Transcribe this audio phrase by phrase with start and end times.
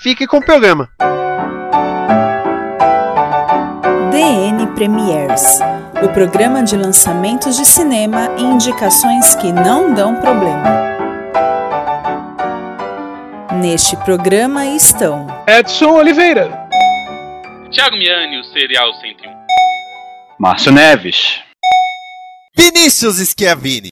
[0.00, 0.88] fique com o programa.
[4.10, 5.60] DN Premiers
[6.02, 10.98] o programa de lançamentos de cinema e indicações que não dão problema.
[13.60, 16.48] Neste programa estão Edson Oliveira,
[17.70, 19.30] Thiago Miani, o Serial 101,
[20.38, 21.40] Márcio Neves,
[22.56, 23.90] Vinícius Schiavini.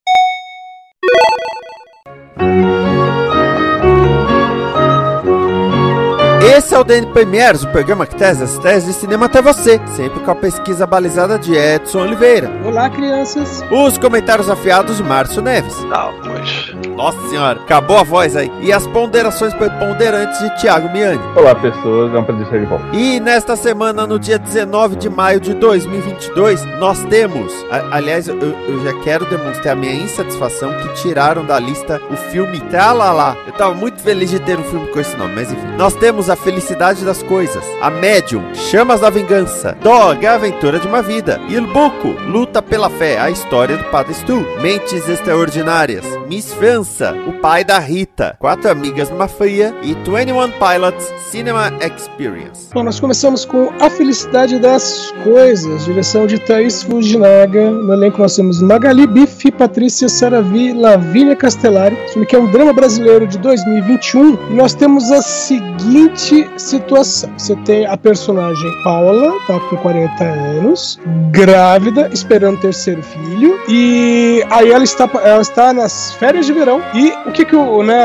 [6.58, 9.80] Esse é o DN Premiers, o programa que traz as teses de cinema até você,
[9.96, 12.50] sempre com a pesquisa balizada de Edson Oliveira.
[12.64, 13.62] Olá, crianças.
[13.70, 15.76] Os comentários afiados de Márcio Neves.
[15.84, 16.74] Não, pois.
[16.96, 18.50] Nossa senhora, acabou a voz aí.
[18.60, 21.20] E as ponderações preponderantes de Thiago Miani.
[21.36, 22.84] Olá, pessoas, é um prazer estar de volta.
[22.92, 27.52] E nesta semana, no dia 19 de maio de 2022, nós temos.
[27.70, 32.16] a- aliás, eu, eu já quero demonstrar a minha insatisfação que tiraram da lista o
[32.16, 33.36] filme Tralalá.
[33.46, 35.68] Eu tava muito feliz de ter um filme com esse nome, mas enfim.
[35.76, 40.86] Nós temos a felicidade das coisas, a Medium, Chamas da Vingança, Dog, a aventura de
[40.86, 46.54] uma vida, Il Buco, Luta pela Fé, a história do Padre Stu, Mentes Extraordinárias, Miss
[46.54, 52.70] França, o pai da Rita, Quatro Amigas numa Fria e 21 Pilots Cinema Experience.
[52.72, 57.70] Bom, nós começamos com A Felicidade das Coisas, direção de Thaís Fujinaga.
[57.70, 61.94] No elenco nós temos Magali Bife, Patrícia Saravi, Lavínia Castellari.
[62.04, 64.50] Esse filme que é um drama brasileiro de 2021.
[64.50, 67.30] E nós temos a seguinte situação.
[67.36, 71.00] Você tem a personagem Paula, tá com 40 anos,
[71.30, 73.58] grávida, esperando o terceiro filho.
[73.68, 76.82] E aí ela está, ela está nas férias de verão.
[76.94, 77.96] E o que que o, né,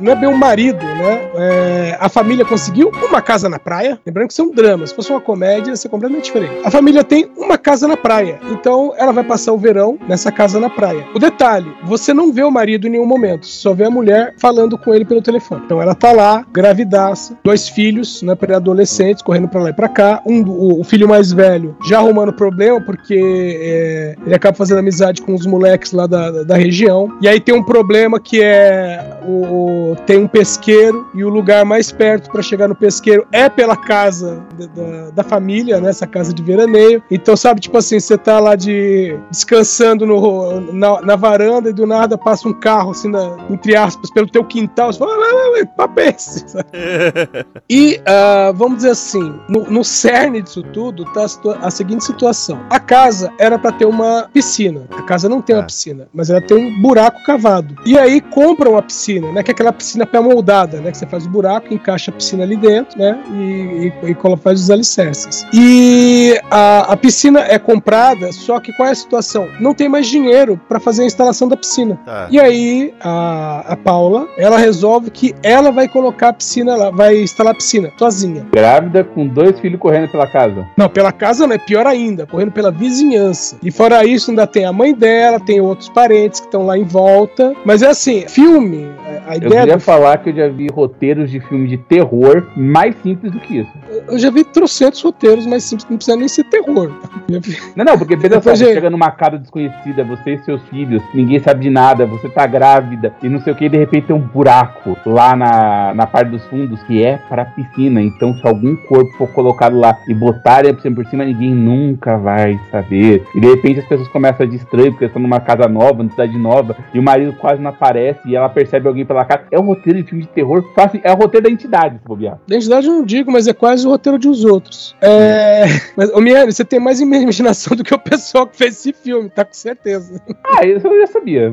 [0.00, 1.30] não é bem o marido, né?
[1.34, 3.98] É, a família conseguiu uma casa na praia.
[4.06, 4.86] Lembrando que isso é um drama.
[4.86, 6.54] Se fosse uma comédia, ia ser completamente diferente.
[6.64, 8.38] A família tem uma casa na praia.
[8.50, 11.06] Então ela vai passar o verão nessa casa na praia.
[11.14, 13.46] O detalhe: você não vê o marido em nenhum momento.
[13.46, 15.62] Só vê a mulher falando com ele pelo telefone.
[15.64, 20.22] Então ela tá lá, gravidaça, dois filhos, né, pré-adolescentes, correndo pra lá e pra cá.
[20.26, 23.14] Um, o, o filho mais velho já arrumando problema, porque
[23.60, 27.16] é, ele acaba fazendo amizade com os moleques lá da, da, região.
[27.20, 31.64] E aí tem um problema que é o, o- tem um pesqueiro e o lugar
[31.64, 35.90] mais perto pra chegar no pesqueiro é pela casa da, da, da família, né?
[35.90, 37.02] Essa casa de veraneio.
[37.10, 41.86] Então, sabe, tipo assim, você tá lá de descansando no, na, na varanda e do
[41.86, 44.92] nada passa um carro, assim, na- entre aspas, pelo teu quintal.
[44.92, 46.44] Você fala, "Ah, papo é esse?"
[47.68, 52.60] E ah, vamos dizer assim, no, no cerne disso tudo tá a, a seguinte situação:
[52.70, 54.86] a casa era pra ter uma piscina.
[54.90, 55.66] A casa não tem uma Ah.
[55.66, 57.74] piscina, mas ela tem um buraco cavado.
[57.84, 59.42] E aí compram uma piscina, né?
[59.42, 60.90] Que é aquela piscina pré-moldada, né?
[60.90, 63.20] Que você faz o buraco, encaixa a piscina ali dentro, né?
[63.32, 65.44] E, e, e faz os alicerces.
[65.52, 69.48] E a, a piscina é comprada, só que qual é a situação?
[69.60, 71.98] Não tem mais dinheiro pra fazer a instalação da piscina.
[72.04, 72.28] Tá.
[72.30, 77.16] E aí, a, a Paula, ela resolve que ela vai colocar a piscina lá, vai
[77.38, 78.44] instalar a piscina sozinha.
[78.52, 80.66] Grávida com dois filhos correndo pela casa.
[80.76, 83.56] Não, pela casa não, é pior ainda, correndo pela vizinhança.
[83.62, 86.82] E fora isso, ainda tem a mãe dela, tem outros parentes que estão lá em
[86.84, 87.54] volta.
[87.64, 88.88] Mas é assim, filme,
[89.26, 91.76] a- a Eu ideia queria do falar que eu já vi roteiros de filme de
[91.78, 93.70] terror mais simples do que isso.
[94.08, 96.90] Eu já vi trocentos roteiros, mas simples, não precisa nem ser terror.
[97.76, 101.38] Não, não, porque pensa só, você chega numa casa desconhecida, você e seus filhos, ninguém
[101.38, 104.16] sabe de nada, você tá grávida e não sei o que, e de repente tem
[104.16, 108.00] um buraco lá na, na parte dos fundos que é para a piscina.
[108.00, 112.16] Então, se algum corpo for colocado lá e botarem a piscina por cima, ninguém nunca
[112.16, 113.24] vai saber.
[113.34, 116.10] E de repente as pessoas começam a de estranho, porque estão numa casa nova, numa
[116.10, 119.44] cidade nova, e o marido quase não aparece e ela percebe alguém pela casa.
[119.50, 122.38] É um roteiro de filme de terror, fácil, é o roteiro da entidade, se bobear.
[122.46, 124.96] Identidade eu não digo, mas é quase o roteiro de os outros.
[125.00, 125.64] É.
[125.96, 129.28] Mas, ô Miane, você tem mais imaginação do que o pessoal que fez esse filme,
[129.28, 130.20] tá com certeza.
[130.44, 131.52] Ah, isso eu já sabia.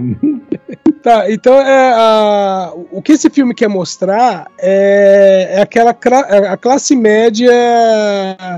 [1.01, 6.57] Tá, então é, a- o que esse filme quer mostrar é, é aquela é a
[6.57, 7.53] classe média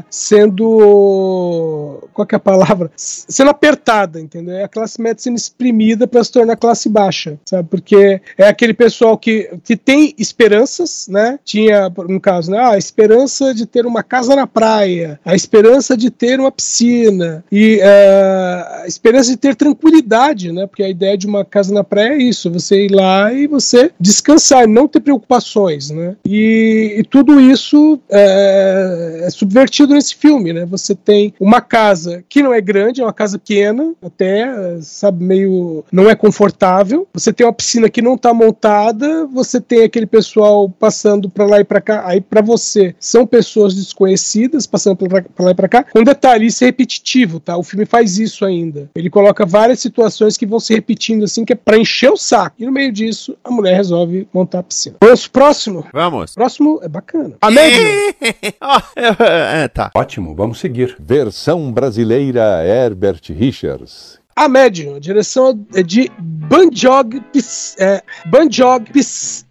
[0.09, 1.99] sendo.
[2.13, 2.89] Qual é a palavra?
[2.95, 4.55] Sendo apertada, entendeu?
[4.55, 7.67] É a classe média sendo exprimida para se tornar classe baixa, sabe?
[7.69, 11.37] Porque é aquele pessoal que, que tem esperanças, né?
[11.43, 12.57] Tinha, no caso, né?
[12.57, 17.43] Ah, a esperança de ter uma casa na praia, a esperança de ter uma piscina,
[17.51, 20.65] e é, a esperança de ter tranquilidade, né?
[20.65, 23.47] Porque a ideia de uma casa na praia é isso isso, você ir lá e
[23.47, 26.15] você descansar, não ter preocupações, né?
[26.25, 30.65] E, e tudo isso é, é subvertido nesse filme, né?
[30.65, 35.83] Você tem uma casa que não é grande, é uma casa pequena, até, sabe, meio.
[35.91, 37.07] não é confortável.
[37.13, 41.59] Você tem uma piscina que não está montada, você tem aquele pessoal passando para lá
[41.59, 42.03] e para cá.
[42.05, 45.83] Aí, para você, são pessoas desconhecidas passando para lá e para cá.
[45.83, 47.57] Com detalhe, isso é repetitivo, tá?
[47.57, 48.89] O filme faz isso ainda.
[48.95, 52.55] Ele coloca várias situações que vão se repetindo assim, que é pra encher o saco.
[52.59, 54.97] E no meio disso, a mulher resolve montar a piscina.
[55.01, 55.85] Vamos pro próximo?
[55.93, 56.33] Vamos.
[56.33, 57.35] Próximo é bacana.
[57.41, 57.79] A média.
[58.61, 59.91] Ó, é, é, tá.
[59.93, 60.95] Ótimo, vamos seguir.
[60.99, 64.19] Versão brasileira Herbert Richards.
[64.37, 69.43] A Medium, a direção é de Banjog, Pis, é, Banjog Pis.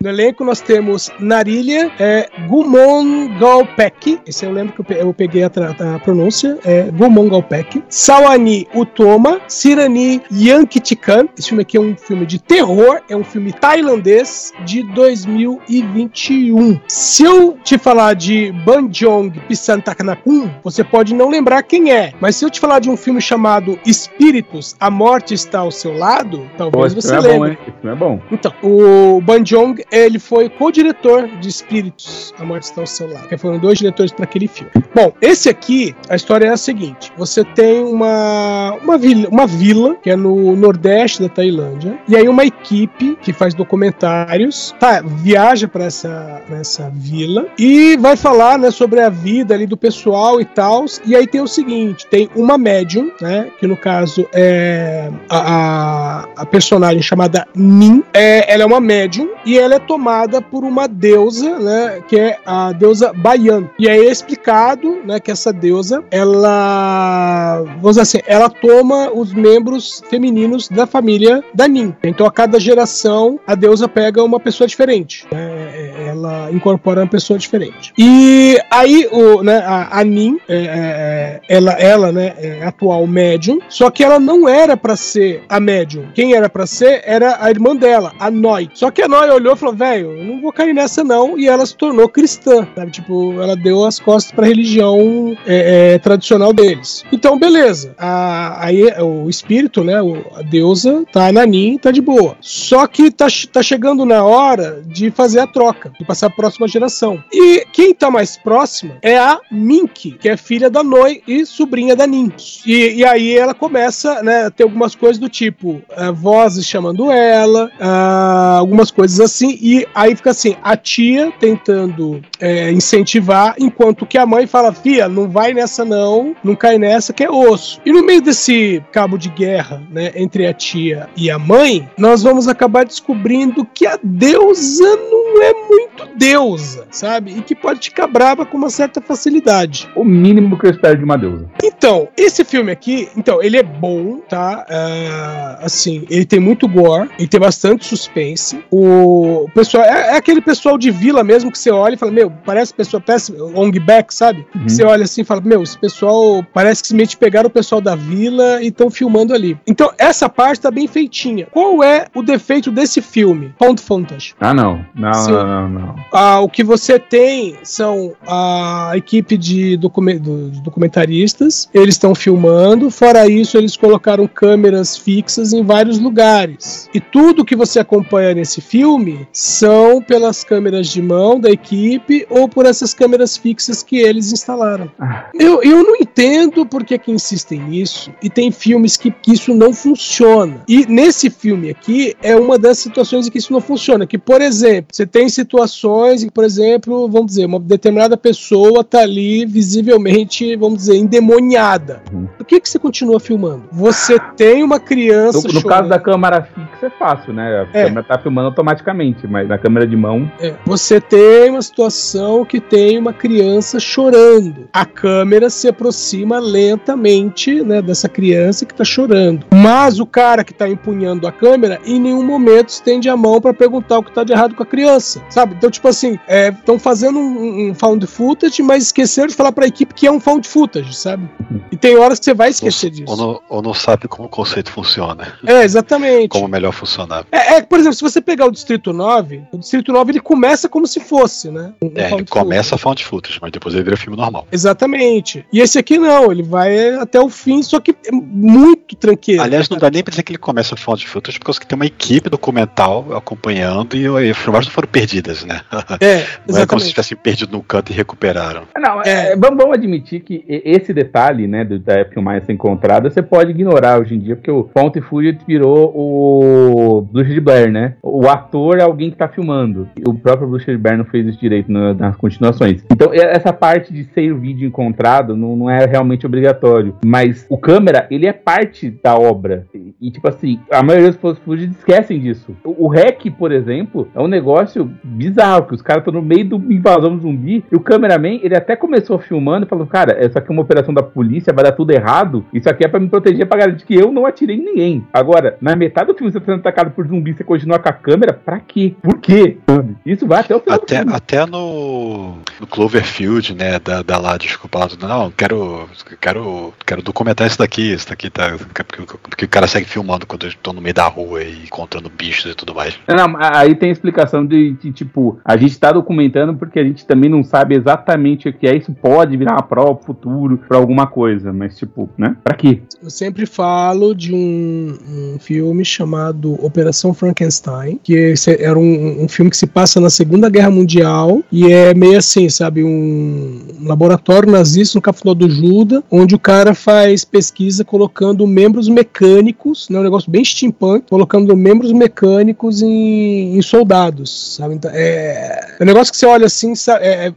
[0.00, 5.14] No elenco nós temos Narilha, é, Gumon Galpek, esse eu lembro que eu pe- eu
[5.14, 5.46] peguei a,
[5.94, 12.26] a pronúncia, é Gumon Galpek, Sawani Utoma, Sirani Yankitikan, esse filme aqui é um filme
[12.26, 16.78] de terror, é um filme tailandês de 2021.
[16.86, 22.44] Se eu te falar de Banjong Pisantanakun, você pode não lembrar quem é, mas se
[22.44, 23.53] eu te falar de um filme chamado
[23.86, 27.58] Espíritos, A Morte Está ao Seu Lado, Pô, talvez esse você é bom, lembre.
[27.80, 28.20] filme é bom.
[28.30, 33.36] Então, o Banjong, ele foi co-diretor de Espíritos, A Morte Está ao Seu Lado, que
[33.36, 34.70] foram dois diretores para aquele filme.
[34.94, 39.96] Bom, esse aqui, a história é a seguinte: você tem uma, uma, vila, uma vila,
[39.96, 45.68] que é no nordeste da Tailândia, e aí uma equipe que faz documentários, tá, viaja
[45.68, 50.40] para essa, pra essa vila e vai falar, né, sobre a vida ali do pessoal
[50.40, 50.84] e tal.
[51.06, 56.28] E aí tem o seguinte: tem uma médium, né, que no caso é a, a,
[56.36, 60.86] a personagem chamada Nin, é, ela é uma médium e ela é tomada por uma
[60.86, 63.68] deusa, né, que é a deusa Bayan.
[63.78, 69.32] E aí é explicado, né, que essa deusa, ela, vamos dizer assim, ela toma os
[69.32, 71.94] membros femininos da família da Nin.
[72.02, 75.26] Então a cada geração a deusa pega uma pessoa diferente.
[75.32, 77.92] né, ela incorpora uma pessoa diferente.
[77.98, 83.33] E aí o, né, a, a Nin, é, é, ela, ela, né, é atual médium,
[83.68, 86.06] só que ela não era pra ser a médium.
[86.14, 88.70] Quem era pra ser era a irmã dela, a Noi.
[88.74, 91.38] Só que a Noi olhou e falou: velho, eu não vou cair nessa não.
[91.38, 92.90] E ela se tornou cristã, sabe?
[92.90, 97.04] Tipo, ela deu as costas pra religião é, é, tradicional deles.
[97.12, 97.94] Então, beleza.
[97.98, 99.94] A, aí o espírito, né,
[100.34, 102.36] a deusa, tá na Nin, tá de boa.
[102.40, 106.68] Só que tá, tá chegando na hora de fazer a troca, de passar a próxima
[106.68, 107.22] geração.
[107.32, 111.96] E quem tá mais próxima é a Mink, que é filha da Noi e sobrinha
[111.96, 112.32] da Nin.
[112.66, 117.10] E, e aí ela começa né, a ter algumas coisas do tipo eh, vozes chamando
[117.10, 124.06] ela, ah, algumas coisas assim, e aí fica assim, a tia tentando eh, incentivar, enquanto
[124.06, 127.80] que a mãe fala, fia, não vai nessa não, não cai nessa que é osso.
[127.84, 132.22] E no meio desse cabo de guerra, né, entre a tia e a mãe, nós
[132.22, 137.36] vamos acabar descobrindo que a deusa não é muito deusa, sabe?
[137.36, 139.88] E que pode ficar brava com uma certa facilidade.
[139.94, 141.48] O mínimo que eu espero de uma deusa.
[141.62, 144.66] Então, esse filme aqui, então, ele é bom, tá?
[144.68, 148.62] Ah, assim, ele tem muito gore, ele tem bastante suspense.
[148.70, 152.30] O pessoal, é, é aquele pessoal de vila mesmo que você olha e fala, meu,
[152.44, 154.46] parece pessoa péssima, long back, sabe?
[154.54, 154.68] Uhum.
[154.68, 157.94] Você olha assim e fala, meu, esse pessoal parece que simplesmente pegaram o pessoal da
[157.94, 159.56] vila e estão filmando ali.
[159.66, 161.46] Então, essa parte tá bem feitinha.
[161.50, 163.54] Qual é o defeito desse filme?
[163.58, 164.34] Ponto footage.
[164.40, 164.84] Ah, não.
[164.94, 165.32] Não, Sim.
[165.32, 165.96] não, não, não.
[166.12, 173.28] Ah, o que você tem são a equipe de, de documentaristas, eles estão filmando, fora
[173.28, 176.88] isso, eles colocaram câmeras fixas em vários lugares.
[176.94, 182.48] E tudo que você acompanha nesse filme são pelas câmeras de mão da equipe ou
[182.48, 184.90] por essas câmeras fixas que eles instalaram.
[184.98, 185.26] Ah.
[185.34, 189.54] Eu, eu não entendo por que, que insistem nisso, e tem filmes que, que isso
[189.54, 190.62] não funciona.
[190.68, 194.06] E nesse filme aqui é uma das situações em que isso não funciona.
[194.06, 198.84] Que, por exemplo, você tem situações em que, por exemplo, vamos dizer, uma determinada pessoa
[198.84, 202.02] tá ali visivelmente, vamos dizer, endemoniada.
[202.12, 202.28] Uhum.
[202.44, 203.62] Por que, que você continua filmando?
[203.72, 205.48] Você tem uma criança.
[205.48, 207.66] No, no caso da câmera fixa é fácil, né?
[207.72, 207.84] A É.
[207.84, 210.30] câmera tá filmando automaticamente, mas na câmera de mão.
[210.38, 214.68] É, você tem uma situação que tem uma criança chorando.
[214.74, 219.46] A câmera se aproxima lentamente né, dessa criança que está chorando.
[219.54, 223.54] Mas o cara que está empunhando a câmera, em nenhum momento estende a mão para
[223.54, 225.22] perguntar o que está de errado com a criança.
[225.30, 225.54] Sabe?
[225.56, 229.68] Então, tipo assim, estão fazendo um, um found footage, mas esqueceram de falar para a
[229.68, 231.26] equipe que é um found footage, sabe?
[231.72, 233.10] E tem horas que você você vai esquecer disso.
[233.10, 235.34] Ou não, ou não sabe como o conceito funciona.
[235.46, 236.28] É, exatamente.
[236.28, 237.24] Como melhor funcionar.
[237.30, 240.68] É, é, por exemplo, se você pegar o Distrito 9, o Distrito 9 ele começa
[240.68, 241.72] como se fosse, né?
[241.82, 244.46] Um É, ele começa a found footage, mas depois ele vira filme normal.
[244.50, 245.44] Exatamente.
[245.52, 249.42] E esse aqui não, ele vai até o fim, só que é muito tranqueiro.
[249.42, 251.86] Aliás, não dá nem pra dizer que ele começa a found footage, porque tem uma
[251.86, 255.60] equipe documental acompanhando e, e as filmagens não foram perdidas, né?
[256.00, 258.64] É, Não é como se tivessem perdido no canto e recuperaram.
[258.76, 263.50] Não, é, vamos, vamos admitir que esse detalhe, né, da filmagem ser encontrada, você pode
[263.50, 267.94] ignorar hoje em dia, porque o Found Footage virou o Bruxa de Blair, né?
[268.02, 269.88] O ator é alguém que tá filmando.
[270.06, 272.84] O próprio Bruxa de Blair não fez isso direito na- nas continuações.
[272.90, 276.94] Então, essa parte de ser o vídeo encontrado não, não é realmente obrigatório.
[277.04, 279.66] Mas o câmera, ele é parte da obra.
[280.00, 282.54] E, tipo assim, a maioria dos Found Footage esquecem disso.
[282.64, 286.44] O, o REC, por exemplo, é um negócio bizarro, que os caras estão no meio
[286.44, 290.52] do invasão zumbi, e o cameraman, ele até começou filmando falou, cara, essa aqui é
[290.52, 292.04] uma operação da polícia, vai dar tudo errado,
[292.52, 295.06] isso aqui é pra me proteger, pra garantir que eu não atirei em ninguém.
[295.12, 297.92] Agora, na metade do filme você tá sendo atacado por zumbi, você continua com a
[297.92, 298.94] câmera, pra quê?
[299.02, 299.58] Por quê?
[300.04, 301.12] Isso vai até o final Até, filme.
[301.14, 305.88] até no, no Cloverfield, né, da, da lá, desculpa, lá, não, quero,
[306.20, 308.84] quero, quero documentar isso daqui, isso daqui tá, porque,
[309.22, 312.52] porque o cara segue filmando quando eu tô no meio da rua e encontrando bichos
[312.52, 312.98] e tudo mais.
[313.08, 317.06] Não, aí tem a explicação de, de, tipo, a gente tá documentando porque a gente
[317.06, 318.76] também não sabe exatamente o que é.
[318.76, 322.36] Isso pode virar uma prova pro futuro pra alguma coisa, mas, tipo, né?
[322.42, 322.80] Pra quê?
[323.02, 324.96] Eu sempre falo de um,
[325.34, 330.48] um filme chamado Operação Frankenstein, que era um, um filme que se passa na Segunda
[330.48, 336.34] Guerra Mundial e é meio assim, sabe, um laboratório nazista no Cafundó do Juda, onde
[336.34, 342.82] o cara faz pesquisa colocando membros mecânicos, né, um negócio bem steampunk, colocando membros mecânicos
[342.82, 344.74] em, em soldados, sabe?
[344.74, 347.32] Então, é, é um negócio que você olha assim, sa- é, é,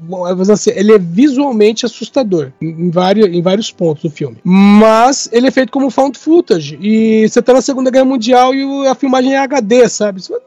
[0.51, 4.37] assim, ele é visualmente assustador em vários, em vários pontos do filme.
[4.57, 6.77] Mas ele é feito como found footage.
[6.81, 10.19] E você tá na Segunda Guerra Mundial e a filmagem é HD, sabe?
[10.19, 10.39] Isso não,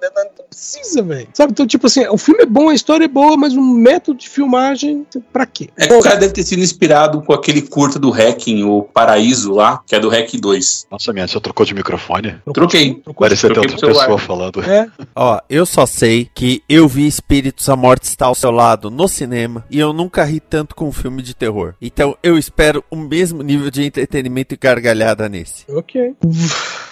[0.49, 1.29] precisa, velho.
[1.33, 1.52] Sabe?
[1.52, 4.29] Então, tipo assim, o filme é bom, a história é boa, mas o método de
[4.29, 5.71] filmagem, pra quê?
[5.76, 9.52] É que o cara deve ter sido inspirado com aquele curta do Hacking, o Paraíso
[9.52, 10.87] lá, que é do Hack 2.
[10.90, 12.37] Nossa, minha, você trocou de microfone?
[12.52, 12.95] Troquei.
[12.95, 14.62] Ter Troquei outra pessoa falando.
[14.62, 18.90] É, Ó, eu só sei que eu vi Espíritos a Morte está ao seu lado
[18.90, 21.75] no cinema e eu nunca ri tanto com um filme de terror.
[21.81, 25.64] Então eu espero o mesmo nível de entretenimento e gargalhada nesse.
[25.69, 26.14] ok.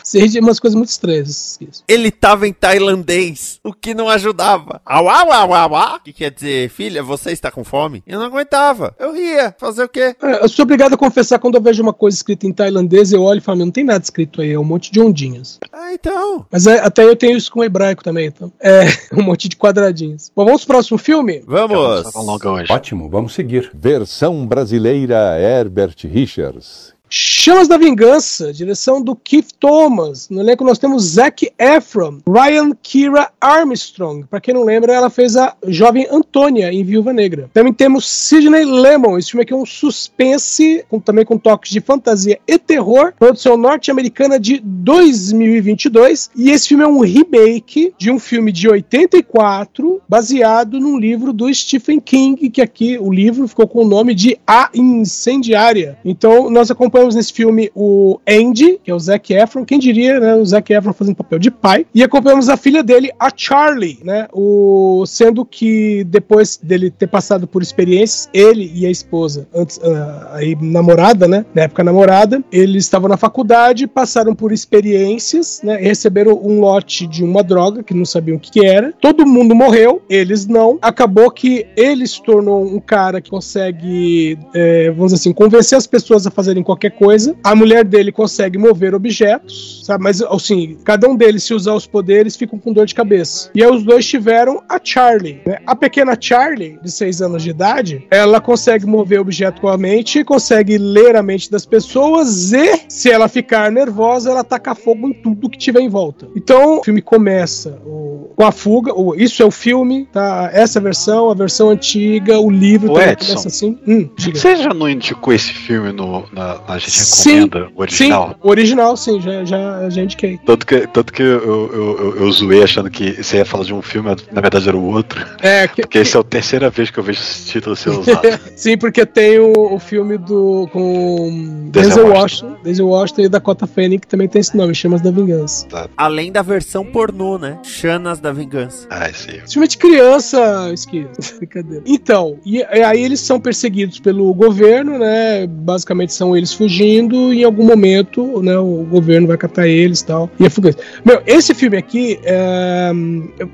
[0.02, 1.58] Você ri de umas coisas muito estranhas.
[1.60, 1.84] Isso.
[1.86, 4.80] Ele tava em tailandês, o que não ajudava.
[4.84, 6.00] Au, au, au, au, au.
[6.00, 8.02] Que quer dizer, filha, você está com fome?
[8.06, 8.94] Eu não aguentava.
[8.98, 9.54] Eu ria.
[9.58, 10.16] Fazer o quê?
[10.22, 13.22] É, Eu sou obrigado a confessar quando eu vejo uma coisa escrita em tailandês, eu
[13.22, 15.58] olho e falo, não tem nada escrito aí, é um monte de ondinhas.
[15.70, 16.46] Ah, então.
[16.50, 18.50] Mas é, até eu tenho isso com hebraico também, então.
[18.60, 20.32] É, um monte de quadradinhos.
[20.34, 21.42] Bom, vamos pro próximo filme?
[21.46, 21.76] Vamos.
[21.78, 22.72] Hoje.
[22.72, 23.70] Ótimo, vamos seguir.
[23.74, 26.96] Versão brasileira Herbert Richards.
[27.10, 30.28] Chamas da Vingança, direção do Keith Thomas.
[30.28, 34.24] No elenco nós temos Zac Efron, Ryan Kira Armstrong.
[34.28, 37.48] Pra quem não lembra, ela fez a jovem Antônia em Viúva Negra.
[37.54, 39.16] Também temos Sidney Lemon.
[39.18, 43.12] Esse filme aqui é um suspense, com- também com toques de fantasia e terror.
[43.18, 46.30] Produção norte-americana de 2022.
[46.36, 51.52] E esse filme é um remake de um filme de 84, baseado num livro do
[51.52, 55.98] Stephen King, que aqui o livro ficou com o nome de A Incendiária.
[56.04, 60.34] Então nós acompanhamos nesse filme o Andy, que é o Zac Efron, quem diria, né,
[60.34, 64.26] o Zac Efron fazendo papel de pai, e acompanhamos a filha dele, a Charlie, né,
[64.32, 70.30] o, sendo que depois dele ter passado por experiências, ele e a esposa, antes, ah,
[70.34, 76.40] aí namorada, né, na época namorada, eles estavam na faculdade, passaram por experiências, né, receberam
[76.42, 80.02] um lote de uma droga, que não sabiam o que, que era, todo mundo morreu,
[80.08, 85.32] eles não, acabou que ele se tornou um cara que consegue, é, vamos dizer assim,
[85.32, 87.36] convencer as pessoas a fazerem qualquer coisa.
[87.42, 90.02] A mulher dele consegue mover objetos, sabe?
[90.04, 93.50] Mas, assim, cada um deles, se usar os poderes, ficam com dor de cabeça.
[93.54, 95.58] E aí os dois tiveram a Charlie, né?
[95.66, 100.24] A pequena Charlie, de 6 anos de idade, ela consegue mover objeto com a mente,
[100.24, 105.12] consegue ler a mente das pessoas e, se ela ficar nervosa, ela taca fogo em
[105.12, 106.28] tudo que tiver em volta.
[106.36, 108.92] Então, o filme começa o- com a fuga.
[108.94, 110.50] o- isso é o filme, tá?
[110.52, 113.26] Essa versão, a versão antiga, o livro Ô, também Edson.
[113.28, 113.78] começa assim.
[113.86, 114.08] Hum.
[114.18, 118.28] Você já não indicou esse filme no, na, na gente Sim, recomenda o original?
[118.28, 120.38] Sim, o original, sim, já, já, já indiquei.
[120.44, 123.74] Tanto que, tanto que eu, eu, eu, eu zoei achando que você ia falar de
[123.74, 125.24] um filme, na verdade era o outro.
[125.40, 128.40] É, que, Porque esse é a terceira vez que eu vejo esse título ser usado.
[128.56, 132.56] sim, porque tem o, o filme do com Denzel Washington.
[132.62, 135.66] Denzel Washington e Dakota Fanning, que também tem esse nome, Chamas da Vingança.
[135.96, 137.58] Além da versão pornô, né?
[137.62, 138.86] Chanas da Vingança.
[138.90, 139.40] Ah, sim.
[139.48, 141.12] Filme é de criança, esquerda.
[141.38, 141.82] Brincadeira.
[141.86, 145.46] Então, e, e aí eles são perseguidos pelo governo, né?
[145.46, 146.67] Basicamente são eles fugindo.
[146.68, 150.30] Fugindo em algum momento, né, o governo vai catar eles e tal.
[150.38, 150.74] E é fuga.
[151.02, 152.90] Meu, esse filme aqui, é,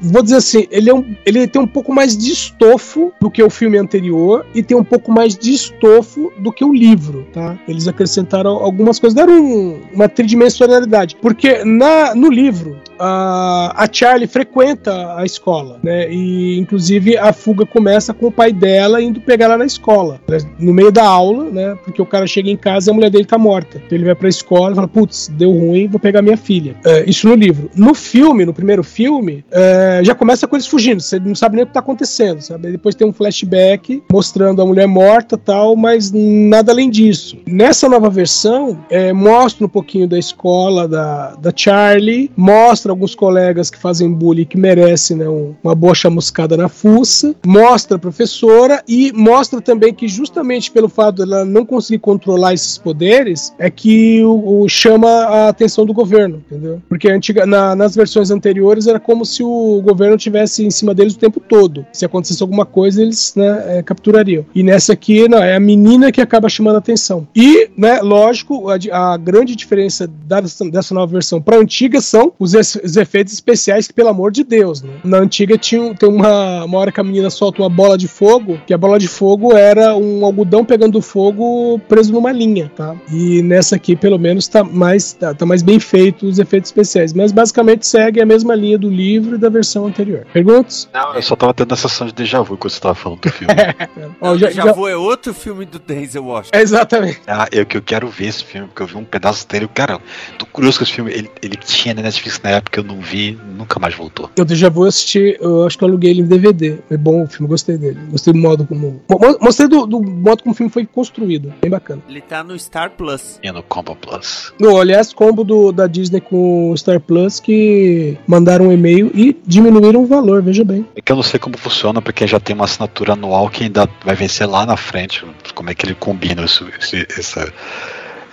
[0.00, 3.40] vou dizer assim, ele, é um, ele tem um pouco mais de estofo do que
[3.42, 7.56] o filme anterior e tem um pouco mais de estofo do que o livro, tá?
[7.68, 11.16] Eles acrescentaram algumas coisas, deram um- uma tridimensionalidade.
[11.22, 16.10] Porque na, no livro, a, a Charlie frequenta a escola, né?
[16.10, 20.38] E inclusive a fuga começa com o pai dela indo pegar ela na escola, né?
[20.58, 21.76] no meio da aula, né?
[21.84, 23.80] Porque o cara chega em casa e a mulher dele tá morta.
[23.84, 26.76] Então ele vai pra escola e fala: Putz, deu ruim, vou pegar minha filha.
[26.84, 27.70] É, isso no livro.
[27.74, 31.00] No filme, no primeiro filme, é, já começa com eles fugindo.
[31.00, 32.70] Você não sabe nem o que tá acontecendo, sabe?
[32.70, 37.38] Depois tem um flashback mostrando a mulher morta tal, mas nada além disso.
[37.46, 43.70] Nessa nova versão, é, mostra um pouquinho da escola da, da Charlie, mostra alguns colegas
[43.70, 48.82] que fazem bullying que merecem né, um- uma boa chamuscada na fuça, mostra a professora
[48.88, 54.22] e mostra também que justamente pelo fato dela não conseguir controlar esses poderes, é que
[54.24, 56.82] o, o chama a atenção do governo, entendeu?
[56.88, 61.14] Porque antiga, na- nas versões anteriores era como se o governo tivesse em cima deles
[61.14, 61.86] o tempo todo.
[61.92, 64.44] Se acontecesse alguma coisa, eles né, é, capturariam.
[64.54, 67.26] E nessa aqui, não, é a menina que acaba chamando a atenção.
[67.34, 68.76] E, né, lógico, a,
[69.12, 73.86] a grande diferença da- dessa nova versão para a antiga são os, os efeitos especiais
[73.86, 74.92] que, pelo amor de Deus, né?
[75.04, 78.08] Na antiga tinha um- tem uma, uma hora que a menina solta uma bola de
[78.08, 82.94] fogo, que a bola de fogo era um algodão pegando fogo preso numa linha, tá?
[83.12, 87.12] E nessa aqui, pelo menos, tá mais, tá, tá mais bem feito os efeitos especiais.
[87.12, 90.26] Mas basicamente segue a mesma linha do livro e da versão anterior.
[90.32, 90.88] Perguntas?
[90.92, 93.30] Não, eu só tava tendo a sensação de déjà vu quando você tava falando do
[93.30, 93.54] filme.
[94.20, 96.58] Ó, já, vou é outro filme do Denzel Washington.
[96.58, 97.20] Exatamente.
[97.26, 99.68] Ah, eu que eu quero ver esse filme, porque eu vi um pedaço dele.
[99.72, 99.98] Cara,
[100.38, 101.12] tô curioso com esse filme.
[101.12, 104.30] Ele, ele tinha na Netflix na época, eu não vi, nunca mais voltou.
[104.36, 106.78] Eu já vou assistir, eu acho que eu aluguei ele em DVD.
[106.90, 107.98] É bom o filme, gostei dele.
[108.10, 109.02] Gostei do modo como.
[109.08, 111.52] Mo- Mostrei do, do modo como o filme foi construído.
[111.60, 112.02] Bem bacana.
[112.08, 113.38] Ele tá no Star Plus.
[113.42, 114.52] E no Combo Plus.
[114.58, 119.36] No, aliás, combo do, da Disney com o Star Plus que mandaram um e-mail e
[119.46, 120.86] diminuíram o valor, veja bem.
[120.96, 123.88] É que eu não sei como funciona, porque já tem uma assinatura anual que ainda
[124.04, 125.24] vai vencer lá na frente.
[125.54, 127.52] Como é que ele combina isso, esse- essa,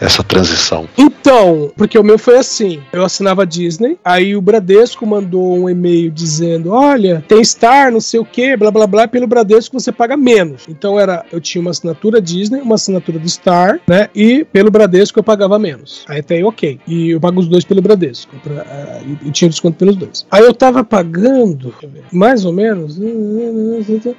[0.02, 0.88] essa transição?
[0.98, 6.12] Então, porque o meu foi assim: eu assinava Disney, aí o Bradesco mandou um e-mail
[6.12, 10.18] dizendo: olha, tem Star, não sei o que, blá blá blá, pelo Bradesco você paga
[10.18, 10.64] menos.
[10.68, 14.10] Então era, eu tinha uma assinatura Disney, uma assinatura do Star, né?
[14.16, 16.04] E pelo Bradesco eu pagava menos.
[16.08, 16.80] Aí até aí, ok.
[16.88, 18.36] E eu pago os dois pelo Bradesco.
[18.44, 20.26] pra- ah, e, e tinha desconto pelos dois.
[20.32, 22.98] Aí eu tava pagando, eu mais ou menos,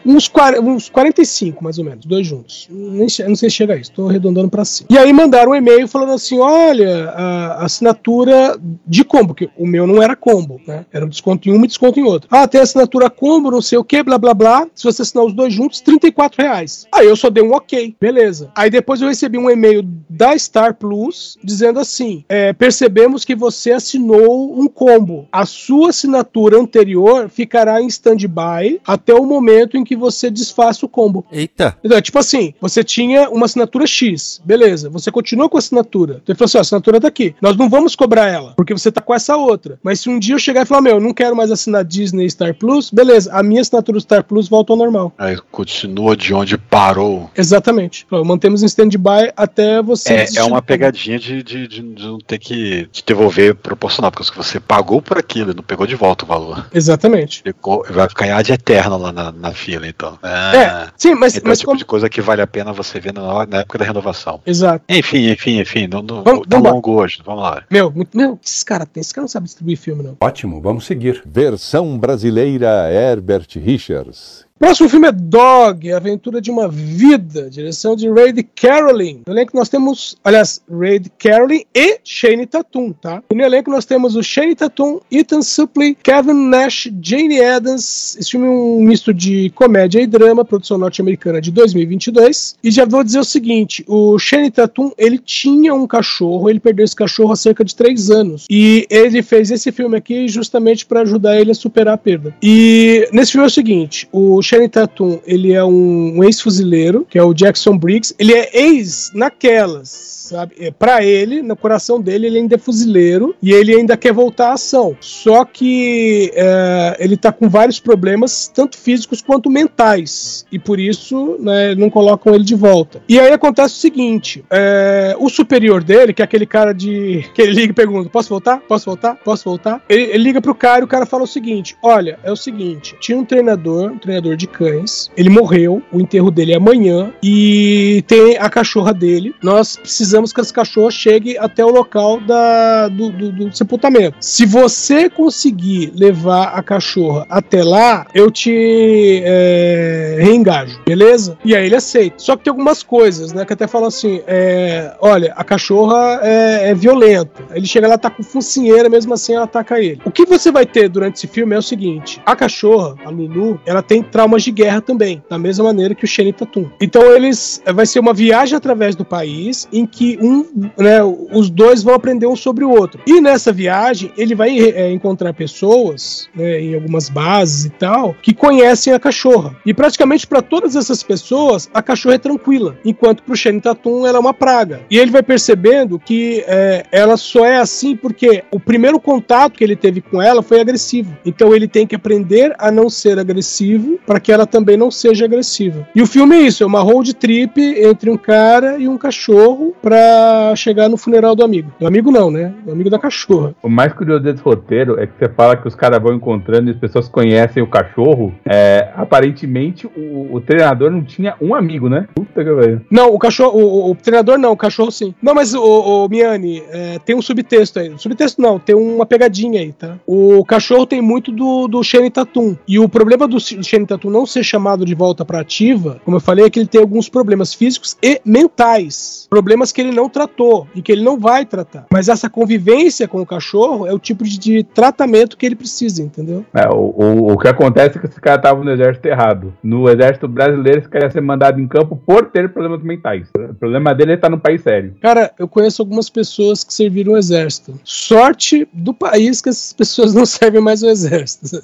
[0.05, 2.69] uns, 40, uns 45, mais ou menos, dois juntos.
[2.71, 4.89] Nem, não sei se chega a isso, tô arredondando pra cima.
[4.91, 9.87] E aí mandaram um e-mail falando assim: olha, a assinatura de combo, que o meu
[9.87, 10.85] não era combo, né?
[10.93, 12.29] Era um desconto em uma e desconto em outra.
[12.31, 14.67] Ah, tem assinatura combo, não sei o que, blá blá blá.
[14.75, 16.87] Se você assinar os dois juntos, 34 reais.
[16.93, 18.51] Aí eu só dei um ok, beleza.
[18.55, 23.73] Aí depois eu recebi um e-mail da Star Plus dizendo assim: é, percebemos que você
[23.73, 25.27] assinou um combo.
[25.33, 30.89] A sua assinatura anterior ficará em stand-by até o momento em que você desfaça o
[30.89, 31.25] combo.
[31.31, 31.77] Eita.
[31.83, 36.21] Então, é tipo assim, você tinha uma assinatura X, beleza, você continua com a assinatura.
[36.23, 37.35] Então ele falou assim, ó, a assinatura tá aqui.
[37.41, 39.79] Nós não vamos cobrar ela, porque você tá com essa outra.
[39.83, 42.29] Mas se um dia eu chegar e falar, meu, eu não quero mais assinar Disney
[42.31, 45.13] Star Plus, beleza, a minha assinatura Star Plus volta ao normal.
[45.19, 47.31] Aí continua de onde parou.
[47.37, 48.07] Exatamente.
[48.09, 52.19] Falou, mantemos em stand-by até você É, é uma pegadinha de, de, de, de não
[52.19, 56.25] ter que te devolver proporcional, porque você pagou por aquilo e não pegou de volta
[56.25, 56.67] o valor.
[56.73, 57.43] Exatamente.
[57.43, 60.19] Ficou, vai ficar de eterno lá na, na fila, então.
[60.23, 62.73] É, sim, mas- então mas é o tipo como- de coisa que vale a pena
[62.73, 64.41] você ver na, na época da renovação.
[64.47, 64.85] Exato.
[64.89, 65.87] Enfim, enfim, enfim.
[65.87, 67.63] Não, não, Vamos- tá vamos longo hoje, vamos lá.
[67.71, 70.17] Meu, muito- meu, esse cara tem, esse cara não sabe distribuir filme, não.
[70.21, 71.23] Ótimo, vamos seguir.
[71.27, 74.47] Versão brasileira Herbert Richards.
[74.63, 79.23] Próximo filme é Dog, Aventura de uma Vida, direção de Raid Carolyn.
[79.27, 83.25] No elenco nós temos, aliás, Raid Carolyn e Shane Tatum, tá?
[83.35, 88.17] No elenco nós temos o Shane Tatum, Ethan Suplee, Kevin Nash, Jane Adams.
[88.17, 92.55] Esse filme é um misto de comédia e drama, produção norte-americana de 2022.
[92.63, 96.85] E já vou dizer o seguinte, o Shane Tatum, ele tinha um cachorro, ele perdeu
[96.85, 98.47] esse cachorro há cerca de três anos.
[98.49, 102.33] E ele fez esse filme aqui justamente para ajudar ele a superar a perda.
[102.41, 107.19] E nesse filme é o seguinte, o Channing Tatum, ele é um, um ex-fuzileiro, que
[107.19, 108.15] é o Jackson Briggs.
[108.19, 110.55] Ele é ex naquelas, sabe?
[110.59, 114.51] É, para ele, no coração dele, ele ainda é fuzileiro e ele ainda quer voltar
[114.51, 114.95] à ação.
[115.01, 120.45] Só que é, ele tá com vários problemas, tanto físicos quanto mentais.
[120.53, 123.03] E por isso, né, não colocam ele de volta.
[123.09, 127.25] E aí acontece o seguinte: é, o superior dele, que é aquele cara de.
[127.35, 128.59] que ele liga e pergunta: posso voltar?
[128.61, 129.15] Posso voltar?
[129.17, 129.83] Posso voltar?
[129.89, 132.95] Ele, ele liga pro cara e o cara fala o seguinte: olha, é o seguinte,
[133.01, 135.11] tinha um treinador, um treinador de de cães.
[135.17, 139.35] Ele morreu, o enterro dele é amanhã e tem a cachorra dele.
[139.43, 144.17] Nós precisamos que essa cachorra chegue até o local da, do, do, do sepultamento.
[144.21, 151.39] Se você conseguir levar a cachorra até lá, eu te é, reengajo, beleza?
[151.45, 152.17] E aí ele aceita.
[152.19, 153.45] Só que tem algumas coisas, né?
[153.45, 157.43] Que até fala assim: é, olha, a cachorra é, é violenta.
[157.53, 160.01] Ele chega lá, tá com focinheira, mesmo assim ela ataca ele.
[160.05, 163.61] O que você vai ter durante esse filme é o seguinte: a cachorra, a Lulu,
[163.65, 166.69] ela tem traumas de guerra também, da mesma maneira que o Shane Tatum.
[166.81, 170.47] Então eles vai ser uma viagem através do país em que um,
[170.79, 173.01] né, os dois vão aprender um sobre o outro.
[173.05, 178.33] E nessa viagem ele vai é, encontrar pessoas, né, em algumas bases e tal, que
[178.33, 179.57] conhecem a cachorra.
[179.67, 184.07] E praticamente para todas essas pessoas a cachorra é tranquila, enquanto para o Shane Tatum
[184.07, 184.83] ela é uma praga.
[184.89, 189.65] E ele vai percebendo que é, ela só é assim porque o primeiro contato que
[189.65, 191.17] ele teve com ela foi agressivo.
[191.27, 195.25] Então ele tem que aprender a não ser agressivo para que ela também não seja
[195.25, 195.89] agressiva.
[195.95, 199.75] E o filme é isso, é uma road trip entre um cara e um cachorro
[199.81, 201.73] para chegar no funeral do amigo.
[201.81, 202.53] Do amigo não, né?
[202.63, 203.55] Do amigo da cachorra.
[203.63, 206.75] O mais curioso desse roteiro é que você fala que os caras vão encontrando e
[206.75, 208.35] as pessoas conhecem o cachorro.
[208.45, 212.07] É, aparentemente o, o treinador não tinha um amigo, né?
[212.15, 212.83] Puta que velho.
[212.91, 215.15] Não, o cachorro, o, o, treinador não, o cachorro sim.
[215.23, 217.95] Não, mas o, o Miane, é, tem um subtexto aí.
[217.97, 219.97] Subtexto não, tem uma pegadinha aí, tá?
[220.07, 222.55] O cachorro tem muito do, do Shane Tatum.
[222.69, 226.21] E o problema do Shane Tatum não ser chamado de volta para ativa, como eu
[226.21, 229.27] falei, é que ele tem alguns problemas físicos e mentais.
[229.29, 231.87] Problemas que ele não tratou e que ele não vai tratar.
[231.91, 236.03] Mas essa convivência com o cachorro é o tipo de, de tratamento que ele precisa,
[236.03, 236.45] entendeu?
[236.55, 239.55] É, o, o, o, que acontece é que esse cara tava no exército errado.
[239.63, 243.29] No exército brasileiro, esse cara ia ser mandado em campo por ter problemas mentais.
[243.37, 244.95] O problema dele é estar no país sério.
[245.01, 247.79] Cara, eu conheço algumas pessoas que serviram o exército.
[247.85, 251.63] Sorte do país que essas pessoas não servem mais o exército.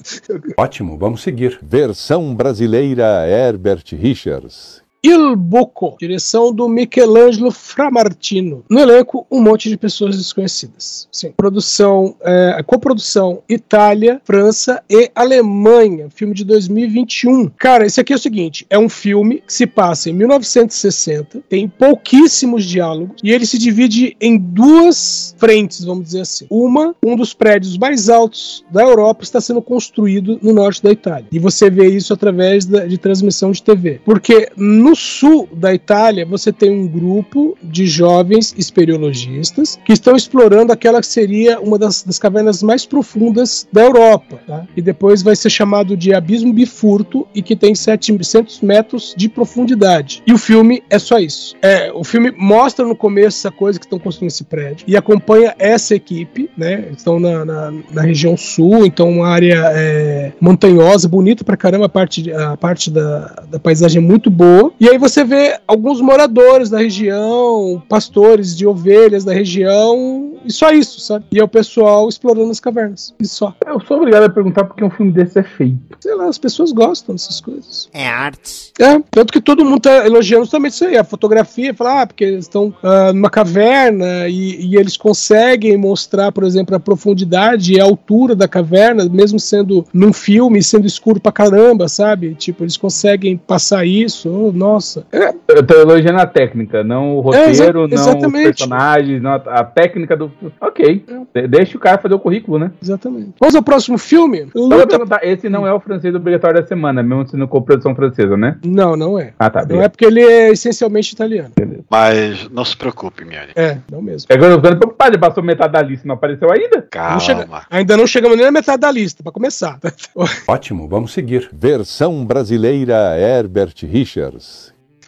[0.57, 1.59] Ótimo, vamos seguir.
[1.63, 4.88] Versão brasileira Herbert Richards.
[5.03, 8.65] Il Buco, direção do Michelangelo Framartino.
[8.69, 11.09] No elenco, um monte de pessoas desconhecidas.
[11.13, 16.09] Sim, produção, é, coprodução Itália, França e Alemanha.
[16.11, 17.49] Filme de 2021.
[17.57, 21.69] Cara, esse aqui é o seguinte: é um filme que se passa em 1960, tem
[21.69, 26.47] pouquíssimos diálogos e ele se divide em duas frentes, vamos dizer assim.
[26.51, 31.29] Uma, um dos prédios mais altos da Europa está sendo construído no norte da Itália.
[31.31, 34.01] E você vê isso através da, de transmissão de TV.
[34.05, 40.73] Porque no sul da Itália, você tem um grupo de jovens espeleologistas que estão explorando
[40.73, 44.41] aquela que seria uma das, das cavernas mais profundas da Europa.
[44.47, 44.67] Tá?
[44.77, 50.23] E depois vai ser chamado de Abismo Bifurto e que tem 700 metros de profundidade.
[50.27, 51.57] E o filme é só isso.
[51.63, 55.55] É, o filme mostra no começo essa coisa que estão construindo esse prédio e acompanha
[55.59, 56.89] essa equipe, né?
[56.97, 61.89] Estão na, na, na região sul, então uma área é, montanhosa, bonita pra caramba, a
[61.89, 64.73] parte, a parte da, da paisagem é muito boa.
[64.81, 70.71] E aí você vê alguns moradores da região, pastores de ovelhas da região, e só
[70.71, 71.25] isso, sabe?
[71.33, 73.15] E é o pessoal explorando as cavernas.
[73.19, 73.55] E só.
[73.67, 75.79] Eu sou obrigado a perguntar porque um filme desse é feito.
[76.01, 77.89] Sei lá, as pessoas gostam dessas coisas.
[77.93, 78.73] É arte.
[78.79, 80.97] É, tanto que todo mundo tá elogiando também isso aí.
[80.97, 86.31] A fotografia, falar, ah, porque eles estão uh, numa caverna e, e, eles conseguem mostrar,
[86.31, 91.21] por exemplo, a profundidade e a altura da caverna, mesmo sendo num filme, sendo escuro
[91.21, 92.35] pra caramba, sabe?
[92.37, 94.29] Tipo, eles conseguem passar isso.
[94.31, 95.07] Oh, nossa.
[95.11, 95.35] É.
[95.49, 99.65] Eu tô elogiando a técnica, não o roteiro, é, não os personagens, não a, a,
[99.65, 100.31] técnica do.
[100.61, 101.05] Ok.
[101.35, 101.47] É.
[101.47, 102.71] Deixa o cara fazer o currículo, né?
[102.83, 103.35] Exatamente.
[103.41, 104.49] Vamos ao próximo filme?
[104.55, 104.99] Luta...
[105.23, 108.59] Esse não é o francês obrigatório da semana, mesmo sendo com produção francesa, né?
[108.65, 109.33] Não, não é.
[109.39, 109.65] Ah, tá.
[109.67, 111.51] Não é porque ele é essencialmente italiano.
[111.57, 111.85] Beleza.
[111.91, 113.53] Mas não se preocupe, Miane.
[113.57, 114.27] É, não mesmo.
[114.31, 116.83] É agora eu tô preocupado, ele passou metade da lista, não apareceu ainda?
[116.91, 117.13] Calma.
[117.13, 117.49] Não chega...
[117.71, 119.79] Ainda não chegamos nem na metade da lista, pra começar.
[120.47, 121.49] Ótimo, vamos seguir.
[121.53, 124.58] Versão brasileira Herbert Richards.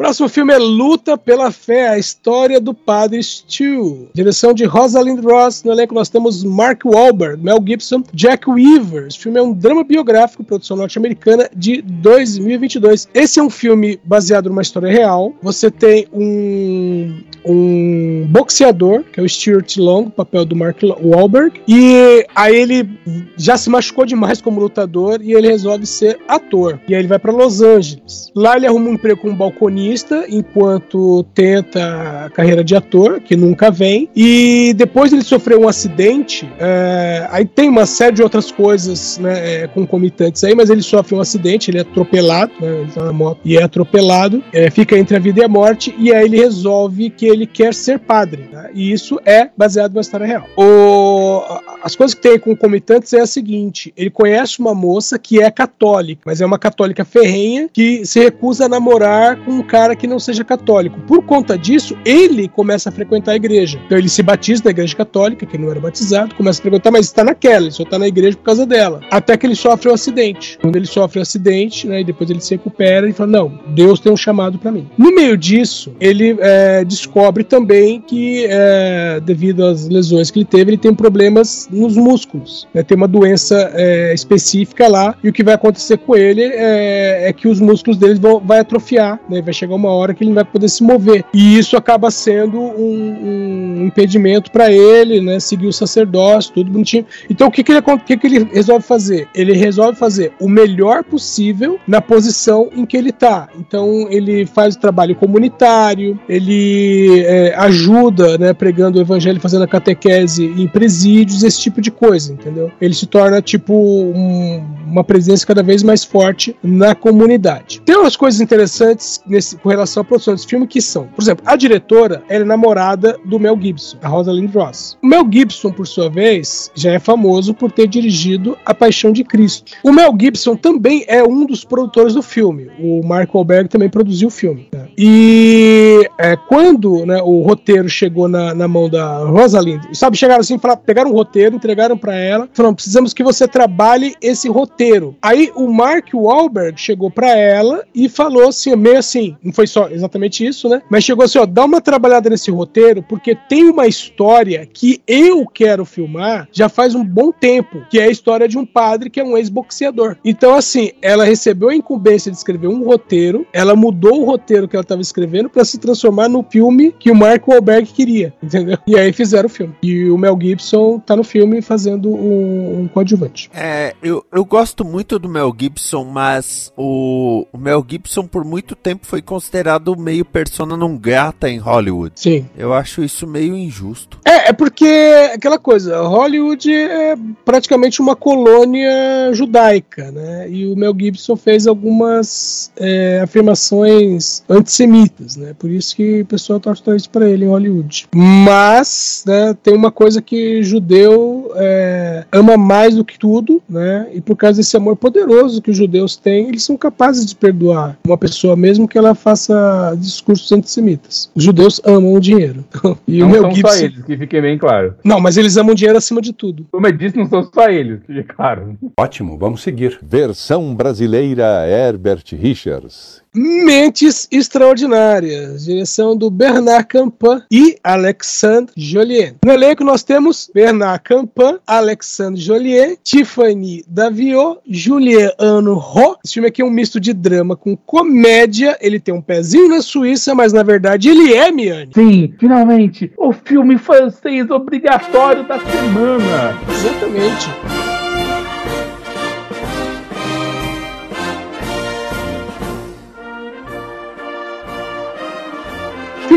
[0.00, 4.08] Próximo filme é Luta pela Fé, a história do padre Stu.
[4.14, 5.62] Direção de Rosalind Ross.
[5.62, 9.08] No elenco nós temos Mark Wahlberg, Mel Gibson, Jack Weaver.
[9.08, 13.10] Esse filme é um drama biográfico, produção norte-americana de 2022.
[13.12, 15.34] Esse é um filme baseado numa história real.
[15.42, 22.26] Você tem um, um boxeador, que é o Stuart Long, papel do Mark Wahlberg, e
[22.34, 22.88] aí ele
[23.36, 26.80] já se machucou demais como lutador e ele resolve ser ator.
[26.88, 28.32] E aí ele vai para Los Angeles.
[28.34, 29.89] Lá ele arruma um emprego como balconista
[30.28, 36.48] enquanto tenta a carreira de ator, que nunca vem, e depois ele sofreu um acidente.
[36.58, 41.14] é, aí tem uma série de outras coisas né, é, concomitantes aí, mas ele sofre
[41.14, 44.98] um acidente, ele é atropelado, né, ele tá na moto e é atropelado, é, fica
[44.98, 48.48] entre a vida e a morte, e aí ele resolve que ele quer ser padre.
[48.52, 50.44] né, e isso é baseado na história real.
[50.56, 51.42] O-
[51.82, 56.20] as coisas que tem concomitantes é a seguinte: ele conhece uma moça que é católica,
[56.26, 60.18] mas é uma católica ferrenha que se recusa a namorar com um cara que não
[60.18, 61.00] seja católico.
[61.00, 63.80] Por conta disso, ele começa a frequentar a igreja.
[63.86, 67.06] Então ele se batiza na igreja católica, que não era batizado, começa a frequentar, mas
[67.06, 69.00] está naquela, ele só está na igreja por causa dela.
[69.10, 70.58] Até que ele sofre um acidente.
[70.60, 74.00] Quando ele sofre um acidente, né, e depois ele se recupera e fala: Não, Deus
[74.00, 74.88] tem um chamado para mim.
[74.96, 80.70] No meio disso, ele é, descobre também que, é, devido às lesões que ele teve,
[80.70, 82.68] ele tem problemas nos músculos.
[82.74, 82.82] né?
[82.82, 87.32] Tem uma doença é, específica lá, e o que vai acontecer com ele é, é
[87.32, 89.40] que os músculos dele vão vai atrofiar, né?
[89.42, 91.24] Vai chegar uma hora que ele não vai poder se mover.
[91.32, 95.38] E isso acaba sendo um, um impedimento para ele, né?
[95.40, 97.04] Seguir o sacerdócio, tudo bonitinho.
[97.28, 99.28] Então o que, que, ele, que, que ele resolve fazer?
[99.34, 103.48] Ele resolve fazer o melhor possível na posição em que ele tá.
[103.58, 109.68] Então ele faz o trabalho comunitário, ele é, ajuda, né, pregando o evangelho, fazendo a
[109.68, 112.70] catequese em presídios, esse tipo de coisa, entendeu?
[112.80, 117.80] Ele se torna tipo um- uma presença cada vez mais forte na comunidade.
[117.84, 121.44] Tem umas coisas interessantes nesse, com relação à produção desse filme que são, por exemplo,
[121.46, 124.96] a diretora ela é namorada do Mel Gibson, a Rosalind Ross.
[125.02, 129.24] O Mel Gibson, por sua vez, já é famoso por ter dirigido A Paixão de
[129.24, 129.72] Cristo.
[129.82, 132.70] O Mel Gibson também é um dos produtores do filme.
[132.78, 134.68] O Mark Wahlberg também produziu o filme.
[134.72, 134.88] né?
[134.96, 140.58] E é, quando né, o roteiro chegou na, na mão da Rosalind, sabe, chegaram assim,
[140.58, 145.16] falaram, pegaram um roteiro, entregaram para ela, falaram, precisamos que você trabalhe esse roteiro.
[145.22, 149.88] Aí o Mark Wahlberg chegou para ela e falou assim, meio assim, não foi só
[149.88, 150.82] exatamente isso, né?
[150.90, 155.46] Mas chegou assim, ó, dá uma trabalhada nesse roteiro, porque tem uma história que eu
[155.46, 159.20] quero filmar já faz um bom tempo, que é a história de um padre que
[159.20, 160.16] é um ex-boxeador.
[160.24, 164.76] Então, assim, ela recebeu a incumbência de escrever um roteiro, ela mudou o roteiro que
[164.76, 168.78] ela estava escrevendo para se transformar no filme que o Mark Wahlberg queria, entendeu?
[168.86, 169.74] E aí fizeram o filme.
[169.82, 173.50] E o Mel Gibson tá no filme fazendo um, um coadjuvante.
[173.54, 178.74] É, eu, eu gosto muito do Mel Gibson, mas o, o Mel Gibson por muito
[178.74, 182.14] tempo foi considerado meio persona não grata em Hollywood.
[182.16, 182.46] Sim.
[182.58, 184.18] Eu acho isso meio injusto.
[184.24, 187.14] É, é porque aquela coisa, Hollywood é
[187.44, 190.50] praticamente uma colônia judaica, né?
[190.50, 195.54] E o Mel Gibson fez algumas é, afirmações antissemitas, né?
[195.56, 198.08] Por isso que o pessoal torce o nariz para ele em Hollywood.
[198.12, 204.08] Mas, né, tem uma coisa que judeu é, ama mais do que tudo, né?
[204.12, 207.96] E por causa desse amor poderoso que os judeus têm, eles são capazes de perdoar
[208.04, 211.30] uma pessoa mesmo que ela faça discursos antissemitas.
[211.34, 212.64] Os judeus amam o dinheiro.
[213.06, 214.94] E o não Mel são Gibson só eles, que fique bem claro.
[215.04, 216.66] não, mas eles amam dinheiro acima de tudo.
[216.70, 218.76] Como eu disse, não são só eles, que fique claro.
[218.96, 219.98] Ótimo, vamos seguir.
[220.02, 223.19] Versão brasileira Herbert Richards.
[223.32, 229.36] Mentes Extraordinárias, direção do Bernard Campan e Alexandre Joliet.
[229.44, 236.16] No elenco nós temos Bernard Campan, Alexandre Joliet, Tiffany Daviot, Juliano Ro.
[236.24, 238.76] Esse filme aqui é um misto de drama com comédia.
[238.80, 241.92] Ele tem um pezinho na Suíça, mas na verdade ele é Miane.
[241.94, 246.58] Sim, finalmente, o filme francês obrigatório da semana.
[246.68, 247.89] Exatamente.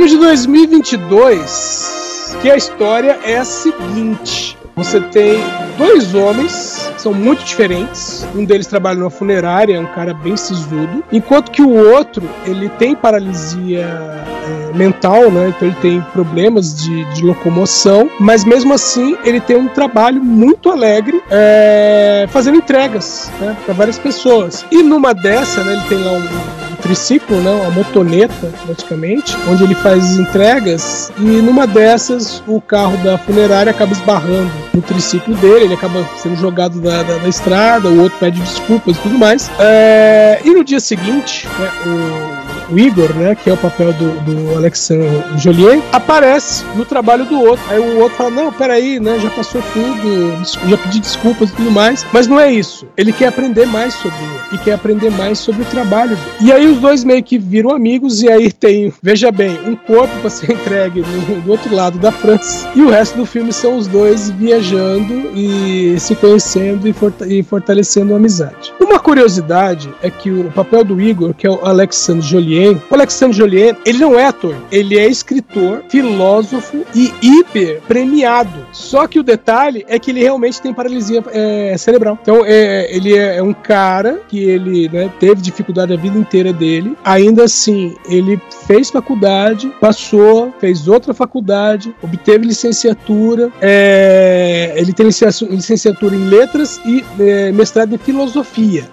[0.04, 5.40] Filme de 2022, que a história é a seguinte: você tem
[5.78, 8.26] dois homens, são muito diferentes.
[8.36, 12.70] Um deles trabalha numa funerária, é um cara bem sisudo, enquanto que o outro ele
[12.70, 15.50] tem paralisia é, mental, né?
[15.50, 20.72] Então ele tem problemas de, de locomoção, mas mesmo assim ele tem um trabalho muito
[20.72, 24.66] alegre é, fazendo entregas né, para várias pessoas.
[24.72, 29.74] E numa dessa, né, ele tem lá um, triciclo, né, uma motoneta praticamente, onde ele
[29.76, 35.66] faz as entregas e numa dessas o carro da funerária acaba esbarrando no triciclo dele,
[35.66, 39.50] ele acaba sendo jogado da, da, da estrada, o outro pede desculpas e tudo mais.
[39.60, 42.43] É, e no dia seguinte, né, o
[42.74, 47.40] o Igor, né, que é o papel do, do Alexandre Joliet, aparece no trabalho do
[47.40, 47.64] outro.
[47.70, 51.72] Aí o outro fala: Não, peraí, né, já passou tudo, já pedi desculpas e tudo
[51.72, 52.06] mais.
[52.12, 52.88] Mas não é isso.
[52.98, 56.32] Ele quer aprender mais sobre ele e quer aprender mais sobre o trabalho dele.
[56.42, 60.16] E aí os dois meio que viram amigos, e aí tem, veja bem, um corpo
[60.20, 62.70] para ser entregue no, do outro lado da França.
[62.76, 66.96] E o resto do filme são os dois viajando e se conhecendo e,
[67.28, 68.74] e fortalecendo a amizade.
[68.80, 72.82] Uma curiosidade é que o papel do Igor, que é o Alexandre Joliet, Jolien.
[72.90, 78.66] O Alexandre Jolien, ele não é ator, ele é escritor, filósofo e hiper premiado.
[78.72, 82.18] Só que o detalhe é que ele realmente tem paralisia é, cerebral.
[82.22, 86.54] Então, é, ele é, é um cara que ele né, teve dificuldade a vida inteira
[86.54, 86.96] dele.
[87.04, 93.52] Ainda assim, ele fez faculdade, passou, fez outra faculdade, obteve licenciatura.
[93.62, 98.86] é, ele tem licencia- licenciatura em letras e é, mestrado em filosofia.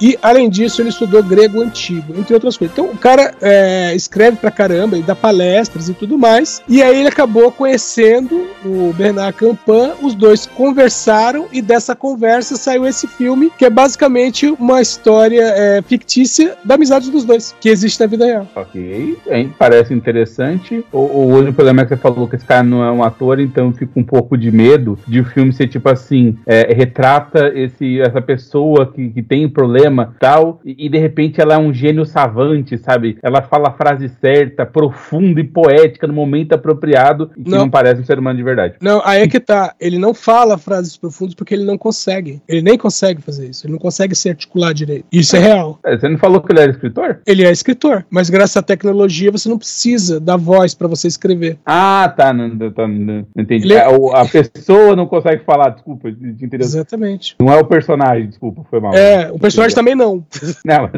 [0.00, 2.76] E, além disso, ele estudou grego antigo, entre outras coisas.
[2.76, 3.07] Então, o cara
[3.40, 6.62] é, escreve pra caramba, ele dá palestras e tudo mais.
[6.68, 12.86] E aí ele acabou conhecendo o Bernard Campan, os dois conversaram e dessa conversa saiu
[12.86, 18.00] esse filme, que é basicamente uma história é, fictícia da amizade dos dois, que existe
[18.00, 18.46] na vida real.
[18.54, 20.84] Ok, hein, parece interessante.
[20.92, 23.40] O, o único problema é que você falou que esse cara não é um ator,
[23.40, 28.00] então fico um pouco de medo de o filme ser tipo assim: é, retrata esse,
[28.00, 32.04] essa pessoa que, que tem problema tal, e, e de repente ela é um gênio
[32.04, 32.97] savante, sabe?
[33.22, 37.58] Ela fala a frase certa, profunda e poética no momento apropriado, e que Não.
[37.58, 38.74] não, parece um ser humano de verdade.
[38.80, 39.74] Não, aí é que tá.
[39.80, 42.40] Ele não fala frases profundas porque ele não consegue.
[42.48, 43.66] Ele nem consegue fazer isso.
[43.66, 45.06] Ele não consegue se articular direito.
[45.12, 45.78] Isso é real.
[45.84, 47.20] É, Você não falou que ele era escritor?
[47.26, 51.58] Ele é escritor, mas graças à tecnologia você não precisa da voz pra você escrever.
[51.64, 53.66] Ah, tá, não, não, tá, não, entendi.
[53.66, 56.60] Ele é- É, o- a pessoa não consegue falar, desculpa, entendeu?
[56.60, 57.36] Exatamente.
[57.40, 58.92] Não é o personagem, desculpa, foi mal.
[58.94, 60.24] É, o personagem também não.
[60.64, 60.90] Não,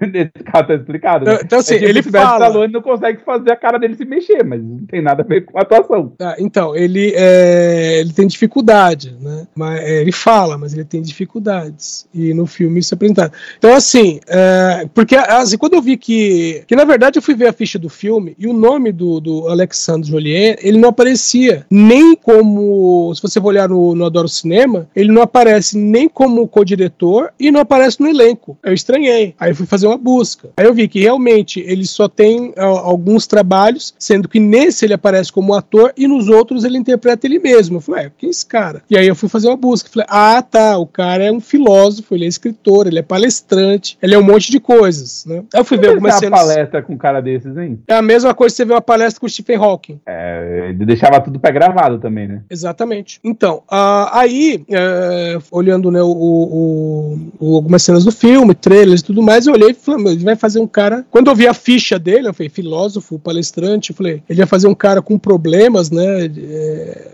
[0.00, 1.24] nesse caso tá explicado.
[1.24, 1.32] né?
[1.34, 4.04] Então, então, assim, É tipo ele fala- Stallone, não consegue fazer a cara dele se
[4.04, 6.12] mexer, mas não tem nada a ver com a atuação.
[6.18, 9.46] Tá, então, ele, é, ele tem dificuldade, né?
[9.54, 12.06] Mas, é, ele fala, mas ele tem dificuldades.
[12.14, 13.32] E no filme isso é apresentado.
[13.58, 16.62] Então, assim, é, porque assim, quando eu vi que.
[16.66, 19.48] Que na verdade eu fui ver a ficha do filme e o nome do, do
[19.48, 23.12] Alexandre Joliet, ele não aparecia nem como.
[23.14, 27.50] Se você for olhar no, no Adoro Cinema, ele não aparece nem como co-diretor e
[27.50, 28.58] não aparece no elenco.
[28.64, 29.34] Eu estranhei.
[29.38, 30.50] Aí eu fui fazer uma busca.
[30.56, 34.94] Aí eu vi que realmente ele só tem ó, alguns trabalhos, sendo que nesse ele
[34.94, 37.76] aparece como ator e nos outros ele interpreta ele mesmo.
[37.76, 38.82] Eu falei, ué, quem é esse cara?
[38.88, 39.90] E aí eu fui fazer uma busca.
[39.92, 44.14] Falei, ah, tá, o cara é um filósofo, ele é escritor, ele é palestrante, ele
[44.14, 45.42] é um monte de coisas, né?
[45.52, 46.40] Aí eu fui ver algumas uma cenas.
[46.40, 47.78] palestra com um cara desses, hein?
[47.88, 50.00] É a mesma coisa que você vê uma palestra com o Stephen Hawking.
[50.06, 52.42] É, ele deixava tudo pré-gravado também, né?
[52.50, 53.20] Exatamente.
[53.24, 59.04] Então, ah, aí, é, olhando né, o, o- o- algumas cenas do filme, trailers e
[59.04, 61.04] tudo mais, eu olhei e "Meu, ele vai fazer um cara.
[61.10, 64.66] Quando eu vi a ficha dele, eu falei, filósofo, palestrante, eu falei, ele vai fazer
[64.66, 66.28] um cara com problemas, né?
[66.28, 66.40] De,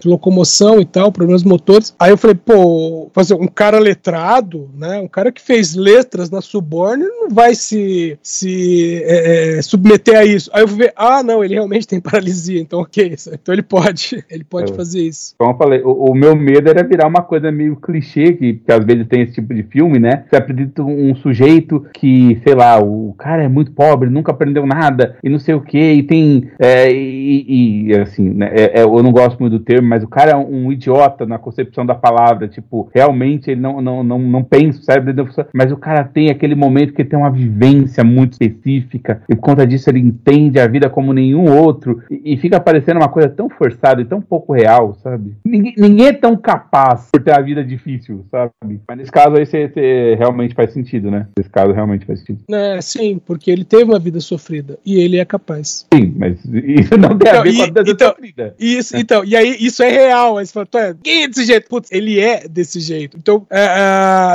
[0.00, 1.94] de locomoção e tal, problemas motores.
[1.98, 5.00] Aí eu falei, pô, fazer um cara letrado, né?
[5.00, 10.24] Um cara que fez letras na Suborn não vai se, se é, é, submeter a
[10.24, 10.50] isso.
[10.52, 13.16] Aí eu fui ver, ah, não, ele realmente tem paralisia, então ok.
[13.32, 14.74] Então ele pode, ele pode É.
[14.74, 15.34] fazer isso.
[15.38, 18.72] Como eu falei, o, o meu medo era virar uma coisa meio clichê, que, que
[18.72, 20.24] às vezes tem esse tipo de filme, né?
[20.28, 25.16] Você acredita um sujeito que, sei lá, o cara é muito pobre, nunca aprendeu nada,
[25.22, 26.50] e não sei o que, e tem.
[26.58, 28.50] é, e, e, assim, né?
[28.52, 31.38] é- é, eu não gosto muito do termo, mas o cara é um, idiota na
[31.38, 32.48] concepção da palavra.
[32.48, 34.78] Tipo, realmente ele não, não, não, não pensa,
[35.26, 39.34] funciona, mas o cara tem aquele momento que ele tem uma vivência muito específica, e
[39.34, 43.08] por conta disso ele entende a vida como nenhum outro, e, e fica parecendo uma
[43.08, 45.34] coisa tão forçada e tão pouco real, sabe?
[45.44, 48.80] Ninguém, ninguém é tão capaz por ter a vida difícil, sabe?
[48.88, 51.26] Mas nesse caso aí você, você realmente faz sentido, né?
[51.36, 52.31] Nesse caso realmente faz sentido.
[52.50, 55.86] É, sim, porque ele teve uma vida sofrida e ele é capaz.
[55.92, 58.54] Sim, mas isso não tem a Então, ver e- com a vida então- sofrida.
[58.58, 60.38] Isso, então, e aí isso é real.
[60.38, 61.68] Aí você fala, "Tô, é, quem é desse jeito?
[61.68, 63.16] Putz, ele é desse jeito.
[63.16, 63.62] Então, é,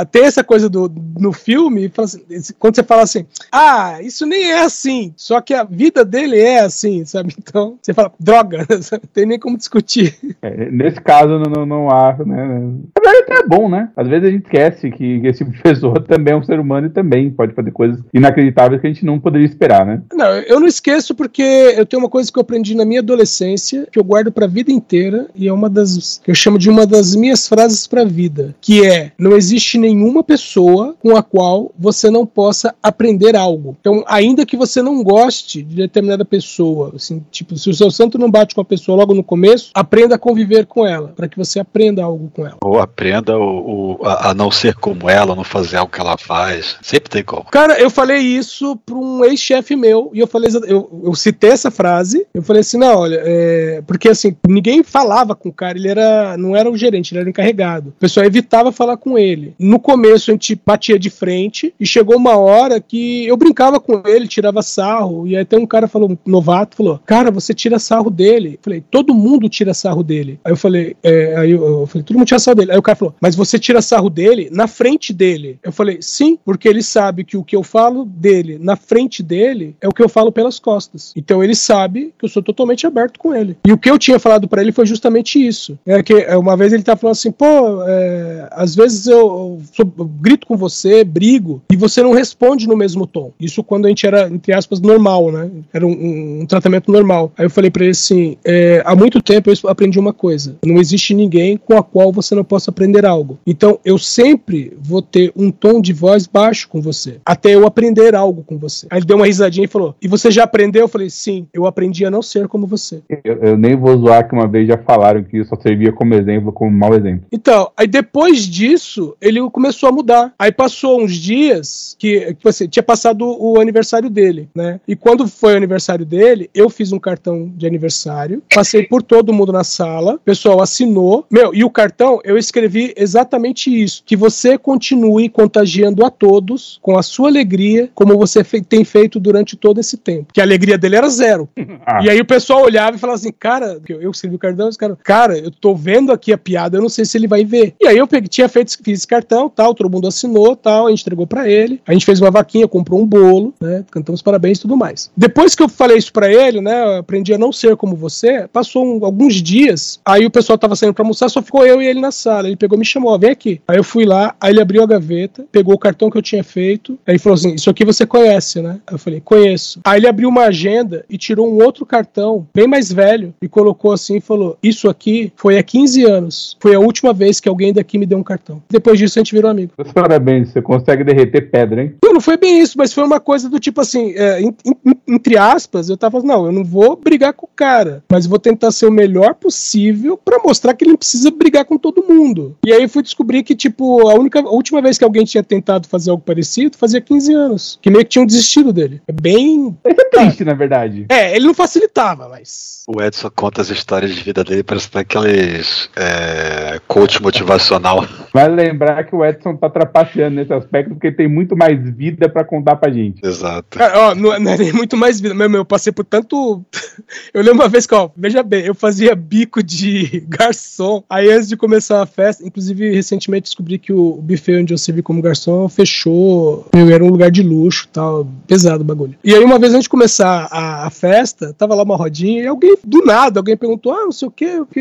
[0.00, 4.50] é, tem essa coisa do, no filme, assim, quando você fala assim, ah, isso nem
[4.50, 7.34] é assim, só que a vida dele é assim, sabe?
[7.38, 10.16] Então, você fala, droga, não tem nem como discutir.
[10.42, 12.46] É, nesse caso, não, não, não há, né?
[12.46, 13.90] Na verdade, até é bom, né?
[13.96, 16.86] Às vezes a gente esquece que esse tipo de pessoa também é um ser humano
[16.86, 20.00] e também pode fazer coisas inacreditáveis que a gente não poderia esperar, né?
[20.12, 23.86] Não, eu não esqueço porque eu tenho uma coisa que eu aprendi na minha adolescência,
[23.90, 26.86] que eu guardo pra vida inteira, e é uma das que eu chamo de uma
[26.86, 32.10] das minhas frases pra vida, que é: não existe nenhuma pessoa com a qual você
[32.10, 33.76] não possa aprender algo.
[33.80, 38.18] Então, ainda que você não goste de determinada pessoa, assim, tipo, se o seu santo
[38.18, 41.36] não bate com a pessoa logo no começo, aprenda a conviver com ela, pra que
[41.36, 42.56] você aprenda algo com ela.
[42.62, 46.16] Ou aprenda o, o- a, a não ser como ela, não fazer algo que ela
[46.18, 46.76] faz.
[46.82, 47.44] Sempre tem como.
[47.44, 51.70] Cara, eu falei isso pra um ex-chefe meu, e eu falei, eu, eu citei essa
[51.70, 55.88] frase, eu falei assim, não, olha, é, porque assim, ninguém falava com o cara, ele
[55.88, 57.90] era, não era o gerente, ele era o encarregado.
[57.90, 59.54] O pessoal evitava falar com ele.
[59.58, 64.02] No começo a gente batia de frente, e chegou uma hora que eu brincava com
[64.06, 67.78] ele, tirava sarro, e aí até um cara falou, um novato, falou, cara, você tira
[67.78, 68.54] sarro dele.
[68.54, 70.38] Eu falei, todo mundo tira sarro dele.
[70.44, 72.72] Aí eu falei, é, aí eu, eu falei, todo mundo tira sarro dele.
[72.72, 75.58] Aí o cara falou, mas você tira sarro dele na frente dele.
[75.62, 79.74] Eu falei, sim, porque ele sabe que o que eu falo dele na frente dele
[79.80, 81.12] é o que eu falo pelas costas.
[81.16, 83.56] Então ele sabe que eu sou totalmente aberto com ele.
[83.66, 85.78] E o que eu tinha falado para ele foi justamente isso.
[85.86, 89.86] É que é, uma vez ele tá falando assim, pô, é, às vezes eu, eu,
[90.20, 93.32] grito com você, brigo, e você não responde no mesmo tom.
[93.40, 95.50] Isso quando a gente era, entre aspas, normal, né?
[95.72, 97.32] Era um, um- um tratamento normal.
[97.36, 100.56] Aí eu falei pra ele assim: é, há muito tempo eu aprendi uma coisa.
[100.64, 103.38] Não existe ninguém com a qual você não possa aprender algo.
[103.46, 108.14] Então eu sempre vou ter um tom de voz baixo com você, até eu aprender
[108.14, 108.86] algo com você.
[108.90, 110.82] Aí ele deu uma risadinha e falou: E você já aprendeu?
[110.82, 113.02] Eu falei: Sim, eu aprendi a não ser como você.
[113.24, 116.14] Eu, eu nem vou zoar que uma vez já falaram que isso só servia como
[116.14, 117.26] exemplo, como mau exemplo.
[117.32, 120.32] Então, aí depois disso, ele começou a mudar.
[120.38, 124.80] Aí passou uns dias que, que você tinha passado o aniversário dele, né?
[124.86, 129.32] E quando foi o aniversário dele, eu fiz um cartão de aniversário, passei por todo
[129.32, 131.26] mundo na sala, o pessoal assinou.
[131.30, 136.96] Meu, e o cartão eu escrevi exatamente isso: que você continue contagiando a todos com
[136.96, 140.26] a sua alegria, como você fe- tem feito durante todo esse tempo.
[140.32, 141.48] Que a alegria dele era zero.
[141.90, 142.00] Ah.
[142.04, 144.76] E aí o pessoal olhava e falava assim, cara, eu eu escrevi o cartão, os
[144.76, 147.74] caras, cara, eu tô vendo aqui a piada, eu não sei se ele vai ver.
[147.80, 150.90] E aí eu peguei, tinha feito, fiz esse cartão, tal, todo mundo assinou, tal, a
[150.90, 154.58] gente entregou pra ele, a gente fez uma vaquinha, comprou um bolo, né, cantamos parabéns
[154.58, 155.10] e tudo mais.
[155.16, 158.46] Depois que eu falei isso pra ele, né, eu aprendi a não ser como você,
[158.52, 161.86] passou um- alguns dias, aí o pessoal tava saindo pra almoçar, só ficou eu e
[161.86, 163.60] ele na sala, ele pegou e me chamou, ó, vem aqui.
[163.66, 166.44] Aí eu fui lá, aí ele abriu a gaveta, pegou o cartão que eu tinha
[166.44, 168.80] feito, aí ele falou assim, isso aqui você conhece, né?
[168.90, 169.80] Eu falei, conheço.
[169.84, 173.92] Aí ele abriu uma agenda e tirou um outro cartão, bem mais velho, e colocou
[173.92, 176.56] assim e falou: Isso aqui foi há 15 anos.
[176.60, 178.62] Foi a última vez que alguém daqui me deu um cartão.
[178.70, 179.72] Depois disso a gente virou amigo.
[179.78, 181.94] Meus Parabéns, você consegue derreter pedra, hein?
[182.04, 184.96] Não, não foi bem isso, mas foi uma coisa do tipo assim, é, en- en-
[185.08, 188.70] entre aspas, eu tava não, eu não vou brigar com o cara, mas vou tentar
[188.70, 192.56] ser o melhor possível pra mostrar que ele não precisa brigar com todo mundo.
[192.64, 195.42] E aí eu fui descobrir que, tipo, a única, a última vez que alguém tinha
[195.42, 197.78] tentado fazer algo parecido, fazia 15 anos.
[197.80, 199.00] Que meio que tinham desistido dele.
[199.08, 199.76] É bem.
[199.88, 201.06] Isso é triste, na verdade.
[201.08, 202.82] É, ele não facilitava, mas.
[202.86, 208.06] O Edson conta as histórias de vida dele, parece daqueles é, coach motivacional.
[208.32, 212.44] Vale lembrar que o Edson tá trapaceando nesse aspecto porque tem muito mais vida pra
[212.44, 213.20] contar pra gente.
[213.24, 213.78] Exato.
[213.78, 215.34] Cara, ó, não, é- não é nem muito mais vida.
[215.34, 216.62] Meu, meu, eu passei por tanto.
[217.32, 221.02] Eu lembro uma vez que, ó, veja bem, eu fazia bico de garçom.
[221.08, 225.00] Aí antes de começar a festa, inclusive recentemente descobri que o buffet onde eu servi
[225.00, 226.66] como garçom fechou.
[226.74, 228.26] Meu, era um lugar de luxo tal.
[228.46, 229.14] Pesado o bagulho.
[229.22, 232.46] E aí, uma vez antes de começar a, a festa, tava lá uma rodinha e
[232.46, 234.80] alguém, do nada, alguém perguntou: ah, não sei o quê, o que.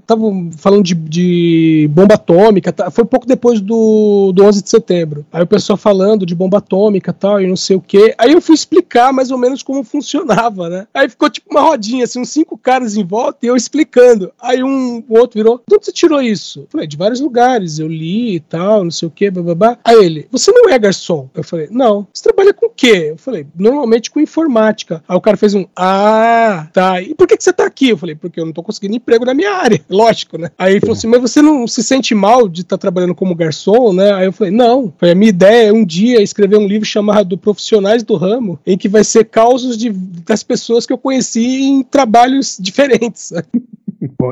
[0.00, 2.72] Estavam falando de, de bomba atômica.
[2.72, 2.90] Tá?
[2.90, 5.24] Foi pouco depois do, do 11 de setembro.
[5.32, 8.14] Aí o pessoal falando de bomba atômica tal, e não sei o quê.
[8.18, 10.86] Aí eu fui explicar mais ou menos como funcionava, né?
[10.92, 14.32] Aí ficou tipo uma rodinha, assim, uns cinco caras em volta e eu explicando.
[14.40, 16.66] Aí um o outro virou: de onde você tirou isso?
[16.70, 19.78] Falei: de vários lugares, eu li e tal, não sei o quê, babá.
[19.84, 21.28] Aí ele: você não é garçom?
[21.34, 22.06] Eu falei: não.
[22.12, 23.08] Você trabalha com o quê?
[23.10, 25.02] Eu falei: normalmente com informática.
[25.08, 27.00] Aí o cara fez um: ah, tá.
[27.00, 27.90] E por que, que você tá aqui?
[27.90, 29.80] Eu falei: porque eu não tô conseguindo emprego na minha área.
[29.88, 30.50] Lógico, né?
[30.58, 33.92] Aí ele falou assim: mas você não se sente mal de estar trabalhando como garçom,
[33.92, 34.12] né?
[34.12, 34.92] Aí eu falei: não.
[34.98, 38.76] Foi a minha ideia é um dia escrever um livro chamado Profissionais do Ramo, em
[38.76, 43.32] que vai ser causos de, das pessoas que eu conheci em trabalhos diferentes.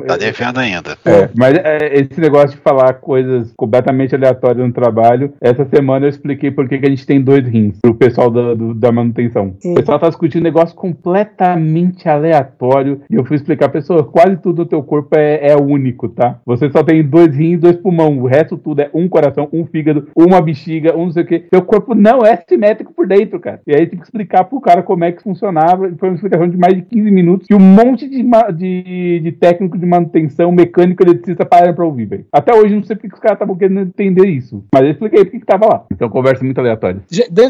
[0.06, 0.96] Tá devendo ainda.
[1.04, 6.10] É, mas é, esse negócio de falar coisas completamente aleatórias no trabalho, essa semana eu
[6.10, 9.54] expliquei por que que a gente tem dois rins pro pessoal da, do- da manutenção.
[9.64, 9.72] Hum.
[9.72, 14.52] O pessoal tá discutindo um negócio completamente aleatório e eu fui explicar, pessoa, quase tudo
[14.64, 16.38] do teu corpo é, é único, tá?
[16.44, 19.64] Você só tem dois rins e dois pulmão, o resto tudo é um coração, um
[19.66, 21.38] fígado, uma bexiga, um não sei o que.
[21.40, 23.60] Teu corpo não é simétrico por dentro, cara.
[23.66, 25.90] E aí tem que explicar pro cara como é que funcionava.
[25.98, 28.22] Foi uma explicação de mais de 15 minutos e um monte de,
[28.56, 29.32] de, de
[29.62, 32.26] técnico de manutenção, mecânico, eletricista pararam pra ouvir, velho.
[32.32, 34.64] Até hoje não sei porque que os caras estavam querendo entender isso.
[34.72, 35.84] Mas eu expliquei porque que tava lá.
[35.90, 37.02] Então conversa muito aleatória.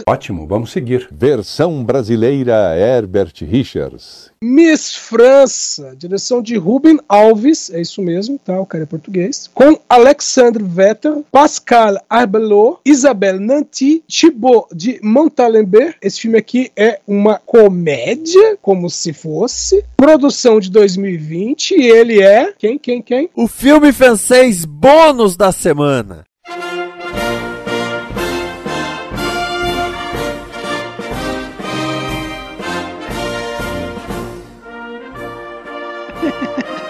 [0.06, 1.08] Ótimo, vamos seguir.
[1.10, 4.30] Versão brasileira Herbert Richards.
[4.42, 8.60] Miss França, direção de Ruben Alves, é isso mesmo, tá?
[8.60, 9.48] O cara é português.
[9.54, 15.96] Com Alexandre Vettel, Pascal Arbelot, Isabelle Nanty, Thibaut de Montalembert.
[16.02, 19.84] Esse filme aqui é uma comédia, como se fosse.
[19.96, 22.52] Produção de 2020 e ele é.
[22.58, 23.30] Quem, quem, quem?
[23.34, 26.24] O filme francês bônus da semana.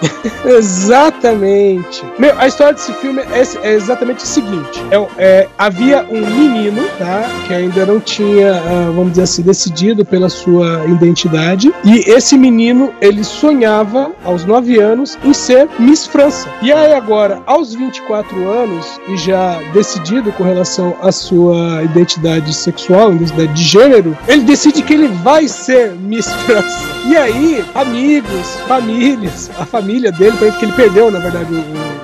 [0.45, 2.03] Exatamente.
[2.17, 6.83] Meu, a história desse filme é, é exatamente o seguinte: é, é, havia um menino,
[6.97, 7.29] tá?
[7.47, 11.73] Que ainda não tinha, ah, vamos dizer assim, decidido pela sua identidade.
[11.83, 16.49] E esse menino, ele sonhava, aos 9 anos, em ser Miss França.
[16.61, 23.13] E aí, agora, aos 24 anos, e já decidido com relação à sua identidade sexual,
[23.13, 26.93] identidade de gênero, ele decide que ele vai ser Miss França.
[27.05, 31.47] E aí, amigos, famílias, a família dele, que ele perdeu, na verdade,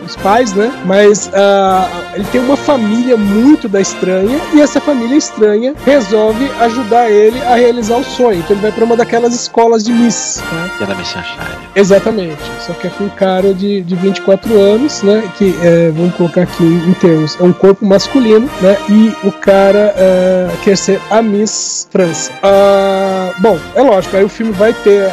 [0.06, 0.72] os pais, né?
[0.86, 7.10] Mas uh, ele tem uma família muito da estranha e essa família estranha resolve ajudar
[7.10, 8.40] ele a realizar o sonho.
[8.40, 10.42] Então ele vai para uma daquelas escolas de Miss.
[10.52, 10.72] Né?
[10.82, 11.70] É Miss Sunshine.
[11.76, 12.42] Exatamente.
[12.66, 15.24] Só que é com um cara de, de 24 anos, né?
[15.38, 18.78] Que é, vamos colocar aqui em termos, é um corpo masculino, né?
[18.90, 22.32] E o cara uh, quer ser a Miss França.
[22.34, 25.10] Uh, bom, é lógico, aí o filme vai ter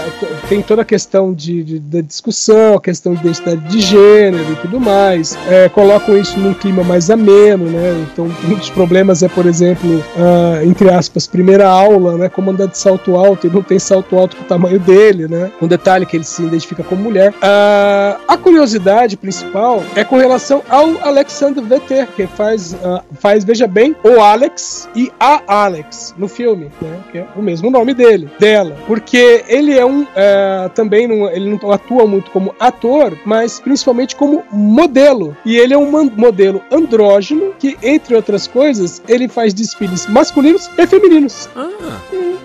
[0.49, 4.57] tem toda a questão de, de da discussão, a questão de identidade de gênero e
[4.57, 5.37] tudo mais.
[5.49, 8.07] É, colocam isso num clima mais ameno, né?
[8.13, 12.29] Então, um dos problemas é, por exemplo, uh, entre aspas, primeira aula, né?
[12.29, 15.51] Como andar de salto alto, ele não tem salto alto com o tamanho dele, né?
[15.61, 17.33] Um detalhe que ele se identifica como mulher.
[17.33, 23.67] Uh, a curiosidade principal é com relação ao Alexander Vetter, que faz, uh, faz, veja
[23.67, 26.99] bem, o Alex e a Alex no filme, né?
[27.13, 28.77] Que é o mesmo nome dele, dela.
[28.87, 34.17] Porque ele é um, uh, também, não, ele não atua muito como ator, mas principalmente
[34.17, 35.37] como modelo.
[35.45, 40.87] E ele é um modelo andrógeno que, entre outras coisas, ele faz desfiles masculinos e
[40.87, 41.49] femininos.
[41.57, 41.67] Ah.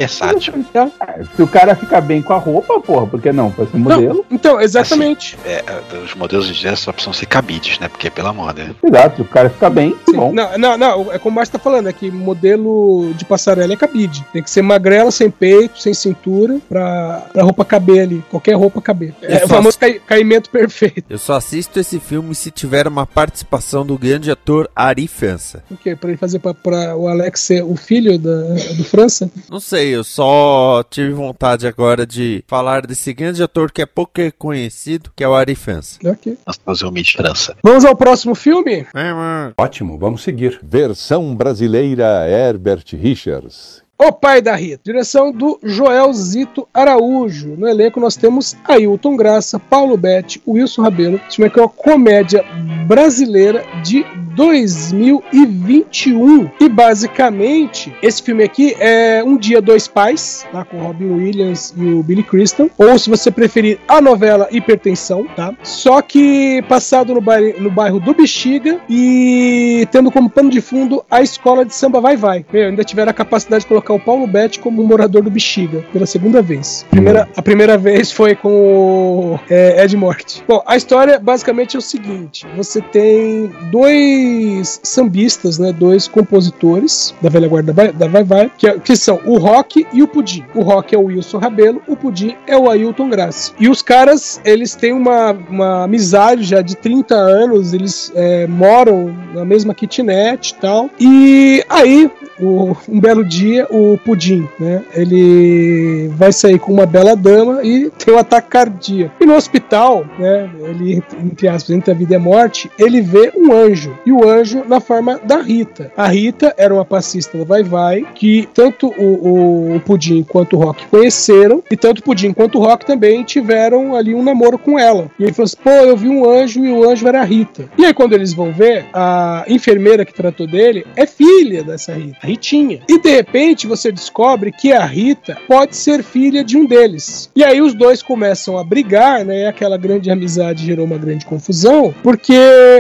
[0.02, 0.54] Versátil.
[0.58, 0.92] Então,
[1.36, 3.52] se o cara ficar bem com a roupa, porra, por que não?
[3.52, 4.14] Pode ser modelo.
[4.16, 5.38] Não, então, exatamente.
[5.46, 7.88] Assim, é, os modelos de dia só precisam ser cabides, né?
[7.88, 8.76] Porque é pela moda.
[8.84, 10.16] Exato, se o cara ficar bem, Sim.
[10.16, 10.34] bom.
[10.34, 13.76] Não, não, não, é como o Márcio tá falando, é que modelo de passarela é
[13.76, 14.26] cabide.
[14.34, 18.24] Tem que ser magrela, sem peito, sem cintura, pra, pra roupa caber ali.
[18.30, 19.14] Qualquer roupa caber.
[19.22, 21.04] É, o famoso cai, caimento perfeito.
[21.10, 25.64] Eu só assisto esse filme se tiver uma participação do grande ator Ari França.
[25.70, 25.96] O quê?
[25.96, 29.32] Pra ele fazer pra, pra o Alex ser o filho da, do França?
[29.50, 34.12] Não sei, eu só tive vontade agora de falar desse grande ator que é pouco
[34.38, 35.98] conhecido, que é o Ari França.
[36.04, 36.38] Ok.
[36.66, 37.56] Nós Miss França.
[37.64, 38.86] Vamos ao próximo filme?
[38.94, 39.54] É, mano.
[39.58, 40.60] Ótimo, vamos seguir.
[40.64, 43.81] Versão brasileira Herbert Richards.
[44.04, 44.82] O Pai da Rita.
[44.84, 47.56] Direção do Joel Zito Araújo.
[47.56, 51.22] No elenco nós temos Ailton Graça, Paulo Betti, Wilson Rabelo.
[51.28, 52.44] Esse filme aqui é uma comédia
[52.88, 54.04] brasileira de
[54.36, 56.50] 2021.
[56.60, 60.66] E basicamente, esse filme aqui é Um Dia Dois Pais, tá?
[60.66, 62.72] com Robin Williams e o Billy Crystal.
[62.80, 65.54] Ou se você preferir, a novela Hipertensão, tá?
[65.62, 71.06] Só que passado no bairro, no bairro do Bexiga e tendo como pano de fundo
[71.10, 72.44] a escola de samba Vai Vai.
[72.52, 76.06] Meu, ainda tiveram a capacidade de colocar o Paulo Betti como morador do Bexiga pela
[76.06, 76.86] segunda vez.
[76.90, 80.44] Primeira, a primeira vez foi com o é, Ed Morte.
[80.48, 87.30] Bom, a história basicamente é o seguinte: você tem dois sambistas, né, dois compositores da
[87.30, 90.44] velha guarda da Vai Vai, que, que são o Rock e o Pudim.
[90.54, 93.54] O Rock é o Wilson Rabelo, o Pudim é o Ailton Graça.
[93.60, 99.16] E os caras, eles têm uma, uma amizade já de 30 anos, eles é, moram
[99.34, 100.90] na mesma kitnet e tal.
[101.00, 104.84] E aí, o, um belo dia, o o Pudim, né?
[104.94, 109.14] Ele vai sair com uma bela dama e tem um ataque cardíaco.
[109.20, 110.50] E no hospital, né?
[110.60, 113.98] Ele, entre aspas, entre a vida e a morte, ele vê um anjo.
[114.06, 115.92] E o anjo na forma da Rita.
[115.96, 120.58] A Rita era uma passista da Vai Vai, que tanto o, o, o Pudim quanto
[120.58, 124.58] o Rock conheceram, e tanto o Pudim quanto o Rock também tiveram ali um namoro
[124.58, 125.10] com ela.
[125.20, 127.70] E ele falou assim: pô, eu vi um anjo e o anjo era a Rita.
[127.78, 132.18] E aí, quando eles vão ver, a enfermeira que tratou dele é filha dessa Rita,
[132.22, 132.82] a Ritinha.
[132.88, 137.30] E de repente, você descobre que a Rita pode ser filha de um deles.
[137.36, 139.42] E aí os dois começam a brigar, né?
[139.42, 142.34] E aquela grande amizade gerou uma grande confusão, porque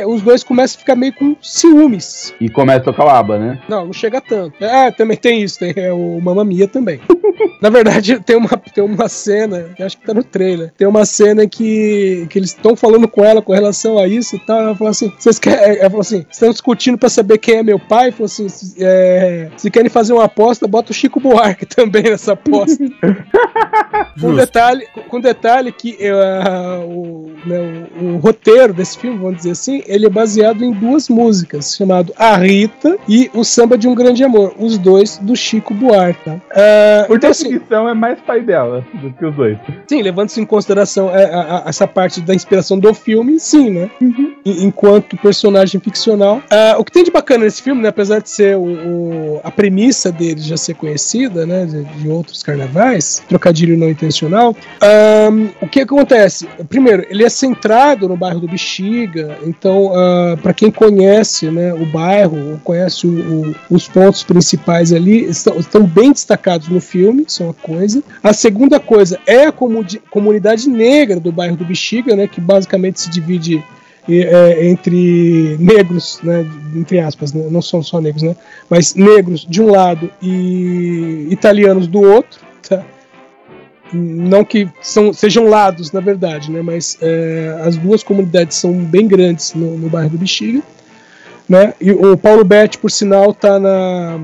[0.06, 2.34] os dois começam a ficar meio com ciúmes.
[2.40, 3.60] E começa a tocar o aba, né?
[3.68, 4.56] Não, não chega tanto.
[4.64, 7.00] Ah, também tem isso, tem é, o Mamma Mia também.
[7.62, 11.48] Na verdade, tem uma, tem uma cena, acho que tá no trailer, tem uma cena
[11.48, 14.60] que, que eles estão falando com ela com relação a isso e tal.
[14.60, 15.78] Ela falou assim: vocês querem.
[15.78, 18.12] Ela falou assim: estão discutindo pra saber quem é meu pai.
[18.12, 18.48] Falou assim:
[18.80, 22.84] é, se querem fazer uma aposta, bota o Chico Buarque também nessa aposta.
[24.20, 29.52] com, detalhe, com detalhe que uh, o, né, o, o, roteiro desse filme, vamos dizer
[29.52, 33.94] assim, ele é baseado em duas músicas, chamado A Rita e O Samba de um
[33.94, 36.24] Grande Amor, os dois do Chico Buarque.
[36.24, 36.34] Tá?
[36.34, 39.58] Uh, Por então, definição, assim, é mais pai dela do que os dois.
[39.88, 43.90] Sim, levando-se em consideração a, a, a, essa parte da inspiração do filme, sim, né?
[44.02, 44.34] Uhum.
[44.46, 46.42] enquanto personagem ficcional.
[46.50, 49.52] Ah, o que tem de bacana nesse filme, né, apesar de ser o, o- a
[49.52, 55.68] premissa dele já ser conhecida, né, de, de outros carnavais, trocadilho não intencional, ahn, o
[55.68, 56.48] que acontece?
[56.70, 59.92] Primeiro, ele é centrado no bairro do Bexiga, então,
[60.42, 65.84] para quem conhece né, o bairro, conhece o- o- os pontos principais ali, estão, estão
[65.84, 68.04] bem destacados no filme, isso é uma coisa.
[68.24, 73.02] A segunda coisa é a comuni- comunidade negra do bairro do Bexiga, né, que basicamente
[73.02, 73.64] se divide
[74.10, 76.46] é, entre negros, né,
[76.76, 78.36] entre aspas, né, não são só negros, né,
[78.70, 82.84] mas negros de um lado e italianos do outro, tá?
[83.94, 89.06] Não que são, sejam lados, na verdade, né, mas é, as duas comunidades são bem
[89.08, 90.62] grandes no, no bairro do Bexiga,
[91.48, 94.18] né, e o Paulo Betti, por sinal, tá na,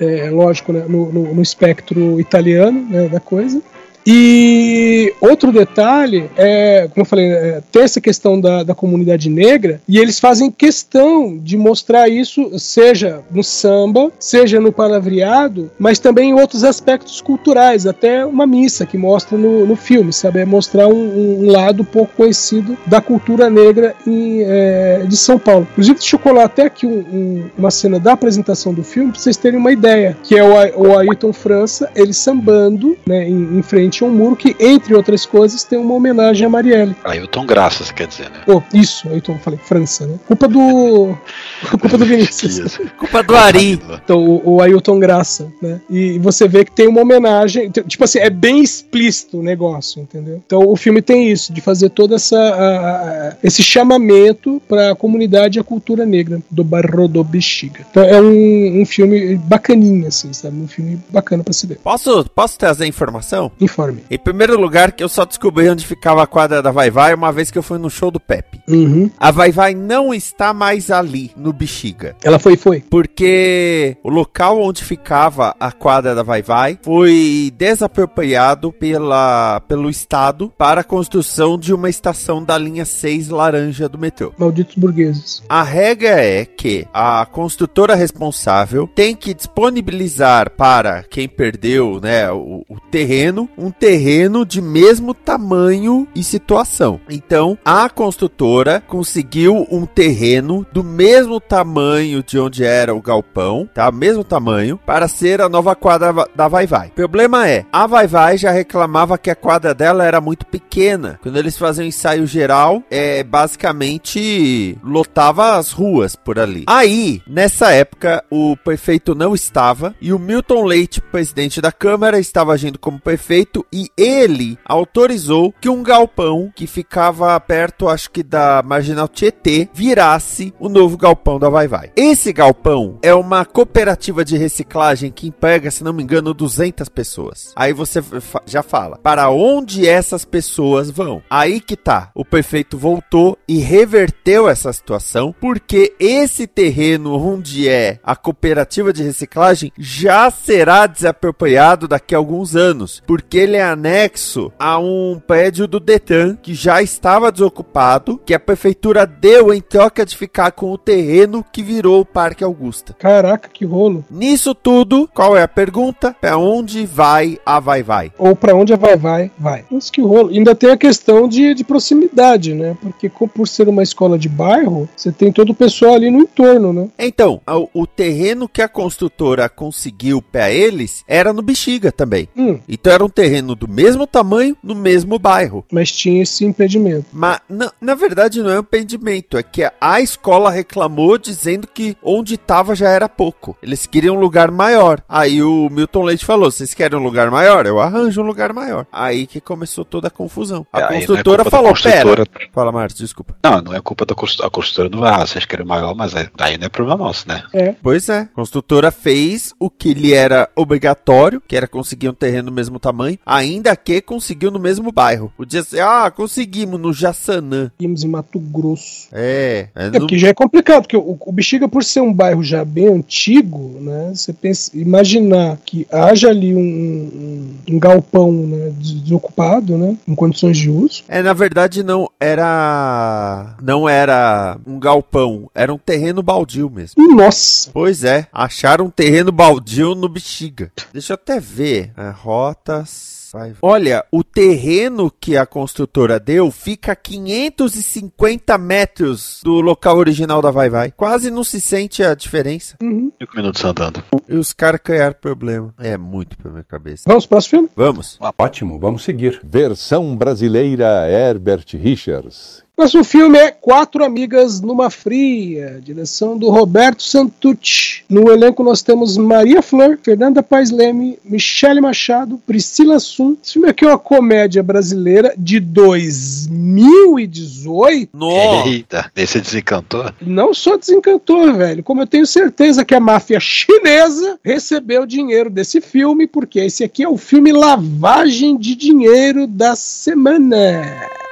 [0.00, 3.60] é, lógico, né, no, no- no espectro italiano né, da coisa.
[4.06, 9.80] E outro detalhe é, como eu falei, é, tem essa questão da, da comunidade negra
[9.88, 16.30] e eles fazem questão de mostrar isso, seja no samba, seja no palavreado, mas também
[16.30, 20.40] em outros aspectos culturais, até uma missa que mostra no, no filme, sabe?
[20.40, 25.66] É mostrar um, um lado pouco conhecido da cultura negra em, é, de São Paulo.
[25.72, 29.20] Inclusive, deixa eu colar até aqui um- um- uma cena da apresentação do filme para
[29.20, 33.62] vocês terem uma ideia, que é o, o Ayrton França, ele sambando né, em, em
[33.62, 36.96] frente a um muro que, entre outras coisas, tem uma homenagem a Marielle.
[37.04, 38.40] Ailton Graça, quer dizer, né?
[38.46, 40.18] Pô, isso, Ayrton, falei França, né?
[40.26, 41.16] Culpa do.
[41.80, 42.78] culpa do Vinícius.
[42.98, 43.80] Culpa do Ari.
[44.04, 45.80] Então, o, o Ailton Graça, né?
[45.88, 47.70] E você vê que tem uma homenagem.
[47.70, 50.42] Tipo assim, é bem explícito o negócio, entendeu?
[50.44, 54.94] Então, o filme tem isso, de fazer todo essa, a- a- esse chamamento para a
[54.94, 57.86] comunidade e a cultura negra do Barro do Bexiga.
[57.90, 60.56] Então, é um, um filme bacaninha, assim, sabe?
[60.58, 61.78] Um filme bacana para se ver.
[61.82, 63.50] Posso, posso trazer informação?
[63.84, 64.04] Informe.
[64.10, 67.32] Em primeiro lugar, que eu só descobri onde ficava a quadra da Vai Vai uma
[67.32, 68.60] vez que eu fui no show do Pepe.
[68.68, 69.10] Uhum.
[69.18, 72.16] A Vai Vai não está mais ali, no Bexiga.
[72.22, 72.80] Ela foi, foi.
[72.80, 80.52] Porque o local onde ficava a quadra da Vai Vai foi desapropriado pela, pelo Estado
[80.56, 84.32] para a construção de uma estação da linha 6 laranja do metrô.
[84.38, 85.42] Malditos burgueses.
[85.48, 92.64] A regra é que a construtora responsável tem que disponibilizar para quem perdeu né, o,
[92.68, 97.00] o terreno, um terreno de mesmo tamanho e situação.
[97.08, 103.90] Então, a construtora conseguiu um terreno do mesmo tamanho de onde era o galpão, tá?
[103.90, 106.88] Mesmo tamanho, para ser a nova quadra da Vai Vai.
[106.88, 111.18] O problema é, a Vai Vai já reclamava que a quadra dela era muito pequena.
[111.22, 116.64] Quando eles faziam ensaio geral, é basicamente lotava as ruas por ali.
[116.66, 122.52] Aí, nessa época, o prefeito não estava e o Milton Leite, presidente da Câmara, estava
[122.52, 128.62] agindo como prefeito e ele autorizou que um galpão que ficava perto, acho que da
[128.64, 131.90] Marginal Tietê, virasse o novo galpão da Vai Vai.
[131.96, 137.52] Esse galpão é uma cooperativa de reciclagem que emprega, se não me engano, 200 pessoas.
[137.56, 138.02] Aí você
[138.46, 141.22] já fala, para onde essas pessoas vão?
[141.28, 142.10] Aí que tá.
[142.14, 149.02] O prefeito voltou e reverteu essa situação, porque esse terreno onde é a cooperativa de
[149.02, 155.66] reciclagem já será desapropriado daqui a alguns anos, porque ele é anexo a um prédio
[155.66, 160.72] do Detran que já estava desocupado, que a prefeitura deu em troca de ficar com
[160.72, 162.94] o terreno que virou o Parque Augusta.
[162.98, 164.04] Caraca, que rolo.
[164.10, 166.16] Nisso tudo, qual é a pergunta?
[166.20, 168.12] Para onde vai a Vai Vai?
[168.18, 169.64] Ou pra onde a vai, vai, vai.
[169.70, 170.30] Isso que rolo.
[170.30, 172.76] Ainda tem a questão de, de proximidade, né?
[172.80, 176.72] Porque por ser uma escola de bairro, você tem todo o pessoal ali no entorno,
[176.72, 176.88] né?
[176.98, 182.28] Então, o, o terreno que a construtora conseguiu para eles era no Bexiga também.
[182.36, 185.64] Hum, Então era um terreno do mesmo tamanho, no mesmo bairro.
[185.72, 187.06] mas tinha esse impedimento.
[187.12, 189.36] Mas, na, na verdade, não é um impedimento.
[189.36, 193.56] É que a, escola reclamou dizendo que onde estava já era pouco.
[193.62, 195.02] Eles queriam um lugar maior.
[195.08, 197.66] Aí o Milton Leite falou: vocês querem um lugar maior?
[197.66, 198.86] Eu arranjo um lugar maior.
[198.92, 200.66] Aí que começou toda a confusão.
[200.72, 202.26] A É, é construtora da falou: construtora.
[202.26, 202.48] pera.
[202.52, 203.34] Fala, Marcos, desculpa.
[203.42, 204.48] Não, não é culpa da construtora.
[204.48, 207.26] A construtora não vai, ah, vocês querem maior, mas é- aí não é problema nosso,
[207.28, 207.42] né?
[207.82, 208.20] Pois é.
[208.20, 212.78] A construtora fez o que lhe era obrigatório, que era conseguir um terreno do mesmo
[212.78, 215.32] tamanho, ainda que conseguiu no mesmo bairro.
[215.36, 217.70] Podia ser, ah, conseguimos no Jaçanã.
[217.80, 219.08] Íamos em Mato Grosso.
[219.12, 222.12] É, é É no- porque já é complicado, porque o, o Bexiga, por ser um
[222.12, 224.12] bairro já bem antigo, né?
[224.14, 229.96] Você pensa, imaginar que haja ali um, um, um galpão né, des- desocupado, né?
[230.06, 231.04] Em condições de uso.
[231.08, 236.94] É, na verdade não era não era um galpão, era um terreno baldio mesmo.
[237.14, 237.70] Nossa!
[237.72, 240.70] Pois é, acharam um terreno baldio no Bexiga.
[240.92, 241.92] Deixa eu até ver.
[241.96, 243.52] É, rotas Vai.
[243.60, 250.52] Olha, o terreno que a construtora deu fica a 550 metros do local original da
[250.52, 250.92] Vai Vai.
[250.92, 252.76] Quase não se sente a diferença.
[252.80, 254.04] Cinco minutos andando.
[254.28, 255.74] E os caras criaram problema.
[255.80, 257.02] É muito pra minha cabeça.
[257.08, 257.70] Vamos pro próximo filme?
[257.74, 258.18] Vamos.
[258.38, 259.40] Ótimo, vamos seguir.
[259.42, 262.63] Versão brasileira Herbert Richards.
[262.76, 268.02] Próximo filme é Quatro Amigas numa Fria, direção do Roberto Santucci.
[268.08, 273.36] No elenco nós temos Maria Flor, Fernanda Paes Leme, Michele Machado, Priscila Sum.
[273.40, 278.08] Esse filme aqui é uma comédia brasileira de 2018.
[278.12, 278.68] Nossa!
[278.68, 280.10] Eita, esse desencantou.
[280.20, 285.80] Não só desencantou, velho, como eu tenho certeza que a máfia chinesa recebeu dinheiro desse
[285.80, 291.22] filme, porque esse aqui é o filme Lavagem de Dinheiro da Semana.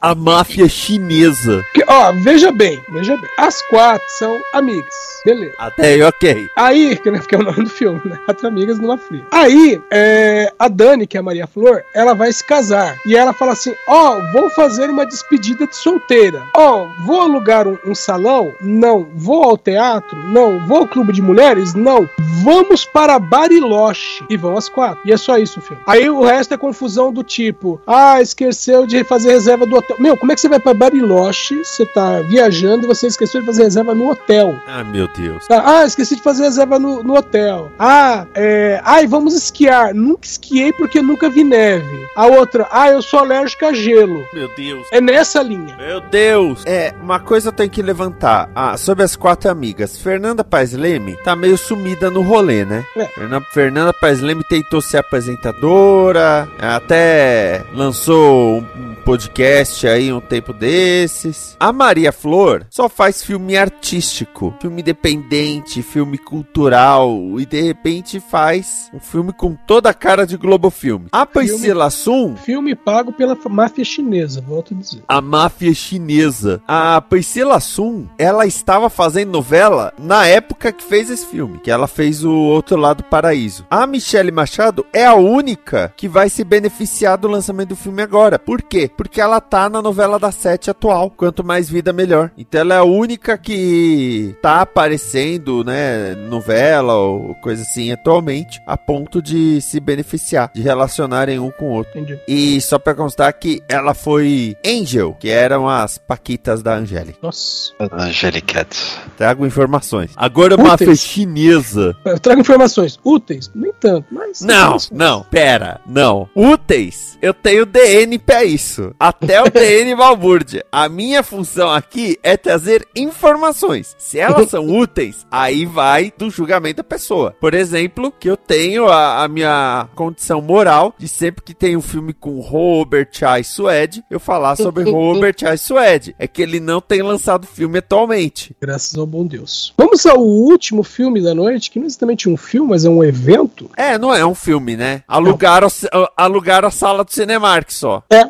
[0.00, 1.62] A máfia chinesa.
[1.74, 3.28] Que, ó, veja bem, veja bem.
[3.36, 4.94] As quatro são amigas.
[5.24, 5.54] Beleza.
[5.58, 6.50] Até aí, ok.
[6.56, 8.18] Aí, que né, que é o nome do filme, né?
[8.24, 9.26] Quatro amigas numa fria.
[9.30, 12.96] Aí, é, a Dani, que é a Maria Flor, ela vai se casar.
[13.06, 16.42] E ela fala assim: Ó, vou fazer uma despedida de solteira.
[16.54, 18.54] Ó, vou alugar um, um salão?
[18.60, 19.06] Não.
[19.14, 20.16] Vou ao teatro?
[20.28, 20.66] Não.
[20.66, 21.74] Vou ao clube de mulheres?
[21.74, 22.08] Não.
[22.42, 24.24] Vamos para Bariloche.
[24.30, 25.00] E vão as quatro.
[25.04, 25.82] E é só isso o filme.
[25.86, 29.89] Aí o resto é confusão do tipo: Ah, esqueceu de fazer reserva do hotel.
[29.98, 31.64] Meu, como é que você vai para Bariloche?
[31.64, 34.56] Você tá viajando e você esqueceu de fazer reserva no hotel.
[34.66, 35.46] Ah, meu Deus.
[35.50, 37.70] Ah, esqueci de fazer reserva no, no hotel.
[37.78, 38.80] Ah, é.
[38.84, 39.94] Ai, vamos esquiar.
[39.94, 42.06] Nunca esquiei porque nunca vi neve.
[42.16, 44.24] A outra, ah, eu sou alérgica a gelo.
[44.32, 44.86] Meu Deus.
[44.92, 45.76] É nessa linha.
[45.76, 46.62] Meu Deus!
[46.66, 48.50] É, uma coisa eu tenho que levantar.
[48.54, 49.96] Ah, sobre as quatro amigas.
[49.96, 52.84] Fernanda Paes Leme tá meio sumida no rolê, né?
[52.96, 53.06] É.
[53.06, 61.56] Fernanda, Fernanda Paes Leme tentou ser apresentadora, até lançou um podcast aí um tempo desses.
[61.58, 68.90] A Maria Flor só faz filme artístico, filme independente, filme cultural e de repente faz
[68.92, 71.06] um filme com toda a cara de Globo Filme.
[71.12, 75.02] A Priscila Sum Filme pago pela máfia chinesa, volto a dizer.
[75.08, 76.62] a máfia chinesa.
[76.66, 81.86] A Priscila Sum, ela estava fazendo novela na época que fez esse filme, que ela
[81.86, 83.64] fez o Outro Lado do Paraíso.
[83.70, 88.38] A Michelle Machado é a única que vai se beneficiar do lançamento do filme agora.
[88.38, 88.89] Por quê?
[88.96, 92.30] Porque ela tá na novela da Sete atual, Quanto Mais Vida Melhor.
[92.36, 98.76] Então ela é a única que tá aparecendo, né, novela ou coisa assim atualmente, a
[98.76, 101.98] ponto de se beneficiar, de relacionarem um com o outro.
[101.98, 102.18] Entendi.
[102.28, 107.18] E só pra constar que ela foi Angel, que eram as paquitas da Angélica.
[107.22, 107.72] Nossa.
[107.92, 108.76] Angelicat.
[109.16, 110.12] Trago informações.
[110.16, 110.60] Agora Úteis.
[110.66, 111.96] uma máfia chinesa.
[112.04, 113.50] Eu trago informações úteis?
[113.54, 114.40] Nem tanto, mas.
[114.40, 116.28] Não, não, pera, não.
[116.34, 118.79] Úteis, eu tenho DN pra isso.
[118.98, 120.64] Até o DN Balbúrdia.
[120.72, 123.94] A minha função aqui é trazer informações.
[123.98, 127.34] Se elas são úteis, aí vai do julgamento da pessoa.
[127.40, 131.82] Por exemplo, que eu tenho a, a minha condição moral de sempre que tem um
[131.82, 133.44] filme com Robert I.
[133.44, 135.58] Suede, eu falar sobre Robert I.
[135.58, 136.14] Suede.
[136.18, 138.54] É que ele não tem lançado filme atualmente.
[138.60, 139.74] Graças ao bom Deus.
[139.76, 143.02] Vamos ao último filme da noite, que não é exatamente um filme, mas é um
[143.02, 143.70] evento.
[143.76, 145.02] É, não é um filme, né?
[145.06, 145.68] Alugaram,
[146.16, 148.02] alugaram a sala do Cinemark só.
[148.10, 148.24] É,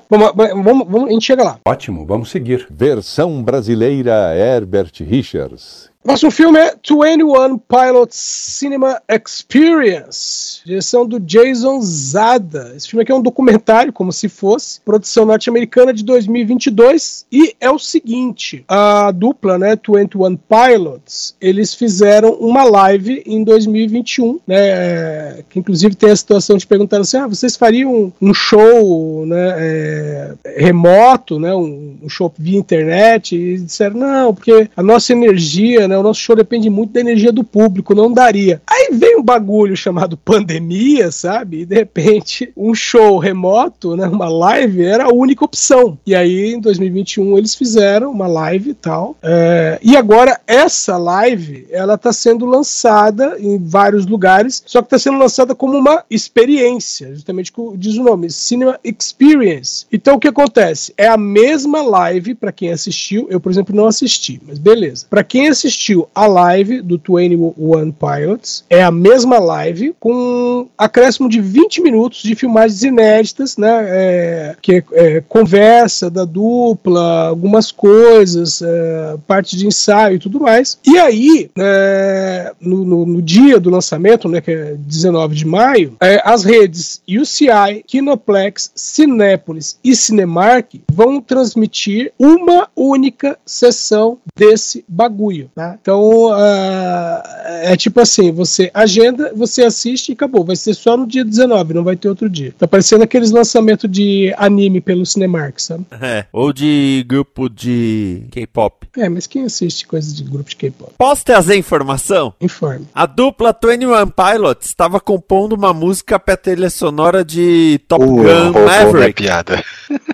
[0.49, 1.59] vamos, vamos, a gente chega lá.
[1.67, 2.67] Ótimo, vamos seguir.
[2.71, 5.90] Versão brasileira Herbert Richards.
[6.03, 12.73] Próximo filme é 21 Pilots Cinema Experience, direção do Jason Zada.
[12.75, 17.27] Esse filme aqui é um documentário, como se fosse, produção norte-americana de 2022.
[17.31, 24.41] E é o seguinte: a dupla, né, 21 Pilots, eles fizeram uma live em 2021,
[24.47, 29.27] né, é, que inclusive tem a situação de perguntar assim: ah, vocês fariam um show,
[29.27, 33.37] né, é, remoto, né, um, um show via internet?
[33.37, 37.33] E disseram: não, porque a nossa energia né, o nosso show depende muito da energia
[37.33, 38.63] do público, não daria.
[38.67, 41.63] Aí vem um bagulho chamado pandemia, sabe?
[41.63, 45.99] E de repente, um show remoto, né, uma live, era a única opção.
[46.07, 49.17] E aí, em 2021, eles fizeram uma live e tal.
[49.23, 54.99] É, e agora, essa live, ela tá sendo lançada em vários lugares, só que tá
[54.99, 59.87] sendo lançada como uma experiência, justamente como diz o nome, Cinema Experience.
[59.93, 60.95] Então, o que acontece?
[60.97, 65.07] É a mesma live, para quem assistiu, eu, por exemplo, não assisti, mas beleza.
[65.11, 70.67] Para quem assistiu, assistiu a live do 21 Pilots, é é a mesma live com
[70.77, 73.87] acréscimo de 20 minutos de filmagens inéditas, né?
[73.89, 80.79] É, que é, conversa da dupla, algumas coisas, é, parte de ensaio e tudo mais.
[80.87, 85.95] E aí, é, no, no, no, dia do lançamento, né, que é 19 de maio,
[86.01, 95.51] é, as redes UCI, Kinoplex, Cinépolis e Cinemark vão transmitir uma única sessão desse bagulho.
[95.81, 97.23] Então, uh,
[97.63, 100.45] é tipo assim, você agenda, você assiste e acabou.
[100.45, 102.55] Vai ser só no dia 19, não vai ter outro dia.
[102.59, 105.85] Tá parecendo aqueles lançamentos de anime pelo Cinemark, sabe?
[106.03, 108.89] É, ou de grupo de K-pop.
[108.97, 110.93] É, mas quem assiste coisas de grupo de K-pop?
[110.97, 112.33] Posso trazer informação?
[112.41, 112.87] Informe.
[112.95, 118.25] A dupla 21 Pilots estava compondo uma música pra trilha sonora de Top Uh, Gun
[118.53, 119.23] roubou Maverick.
[119.23, 119.63] piada.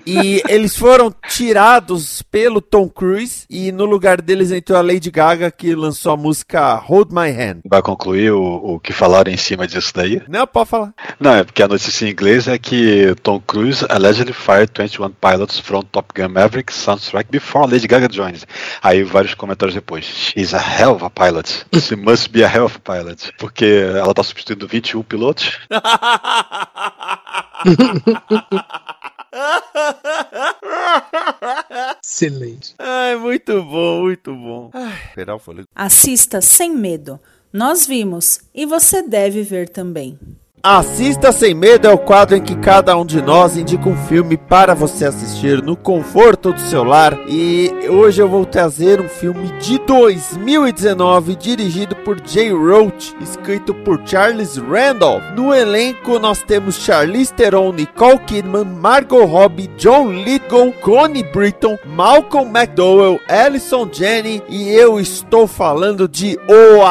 [0.05, 5.46] E eles foram tirados pelo Tom Cruise e no lugar deles entrou a Lady Gaga
[5.51, 7.61] que lançou a música Hold My Hand.
[7.65, 10.21] Vai concluir o, o que falaram em cima disso daí?
[10.27, 10.93] Não, pode falar.
[11.19, 15.59] Não, é porque a notícia em inglês é que Tom Cruise allegedly fired 21 pilots
[15.59, 18.45] from Top Gun Maverick soundtrack before Lady Gaga joined.
[18.81, 20.05] Aí vários comentários depois.
[20.05, 21.65] She's a hell of a pilot.
[21.79, 23.31] She must be a hell of a pilot.
[23.37, 25.59] Porque ela tá substituindo 21 pilotos.
[32.03, 32.73] Excelente.
[32.79, 34.71] Ai, muito bom, muito bom.
[34.73, 35.67] Ai, esperar o fôlego.
[35.75, 37.19] Assista sem medo.
[37.51, 40.19] Nós vimos e você deve ver também.
[40.63, 44.35] Assista Sem Medo é o quadro em que cada um de nós indica um filme
[44.35, 47.15] para você assistir no conforto do seu lar.
[47.29, 54.01] E hoje eu vou trazer um filme de 2019 dirigido por Jay Roach, escrito por
[54.03, 55.23] Charles Randolph.
[55.35, 62.49] No elenco nós temos Charlize Theron, Nicole Kidman, Margot Robbie, John Lithgow, Connie Britton, Malcolm
[62.49, 66.83] McDowell, Alison Janney e eu estou falando de O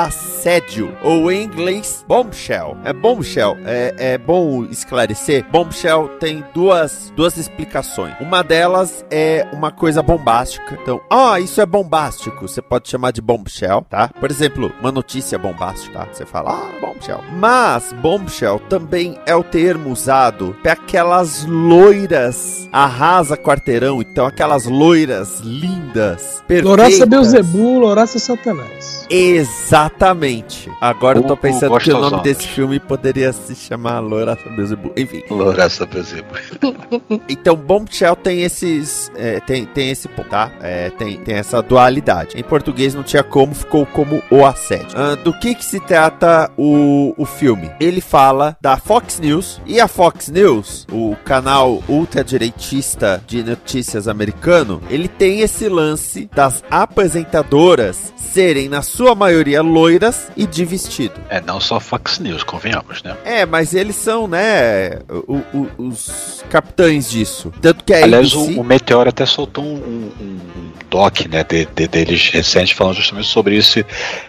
[0.47, 2.77] Assédio, ou em inglês Bombshell.
[2.85, 5.45] É Bombshell, é, é bom esclarecer.
[5.51, 8.15] Bombshell tem duas, duas explicações.
[8.21, 10.79] Uma delas é uma coisa bombástica.
[10.81, 12.47] Então, ah, isso é bombástico.
[12.47, 14.09] Você pode chamar de bombshell, tá?
[14.21, 16.09] Por exemplo, uma notícia bombástica, tá?
[16.13, 17.25] Você fala, ah, bombshell.
[17.33, 24.01] Mas bombshell também é o termo usado para aquelas loiras arrasa quarteirão.
[24.01, 26.71] Então, aquelas loiras lindas, perfeitas.
[26.71, 29.07] Loraça Beuzebu, Loraça Satanás.
[29.11, 30.36] Exatamente.
[30.81, 34.93] Agora eu tô o pensando que o nome desse filme poderia se chamar Loraça Beelzebub.
[34.97, 35.23] Enfim.
[35.31, 36.35] Lourença Bezebu.
[37.29, 39.11] Então, Bombshell tem esses.
[39.17, 40.51] é, tem, tem esse ponto, tá?
[40.61, 42.39] É, tem, tem essa dualidade.
[42.39, 44.89] Em português não tinha como, ficou como o assédio.
[44.95, 47.71] Ah, do que que se trata o, o filme?
[47.81, 49.61] Ele fala da Fox News.
[49.67, 56.63] E a Fox News, o canal ultradireitista de notícias americano, ele tem esse lance das
[56.71, 61.15] apresentadoras serem, na sua maioria, loiras e de vestido.
[61.29, 63.17] É, não só Fox News, convenhamos, né?
[63.25, 67.53] É, mas eles são, né, o- o- os capitães disso.
[67.61, 68.55] Tanto que a Aliás, ABC...
[68.55, 72.95] o, o Meteor até soltou um, um- um doc né, de, de- deles recente falando
[72.97, 73.85] justamente sobre esse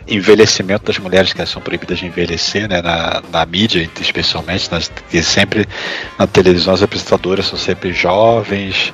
[0.07, 5.21] envelhecimento das mulheres que são proibidas de envelhecer né, na, na mídia, especialmente, nas, que
[5.21, 5.67] sempre
[6.17, 8.93] na televisão as apresentadoras são sempre jovens,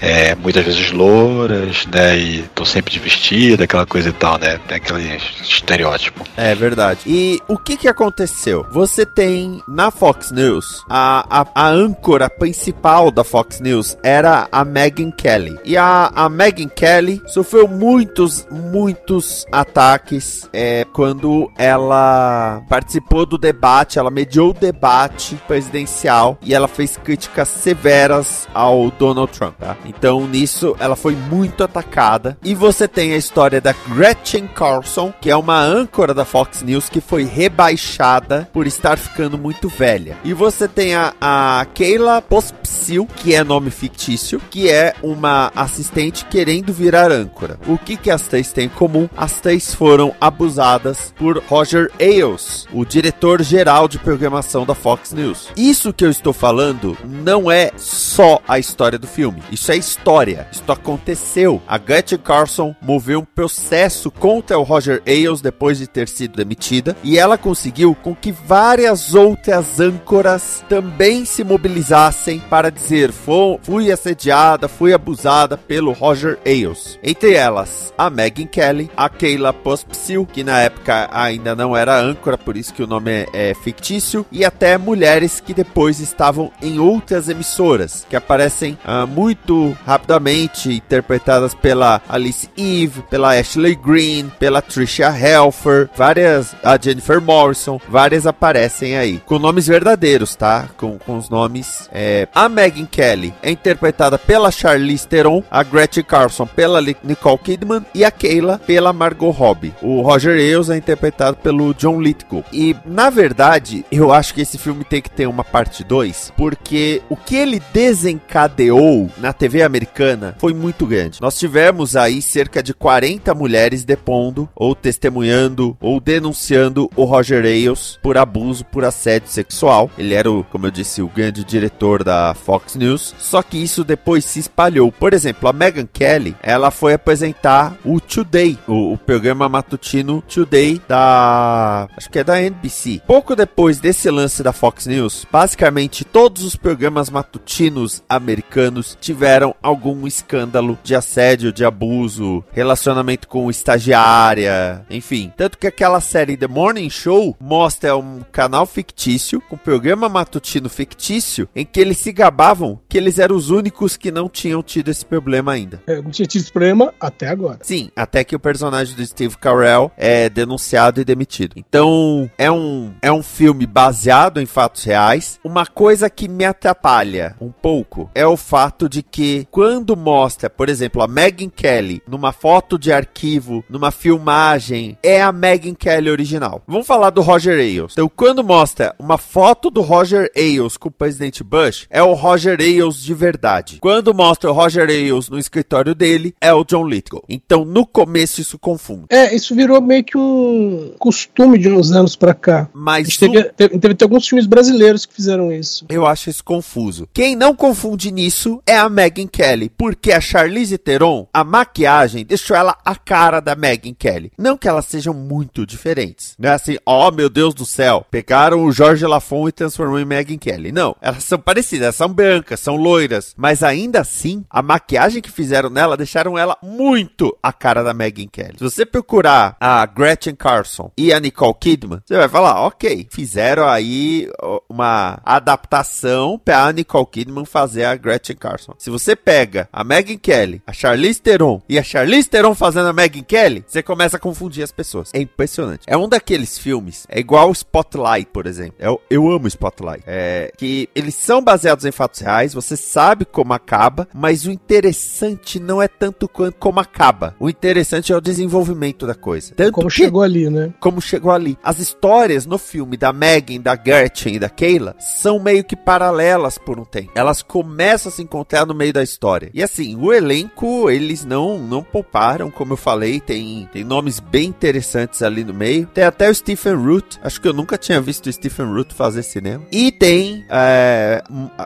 [0.00, 4.58] é, muitas vezes louras, né, e estão sempre de vestido, aquela coisa e tal, né,
[4.66, 6.24] tem aquele estereótipo.
[6.36, 7.00] É verdade.
[7.06, 8.66] E o que que aconteceu?
[8.70, 14.64] Você tem na Fox News, a, a, a âncora principal da Fox News era a
[14.64, 15.58] Megyn Kelly.
[15.64, 23.98] E a, a Megyn Kelly sofreu muitos, muitos ataques é, quando ela participou do debate,
[23.98, 29.76] ela mediou o debate presidencial e ela fez críticas severas ao Donald Trump, tá?
[29.84, 32.36] Então nisso ela foi muito atacada.
[32.42, 36.88] E você tem a história da Gretchen Carlson, que é uma âncora da Fox News
[36.88, 40.16] que foi rebaixada por estar ficando muito velha.
[40.24, 46.24] E você tem a, a Keila Pospsil, que é nome fictício, que é uma assistente
[46.26, 47.58] querendo virar âncora.
[47.66, 49.08] O que que as três têm em comum?
[49.16, 55.48] As três foram abusadas por Roger Ailes, o diretor geral de programação da Fox News.
[55.56, 59.42] Isso que eu estou falando não é só a história do filme.
[59.50, 60.48] Isso é história.
[60.50, 61.60] Isso aconteceu.
[61.66, 66.96] A Gretchen Carlson moveu um processo contra o Roger Ailes depois de ter sido demitida
[67.02, 73.90] e ela conseguiu com que várias outras âncoras também se mobilizassem para dizer "Fo- fui
[73.90, 76.98] assediada, fui abusada pelo Roger Ailes.
[77.02, 82.38] Entre elas, a Megyn Kelly, a Kayla Pospsil, que na época ainda não era âncora,
[82.38, 86.78] por isso que o nome é, é fictício, e até mulheres que depois estavam em
[86.78, 94.60] outras emissoras, que aparecem ah, muito rapidamente, interpretadas pela Alice Eve, pela Ashley Green, pela
[94.62, 96.54] Trisha Helfer, várias.
[96.62, 99.22] A Jennifer Morrison, várias aparecem aí.
[99.24, 100.68] Com nomes verdadeiros, tá?
[100.76, 101.88] Com, com os nomes.
[101.92, 107.86] É, a Megan Kelly é interpretada pela Charlize Theron, a Gretchen Carlson pela Nicole Kidman
[107.94, 109.72] e a Kayla pela Margot Robbie.
[109.80, 112.44] O Roger Ailes é interpretado pelo John Lithgow.
[112.52, 117.00] E, na verdade, eu acho que esse filme tem que ter uma parte 2, porque
[117.08, 121.20] o que ele desencadeou na TV americana foi muito grande.
[121.20, 127.98] Nós tivemos aí cerca de 40 mulheres depondo, ou testemunhando, ou denunciando o Roger Ailes
[128.02, 129.90] por abuso, por assédio sexual.
[129.96, 133.14] Ele era, o, como eu disse, o grande diretor da Fox News.
[133.18, 134.90] Só que isso depois se espalhou.
[134.92, 140.80] Por exemplo, a Megyn Kelly, ela foi apresentar o Today, o, o programa matutino Today
[140.88, 141.88] da.
[141.96, 143.02] Acho que é da NBC.
[143.06, 150.06] Pouco depois desse lance da Fox News, basicamente todos os programas matutinos americanos tiveram algum
[150.06, 155.32] escândalo de assédio, de abuso, relacionamento com estagiária, enfim.
[155.36, 161.48] Tanto que aquela série The Morning Show mostra um canal fictício, um programa matutino fictício,
[161.54, 165.04] em que eles se gabavam que eles eram os únicos que não tinham tido esse
[165.04, 165.82] problema ainda.
[165.86, 167.58] É, não tinha tido esse problema até agora.
[167.62, 171.54] Sim, até que o personagem do Steve Carell é denunciado e demitido.
[171.56, 175.38] Então, é um, é um filme baseado em fatos reais.
[175.44, 180.68] Uma coisa que me atrapalha um pouco é o fato de que quando mostra, por
[180.68, 185.32] exemplo, a Megan Kelly numa foto de arquivo, numa filmagem, é a
[185.74, 186.62] Megan Kelly original.
[186.66, 187.92] Vamos falar do Roger Ailes.
[187.92, 192.58] Então, quando mostra uma foto do Roger Ailes com o presidente Bush, é o Roger
[192.60, 193.78] Ailes de verdade.
[193.80, 197.24] Quando mostra o Roger Ailes no escritório dele, é o John Lithgow.
[197.28, 199.06] Então, no começo isso confunde.
[199.10, 202.68] É, isso virou meio que um costume de uns anos pra cá.
[202.72, 205.84] Mas teve, teve, teve até alguns filmes brasileiros que fizeram isso.
[205.88, 207.08] Eu acho isso confuso.
[207.12, 212.56] Quem não confunde nisso é a Megan Kelly, porque a Charlize Theron, a maquiagem deixou
[212.56, 214.32] ela a cara da Megan Kelly.
[214.38, 216.34] Não que elas sejam muito diferentes.
[216.38, 220.04] Não é assim, ó meu Deus do céu, pegaram o Jorge Lafon e transformou em
[220.04, 220.72] Megan Kelly.
[220.72, 225.70] Não, elas são parecidas, são brancas, são loiras, mas ainda assim, a maquiagem que fizeram
[225.70, 228.58] nela deixaram ela muito a cara da Megan Kelly.
[228.58, 233.66] Se você procurar a Gretchen Carlson e a Nicole Kidman, você vai falar, ok, fizeram
[233.68, 234.28] aí
[234.68, 238.74] uma adaptação pra Nicole Kidman fazer a Gretchen Carlson.
[238.78, 242.92] Se você pega a Megan Kelly, a Charlize Theron e a Charlize Theron fazendo a
[242.92, 245.10] Megan Kelly, você começa a confundir as pessoas.
[245.12, 245.43] É impressionante.
[245.86, 248.74] É um daqueles filmes, é igual o Spotlight, por exemplo.
[248.78, 250.02] Eu, eu amo Spotlight.
[250.06, 255.58] É, que eles são baseados em fatos reais, você sabe como acaba, mas o interessante
[255.58, 257.34] não é tanto quanto como acaba.
[257.40, 259.54] O interessante é o desenvolvimento da coisa.
[259.54, 260.72] Tanto Como que- chegou ali, né?
[260.80, 261.58] como chegou ali.
[261.62, 266.58] As histórias no filme da Megan, da Gretchen e da Kayla são meio que paralelas
[266.58, 267.10] por um tempo.
[267.14, 269.50] Elas começam a se encontrar no meio da história.
[269.52, 274.48] E assim, o elenco, eles não não pouparam, como eu falei, tem, tem nomes bem
[274.48, 275.86] interessantes ali no meio.
[275.86, 277.18] Tem até o Stephen Root.
[277.22, 279.64] Acho que eu nunca tinha visto o Stephen Root fazer cinema.
[279.72, 281.22] E tem, é,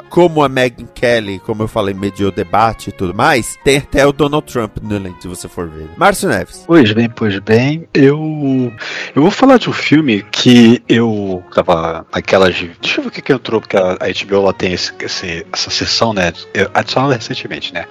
[0.09, 4.12] como a Megan Kelly, como eu falei, mediou debate e tudo mais, tem até o
[4.12, 5.89] Donald Trump no elenco, se você for ver.
[5.97, 6.62] Márcio Neves.
[6.66, 8.73] Pois bem, pois bem, eu
[9.16, 12.55] eu vou falar de um filme que eu tava naquelas.
[12.81, 15.71] Deixa eu ver o que, que entrou, porque a, HBO ela tem esse, esse- essa
[15.71, 16.33] sessão, né?
[16.75, 17.87] Adicionada recentemente, né?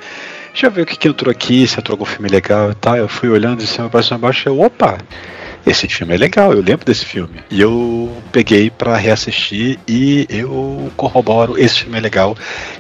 [0.58, 2.98] Deixa eu ver o que, que entrou aqui, se entrou algum filme legal e tal.
[2.98, 4.98] Eu fui olhando de cima pra cima embaixo e eu, opa!
[5.64, 7.44] Esse filme é legal, eu lembro desse filme.
[7.52, 12.36] E eu peguei pra reassistir e eu corroboro, esse filme é legal,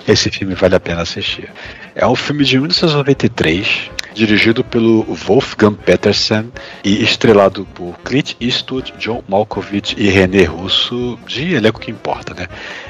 [0.07, 1.51] esse filme vale a pena assistir.
[1.93, 6.51] É um filme de 1993, dirigido pelo Wolfgang Petersen
[6.83, 12.47] e estrelado por Clint Eastwood, John Malkovich e René Russo, de elenco que importa, né?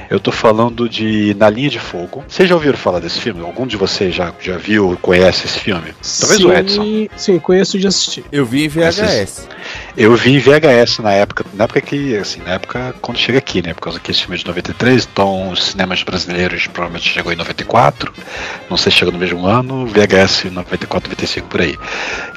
[0.10, 2.24] Eu tô falando de Na Linha de Fogo.
[2.28, 3.41] Vocês já ouviram falar desse filme?
[3.41, 5.93] Algum de vocês já, já viu, conhece esse filme?
[6.20, 7.08] Talvez sim, o Edson.
[7.18, 8.24] Sim, conheço de assistir.
[8.32, 9.49] Eu vi em VHS.
[9.97, 13.62] Eu vi em VHS na época, na época que, assim, na época quando chega aqui,
[13.62, 13.74] né?
[13.74, 17.36] Por causa que esse filme é de 93, então os cinemas brasileiros provavelmente chegou em
[17.36, 18.14] 94,
[18.70, 21.78] não sei se chegou no mesmo ano, VHS 94, 95 por aí.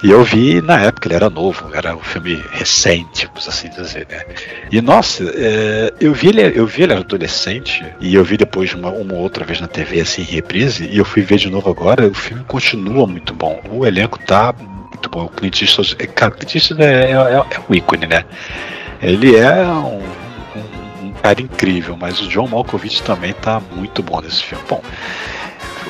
[0.02, 4.06] E eu vi na época, ele era novo, era um filme recente, por assim dizer,
[4.10, 4.24] né?
[4.72, 7.59] E nossa, é, eu vi ele, eu vi ele adolescente
[8.00, 11.22] e eu vi depois uma, uma outra vez na TV assim reprise e eu fui
[11.22, 13.60] ver de novo agora, o filme continua muito bom.
[13.70, 14.54] O elenco tá
[15.00, 15.24] muito bom.
[15.24, 18.24] O Clint Eastwood, é, cara, Clint Eastwood é, é, é um ícone, né?
[19.02, 24.64] Ele é um cara incrível, mas o John Malkovich também tá muito bom nesse filme.
[24.68, 24.82] Bom,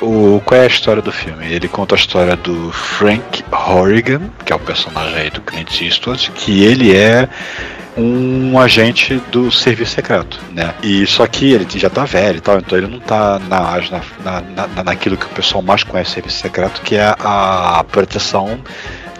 [0.00, 1.52] o, qual é a história do filme?
[1.52, 6.30] Ele conta a história do Frank Horrigan, que é o personagem aí do Clint Eastwood,
[6.32, 7.28] que ele é
[7.96, 10.74] um agente do serviço secreto, né?
[10.82, 14.00] E só que ele já tá velho e tal, então ele não tá na, na,
[14.54, 18.58] na, na- naquilo que o pessoal mais conhece serviço secreto, que é a proteção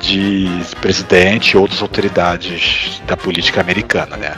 [0.01, 0.49] de
[0.81, 4.35] presidente e outras autoridades da política americana, né?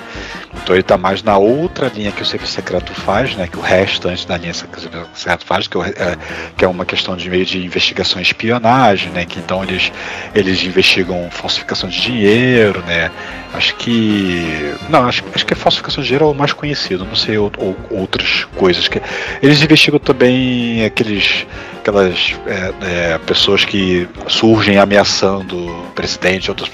[0.62, 3.46] Então ele está mais na outra linha que o serviço secreto faz, né?
[3.46, 6.16] Que o restante da linha que o serviço secreto faz, que, é,
[6.56, 9.24] que é uma questão de meio de investigação e espionagem, né?
[9.24, 9.90] Que então eles,
[10.34, 13.10] eles investigam falsificação de dinheiro, né?
[13.54, 14.74] Acho que.
[14.88, 17.50] Não, acho, acho que a falsificação de dinheiro é o mais conhecido, não sei ou,
[17.58, 18.88] ou, outras coisas.
[18.88, 19.00] que
[19.42, 21.46] Eles investigam também aqueles
[21.82, 26.70] aquelas é, é, pessoas que surgem ameaçando o presidente, outras,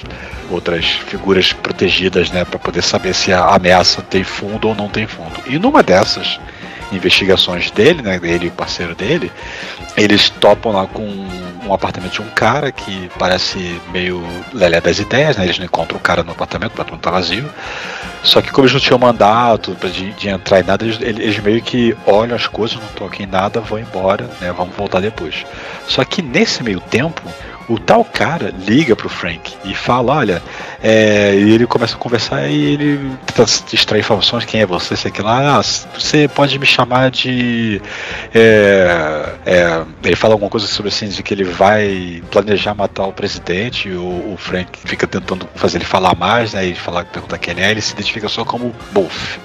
[0.50, 5.06] outras figuras protegidas, né, para poder saber se a ameaça tem fundo ou não tem
[5.06, 5.32] fundo.
[5.46, 6.38] E numa dessas
[6.92, 9.32] investigações dele, né, ele e o parceiro dele,
[9.96, 11.26] eles topam lá com
[11.68, 15.44] um apartamento de um cara que parece meio lelé das ideias, né?
[15.44, 17.48] Eles não encontram o cara no apartamento, o apartamento tá vazio.
[18.22, 21.62] Só que como eles não tinham mandato de, de entrar em nada, eles, eles, meio
[21.62, 24.52] que olham as coisas, não tocam em nada, vão embora, né?
[24.52, 25.44] Vamos voltar depois.
[25.86, 27.22] Só que nesse meio tempo,
[27.68, 30.42] o tal cara liga pro Frank e fala, olha,
[30.82, 33.42] é, e ele começa a conversar e ele tenta
[33.72, 37.80] extrair informações, quem é você, sei que lá, ah, você pode me chamar de.
[38.34, 43.12] É, é, ele fala alguma coisa sobre assim, de que ele vai planejar matar o
[43.12, 46.64] presidente, o, o Frank fica tentando fazer ele falar mais, né?
[46.64, 49.38] E falar, perguntar quem ele é, ele se identifica só como Buff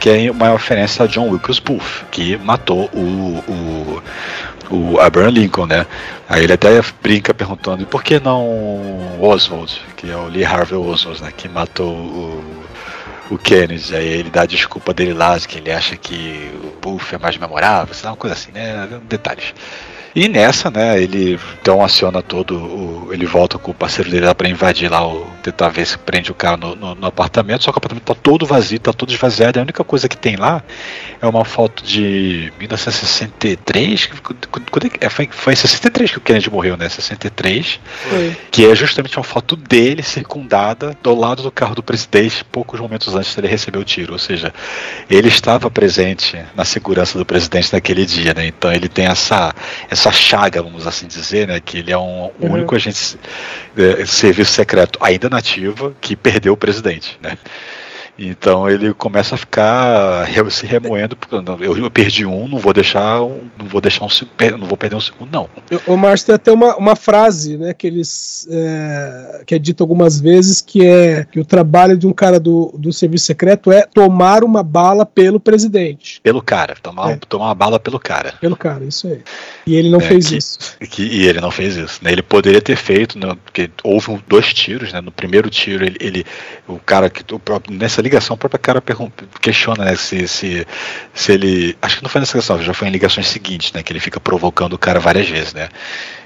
[0.00, 4.02] que é uma referência a John Wilkes Booth, que matou o, o,
[4.70, 5.86] o Abraham Lincoln, né?
[6.28, 11.22] Aí ele até brinca perguntando por que não Oswald, que é o Lee Harvey Oswald,
[11.22, 11.32] né?
[11.36, 12.64] Que matou o,
[13.30, 13.94] o Kennedy.
[13.94, 17.36] Aí ele dá a desculpa dele lá, que ele acha que o Booth é mais
[17.36, 18.88] memorável, uma coisa assim, né?
[19.08, 19.52] Detalhes.
[20.14, 23.12] E nessa, né, ele então aciona todo o.
[23.12, 26.30] Ele volta com o parceiro dele lá pra invadir lá, o, tentar ver se prende
[26.30, 29.12] o cara no, no, no, apartamento, só que o apartamento tá todo vazio, tá todo
[29.12, 29.58] esvaziado.
[29.58, 30.62] A única coisa que tem lá
[31.20, 34.10] é uma foto de 1963.
[34.50, 36.88] Quando é, foi, foi em 63 que o Kennedy morreu, né?
[36.88, 37.80] 63.
[38.08, 38.36] Foi.
[38.50, 43.14] Que é justamente uma foto dele circundada do lado do carro do presidente, poucos momentos
[43.14, 44.12] antes dele receber o tiro.
[44.12, 44.52] Ou seja,
[45.08, 48.46] ele estava presente na segurança do presidente naquele dia, né?
[48.46, 49.54] Então ele tem essa,
[49.88, 51.60] essa essa chaga, vamos assim dizer, né?
[51.60, 52.52] Que ele é um uhum.
[52.52, 53.18] único agente
[53.74, 57.36] de serviço secreto ainda nativo que perdeu o presidente, né?
[58.20, 63.22] Então ele começa a ficar se remoendo, porque eu, eu perdi um, não vou deixar
[63.22, 64.08] um, não vou deixar um
[64.58, 65.48] não vou perder um segundo, não.
[65.86, 70.20] O Márcio tem até uma, uma frase, né, que eles é, que é dito algumas
[70.20, 74.44] vezes que é que o trabalho de um cara do, do serviço secreto é tomar
[74.44, 76.20] uma bala pelo presidente.
[76.22, 77.16] Pelo cara, tomar, é.
[77.16, 78.34] tomar uma bala pelo cara.
[78.40, 79.22] Pelo cara, isso aí.
[79.66, 80.58] E ele não é, fez que, isso.
[80.90, 82.00] Que, e ele não fez isso.
[82.02, 82.12] Né?
[82.12, 85.00] Ele poderia ter feito, né, porque houve um, dois tiros, né?
[85.00, 86.26] No primeiro tiro ele, ele
[86.68, 88.82] o cara que o próprio, nessa ligação, o próprio cara
[89.40, 90.66] questiona né, se, se,
[91.14, 91.76] se ele.
[91.80, 93.82] Acho que não foi nessa ligação, já foi em ligações seguintes, né?
[93.82, 95.68] Que ele fica provocando o cara várias vezes, né?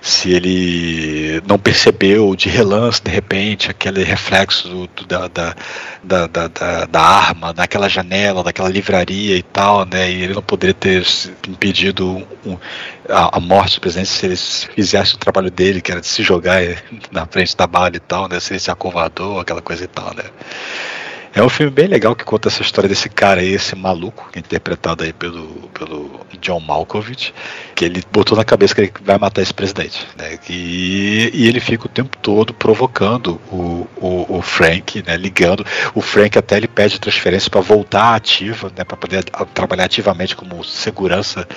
[0.01, 5.55] Se ele não percebeu de relance, de repente, aquele reflexo do, da, da,
[6.03, 10.11] da, da, da arma naquela janela, daquela livraria e tal, né?
[10.11, 11.05] E ele não poderia ter
[11.49, 12.57] impedido um,
[13.09, 16.22] a, a, morte do presidente se ele fizesse o trabalho dele, que era de se
[16.22, 16.61] jogar
[17.11, 18.41] na frente da bala e tal, né?
[18.41, 20.24] Se ele se acovardou, aquela coisa e tal, né?
[21.35, 24.39] É um filme bem legal que conta essa história desse cara aí, esse maluco, é
[24.39, 27.35] interpretado aí pelo, pelo John Malkovich,
[27.74, 30.07] que ele botou na cabeça que ele vai matar esse presidente.
[30.16, 30.39] Né?
[30.49, 35.16] E, e ele fica o tempo todo provocando o, o, o, Frank, né?
[35.16, 35.66] ligando.
[35.93, 38.85] O Frank até ele pede transferência para voltar ativa, né?
[38.85, 41.49] para poder trabalhar ativamente como segurança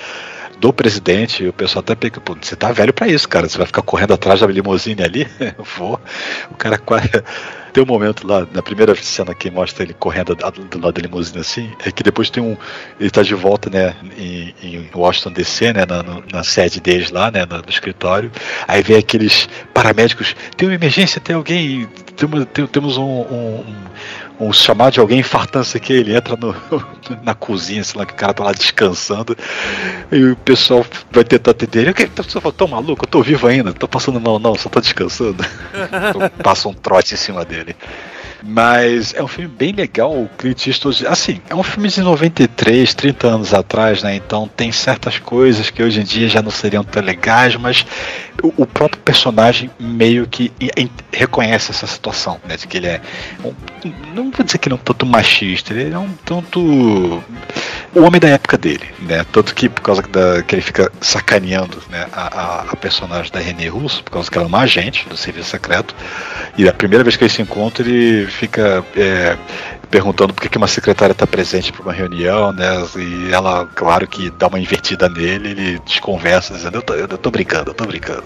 [0.58, 3.66] do presidente, o pessoal até pensa, pô, você tá velho para isso, cara, você vai
[3.66, 5.28] ficar correndo atrás da limusine ali?
[5.56, 6.00] Eu vou.
[6.50, 7.08] O cara quase.
[7.78, 11.38] Tem um momento lá, na primeira cena que mostra ele correndo do lado da limusine
[11.38, 12.56] assim, é que depois tem um.
[12.98, 16.02] Ele tá de volta, né, em, em Washington DC, né, na,
[16.32, 18.32] na, sede deles lá, né, no, escritório.
[18.66, 21.88] Aí vem aqueles paramédicos, tem uma emergência, tem alguém.
[22.16, 23.76] Temos, temos um, um, um
[24.40, 26.54] um chamado de alguém infartância aqui, ele entra no,
[27.22, 29.36] na cozinha, sei lá, que o cara tá lá descansando,
[30.12, 32.10] e o pessoal vai tentar atender ele.
[32.16, 35.44] Você falou, tô maluco, eu tô vivo ainda, tô passando mal, não, só tô descansando.
[35.74, 37.74] então, passa um trote em cima dele.
[38.42, 42.94] Mas é um filme bem legal, o Clint Eastwood, assim, é um filme de 93,
[42.94, 44.14] 30 anos atrás, né?
[44.14, 47.84] Então tem certas coisas que hoje em dia já não seriam tão legais, mas
[48.42, 50.52] o, o próprio personagem meio que
[51.12, 52.56] reconhece essa situação, né?
[52.56, 53.00] De que ele é
[53.44, 53.52] um,
[54.14, 57.22] não vou dizer que ele é um tanto machista, ele é um tanto
[57.94, 59.24] o homem da época dele, né?
[59.32, 63.40] Tanto que por causa da, que ele fica sacaneando né, a, a, a personagem da
[63.40, 65.94] René Russo, por causa que ela é uma agente do serviço secreto,
[66.56, 69.36] e a primeira vez que eles se encontram, ele fica é,
[69.90, 72.66] perguntando por que uma secretária está presente para uma reunião, né?
[72.96, 77.30] E ela, claro que dá uma invertida nele, ele desconversa, dizendo, eu tô, eu tô
[77.30, 78.24] brincando, eu tô brincando.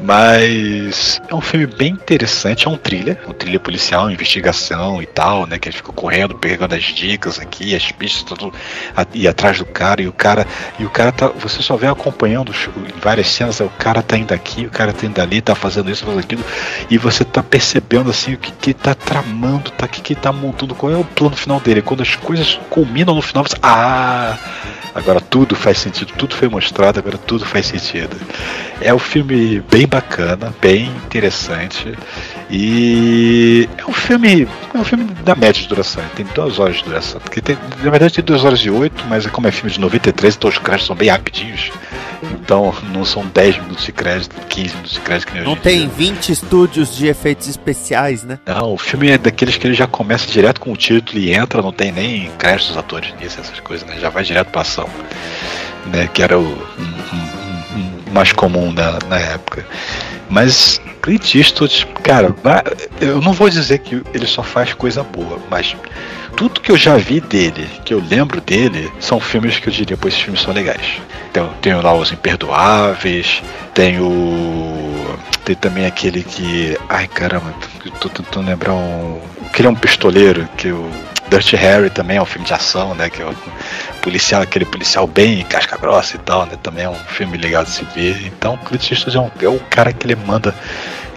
[0.00, 5.46] Mas é um filme bem interessante, é um thriller, um thriller policial, investigação e tal,
[5.46, 5.58] né?
[5.58, 8.52] Que ele fica correndo, pegando as dicas aqui, as pistas, tudo
[9.12, 10.46] e atrás do cara, e o cara,
[10.78, 11.28] e o cara tá.
[11.28, 14.92] Você só vê acompanhando em várias cenas, é, o cara tá indo aqui, o cara
[14.92, 16.44] tá indo ali, tá fazendo isso, fazendo aquilo,
[16.88, 20.32] e você tá percebendo assim o que, que tá tramando, tá, o que, que tá
[20.32, 21.82] montando, qual é o plano final dele.
[21.82, 23.56] Quando as coisas culminam no final, você.
[23.62, 24.38] Ah!
[24.94, 28.16] Agora tudo faz sentido, tudo foi mostrado, agora tudo faz sentido.
[28.80, 31.96] É um filme bem bacana, bem interessante.
[32.50, 34.48] E é um filme.
[34.74, 37.20] É um filme da média de duração, tem duas horas de duração.
[37.20, 40.34] Porque tem, na verdade tem duas horas e oito, mas como é filme de 93,
[40.36, 41.70] então os créditos são bem rapidinhos.
[42.22, 45.60] Então não são 10 minutos de crédito, 15 minutos de crédito que nem Não hoje
[45.60, 45.72] em dia.
[45.72, 48.38] tem 20 estúdios de efeitos especiais, né?
[48.46, 51.62] Não, o filme é daqueles que ele já começa direto com o título e entra,
[51.62, 53.98] não tem nem créditos dos atores nisso, essas coisas, né?
[54.00, 54.88] Já vai direto pra ação.
[55.86, 56.08] Né?
[56.12, 57.37] Que era o um- um-
[58.18, 59.64] mais comum na, na época.
[60.28, 62.34] Mas Clint Eastwood, cara,
[63.00, 65.76] eu não vou dizer que ele só faz coisa boa, mas
[66.36, 69.96] tudo que eu já vi dele, que eu lembro dele, são filmes que eu diria,
[69.96, 71.00] pô, esses filmes são legais.
[71.32, 73.40] Tem, tem lá Os Imperdoáveis,
[73.72, 75.16] tem o.
[75.44, 76.76] Tem também aquele que.
[76.88, 77.54] Ai caramba,
[77.84, 79.20] eu tô tentando lembrar um.
[79.52, 80.90] Que ele é um pistoleiro, que o.
[81.30, 83.10] Dirty Harry também é um filme de ação, né?
[83.10, 83.34] Que é o
[84.02, 86.56] policial, aquele policial bem casca grossa e tal, né?
[86.62, 88.26] Também é um filme legal de se ver.
[88.26, 90.54] Então, Clint Eastwood é, um, é o cara que ele manda.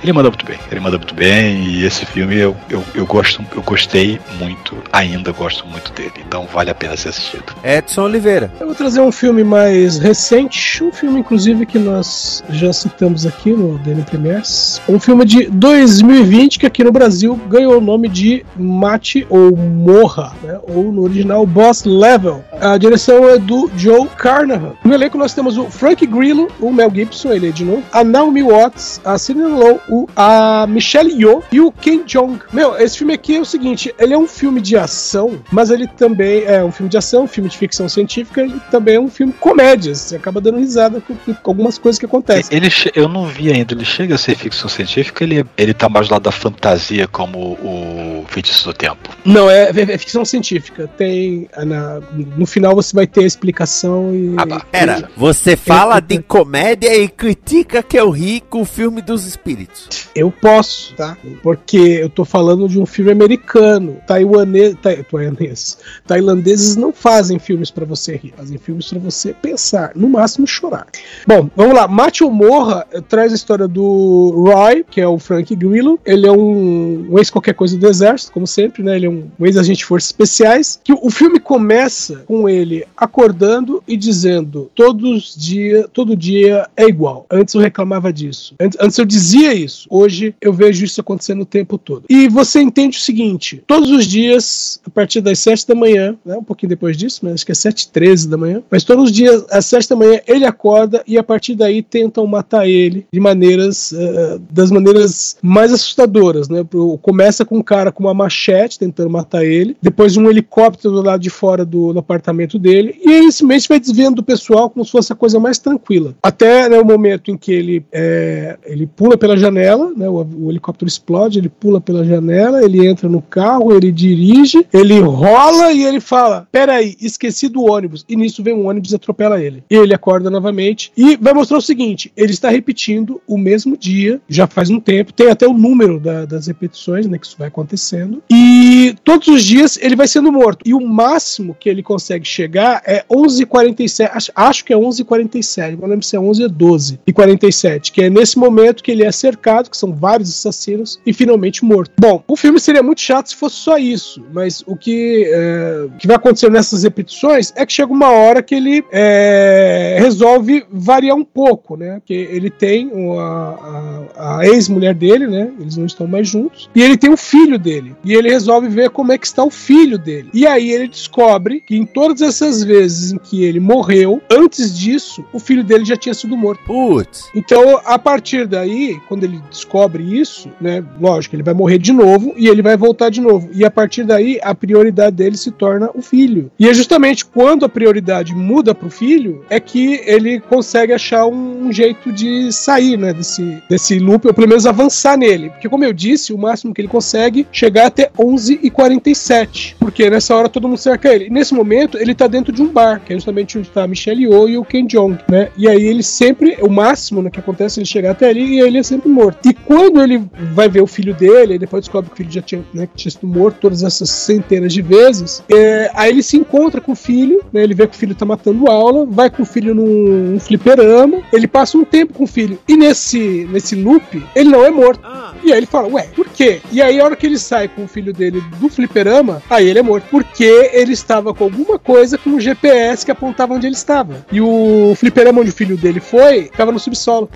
[0.03, 3.45] Ele manda muito bem, ele manda muito bem e esse filme eu, eu, eu gosto,
[3.55, 7.43] eu gostei muito, ainda gosto muito dele, então vale a pena ser assistido.
[7.63, 8.51] Edson Oliveira.
[8.59, 13.51] Eu vou trazer um filme mais recente, um filme inclusive que nós já citamos aqui
[13.51, 14.81] no DN Premiers.
[14.89, 20.33] Um filme de 2020 que aqui no Brasil ganhou o nome de Mate ou Morra,
[20.41, 20.59] né?
[20.67, 22.43] ou no original Boss Level.
[22.59, 24.73] A direção é do Joe Carnahan.
[24.83, 28.03] No elenco nós temos o Frank Grillo, o Mel Gibson, ele é de novo, a
[28.03, 32.39] Naomi Watts, a Sidney Lowe, o, a Michelle Yeoh e o Ken Jeong.
[32.53, 35.85] Meu, esse filme aqui é o seguinte, ele é um filme de ação, mas ele
[35.85, 39.09] também é um filme de ação, um filme de ficção científica e também é um
[39.09, 39.93] filme comédia.
[39.93, 42.55] Você acaba dando risada com, com algumas coisas que acontecem.
[42.57, 46.07] Ele, eu não vi ainda, ele chega a ser ficção científica, ele, ele tá mais
[46.07, 49.09] do lado da fantasia como o Feitiço do Tempo.
[49.25, 50.87] Não, é, é- é ficção científica.
[50.97, 51.49] Tem.
[51.53, 51.99] ah, na-
[52.37, 54.35] no final você vai ter a explicação e.
[54.37, 54.59] Ah, tá.
[54.71, 59.80] Pera, você fala de comédia e critica que eu ri com o filme dos espíritos.
[60.15, 61.17] Eu posso, tá?
[61.41, 63.97] Porque eu tô falando de um filme americano.
[64.05, 64.75] Taiwanês.
[64.81, 65.77] Tai, taiwanês.
[66.05, 70.87] Tailandeses não fazem filmes pra você rir, fazem filmes pra você pensar, no máximo chorar.
[71.27, 71.89] Bom, vamos lá.
[72.21, 75.99] Ou Morra eh, traz a história do Roy, que é o Frank Grillo.
[76.05, 78.95] Ele é um, um ex-qualquer coisa do exército, como sempre, né?
[78.95, 80.79] Ele é um, um ex-agente de forças especiais.
[80.83, 87.25] Que o filme começa com ele acordando e dizendo: todos dia, todo dia é igual.
[87.31, 88.55] Antes eu reclamava disso.
[88.59, 89.70] Antes, antes eu dizia isso.
[89.89, 92.05] Hoje eu vejo isso acontecendo o tempo todo.
[92.09, 96.35] E você entende o seguinte: todos os dias, a partir das 7 da manhã, né,
[96.35, 99.05] um pouquinho depois disso, mas acho que é 7 h 13 da manhã, mas todos
[99.05, 103.05] os dias, às 7 da manhã, ele acorda e a partir daí tentam matar ele
[103.11, 106.65] de maneiras, eh, das maneiras mais assustadoras, né?
[107.01, 111.21] Começa com um cara com uma machete tentando matar ele, depois um helicóptero do lado
[111.21, 114.91] de fora do, do apartamento dele, e ele simplesmente vai desviando do pessoal como se
[114.91, 116.15] fosse a coisa mais tranquila.
[116.21, 119.60] Até né, o momento em que ele, é, ele pula pela janela,
[119.95, 124.65] né, o, o helicóptero explode, ele pula pela janela, ele entra no carro, ele dirige,
[124.73, 128.05] ele rola e ele fala: Peraí, esqueci do ônibus.
[128.07, 129.63] E nisso vem um ônibus e atropela ele.
[129.69, 134.19] E ele acorda novamente e vai mostrar o seguinte: ele está repetindo o mesmo dia,
[134.27, 137.17] já faz um tempo, tem até o número da- das repetições, né?
[137.17, 138.21] Que isso vai acontecendo.
[138.29, 140.63] E todos os dias ele vai sendo morto.
[140.65, 144.09] E o máximo que ele consegue chegar é 11h47.
[144.13, 145.77] Acho, acho que é 11h47.
[145.79, 147.91] Não lembro se é 11 ou 12 e 47.
[147.91, 151.91] Que é nesse momento que ele é cercado, que são vários assassinos, e finalmente morto.
[151.99, 154.23] Bom, o filme seria muito chato se fosse só isso.
[154.33, 158.55] Mas o que, é, que vai acontecer nessas repetições é que chega uma hora que
[158.55, 162.01] ele é, resolve variar um pouco, né?
[162.05, 165.51] Que ele tem uma- a, a ex-mulher dele, né?
[165.59, 166.69] Eles não estão mais juntos.
[166.75, 167.95] E ele tem o filho dele.
[168.03, 170.29] E ele resolve ver como é que está o filho dele.
[170.33, 175.23] E aí ele descobre que em todas essas vezes em que ele morreu, antes disso,
[175.33, 176.63] o filho dele já tinha sido morto.
[176.65, 177.29] Putz.
[177.35, 180.83] Então, a partir daí, quando ele descobre isso, né?
[180.99, 183.49] Lógico, ele vai morrer de novo e ele vai voltar de novo.
[183.53, 186.51] E a partir daí, a prioridade dele se torna o filho.
[186.59, 191.67] E é justamente quando a prioridade muda pro filho, é que ele consegue achar um,
[191.67, 193.13] um jeito de sair, né?
[193.13, 195.49] Desse, desse loop, ou pelo menos avançar nele.
[195.49, 199.75] Porque, como eu disse, o máximo que ele consegue chegar até 11h47.
[199.79, 201.25] Porque nessa hora todo mundo cerca ele.
[201.25, 203.87] E nesse momento, ele tá dentro de um bar, que é justamente onde tá a
[203.87, 205.49] Michelle Yeoh e o Ken Jong, né?
[205.57, 208.77] E aí ele sempre, o máximo né, que acontece, ele chegar até ali e ele
[208.77, 209.20] é sempre morto.
[209.45, 210.23] E quando ele
[210.53, 212.95] vai ver o filho dele, e depois descobre que o filho já tinha, né, que
[212.95, 216.95] tinha sido morto todas essas centenas de vezes, é, aí ele se encontra com o
[216.95, 217.63] filho, né?
[217.63, 221.21] Ele vê que o filho tá matando aula, vai com o filho num, num fliperama,
[221.31, 222.57] ele passa um tempo com o filho.
[222.67, 225.01] E nesse, nesse loop, ele não é morto.
[225.43, 226.61] E aí ele fala, ué, por quê?
[226.71, 229.79] E aí a hora que ele sai com o filho dele do fliperama, aí ele
[229.79, 230.05] é morto.
[230.09, 234.25] Porque ele estava com alguma coisa com o GPS que apontava onde ele estava.
[234.31, 237.29] E o fliperama onde o filho dele foi, estava no subsolo.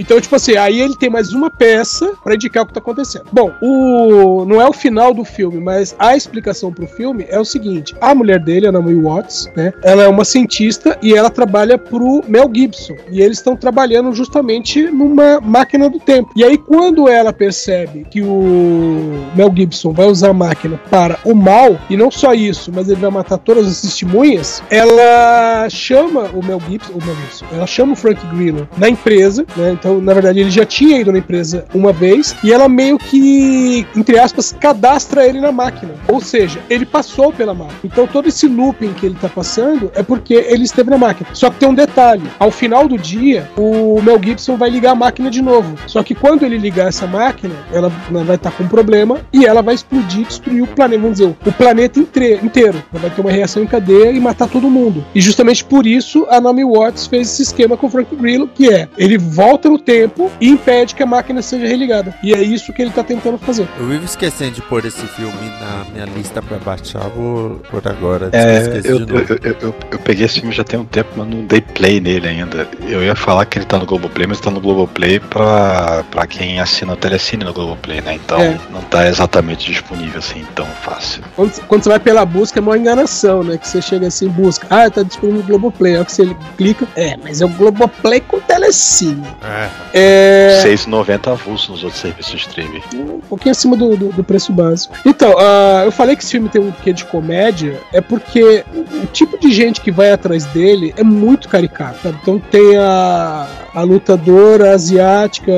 [0.00, 3.26] Então, tipo assim, aí ele tem mais uma peça pra indicar o que tá acontecendo.
[3.30, 7.44] Bom, o não é o final do filme, mas a explicação pro filme é o
[7.44, 9.74] seguinte: a mulher dele, a Naomi Watts, né?
[9.82, 12.94] Ela é uma cientista e ela trabalha pro Mel Gibson.
[13.10, 16.32] E eles estão trabalhando justamente numa máquina do tempo.
[16.34, 21.34] E aí, quando ela percebe que o Mel Gibson vai usar a máquina para o
[21.34, 26.44] mal, e não só isso, mas ele vai matar todas as testemunhas, ela chama o
[26.44, 29.72] Mel Gibson, o Mel Gibson ela chama o Frank Grillo na empresa, né?
[29.72, 33.86] Então, na verdade, ele já tinha ido na empresa uma vez e ela meio que,
[33.96, 35.94] entre aspas, cadastra ele na máquina.
[36.08, 37.80] Ou seja, ele passou pela máquina.
[37.84, 41.28] Então, todo esse looping que ele tá passando é porque ele esteve na máquina.
[41.32, 44.94] Só que tem um detalhe: ao final do dia, o Mel Gibson vai ligar a
[44.94, 45.74] máquina de novo.
[45.86, 49.62] Só que quando ele ligar essa máquina, ela vai estar com um problema e ela
[49.62, 52.44] vai explodir, destruir o planeta, vamos dizer, o planeta inteiro.
[52.44, 52.82] inteiro.
[52.92, 55.04] Ela vai ter uma reação em cadeia e matar todo mundo.
[55.14, 58.72] E justamente por isso a Naomi Watts fez esse esquema com o Frank Grillo, que
[58.72, 62.14] é ele volta no tempo e impede que a máquina seja religada.
[62.22, 63.68] E é isso que ele tá tentando fazer.
[63.78, 68.28] Eu vivo esquecendo de pôr esse filme na minha lista pra baixar, vou por agora.
[68.32, 69.26] É, eu, de novo.
[69.30, 72.00] eu, eu, eu- eu peguei esse filme já tem um tempo, mas não dei play
[72.00, 72.68] nele ainda.
[72.86, 76.60] Eu ia falar que ele tá no Globoplay, mas tá no Globoplay pra, pra quem
[76.60, 78.14] assina o Telecine no Globoplay, né?
[78.14, 78.58] Então É.
[78.70, 81.22] não tá exatamente disponível assim tão fácil.
[81.36, 83.56] Quando, quando você vai pela busca, é uma enganação, né?
[83.56, 84.66] Que você chega assim, busca.
[84.70, 85.96] Ah, tá disponível no Globoplay.
[85.96, 86.86] Aí que você clica.
[86.96, 89.26] É, mas é o Globoplay com Telecine.
[89.42, 89.68] É.
[89.92, 90.62] É.
[90.64, 92.82] 6,90 avulso nos outros serviços de streaming.
[92.94, 94.94] um pouquinho acima do, do- do preço básico.
[95.04, 99.02] Então, ah, eu falei que esse filme tem um quê de comédia, é porque o,
[99.02, 101.98] o tipo de gente que vai atrás dele é muito caricato.
[102.02, 102.18] sabe?
[102.22, 105.52] Então tem a, a lutadora asiática,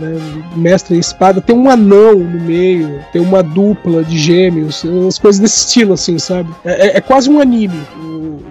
[0.00, 0.18] né,
[0.56, 5.40] mestre em espada, tem um anão no meio, tem uma dupla de gêmeos, umas coisas
[5.40, 6.50] desse estilo, assim, sabe?
[6.64, 7.80] É, é- é quase um anime,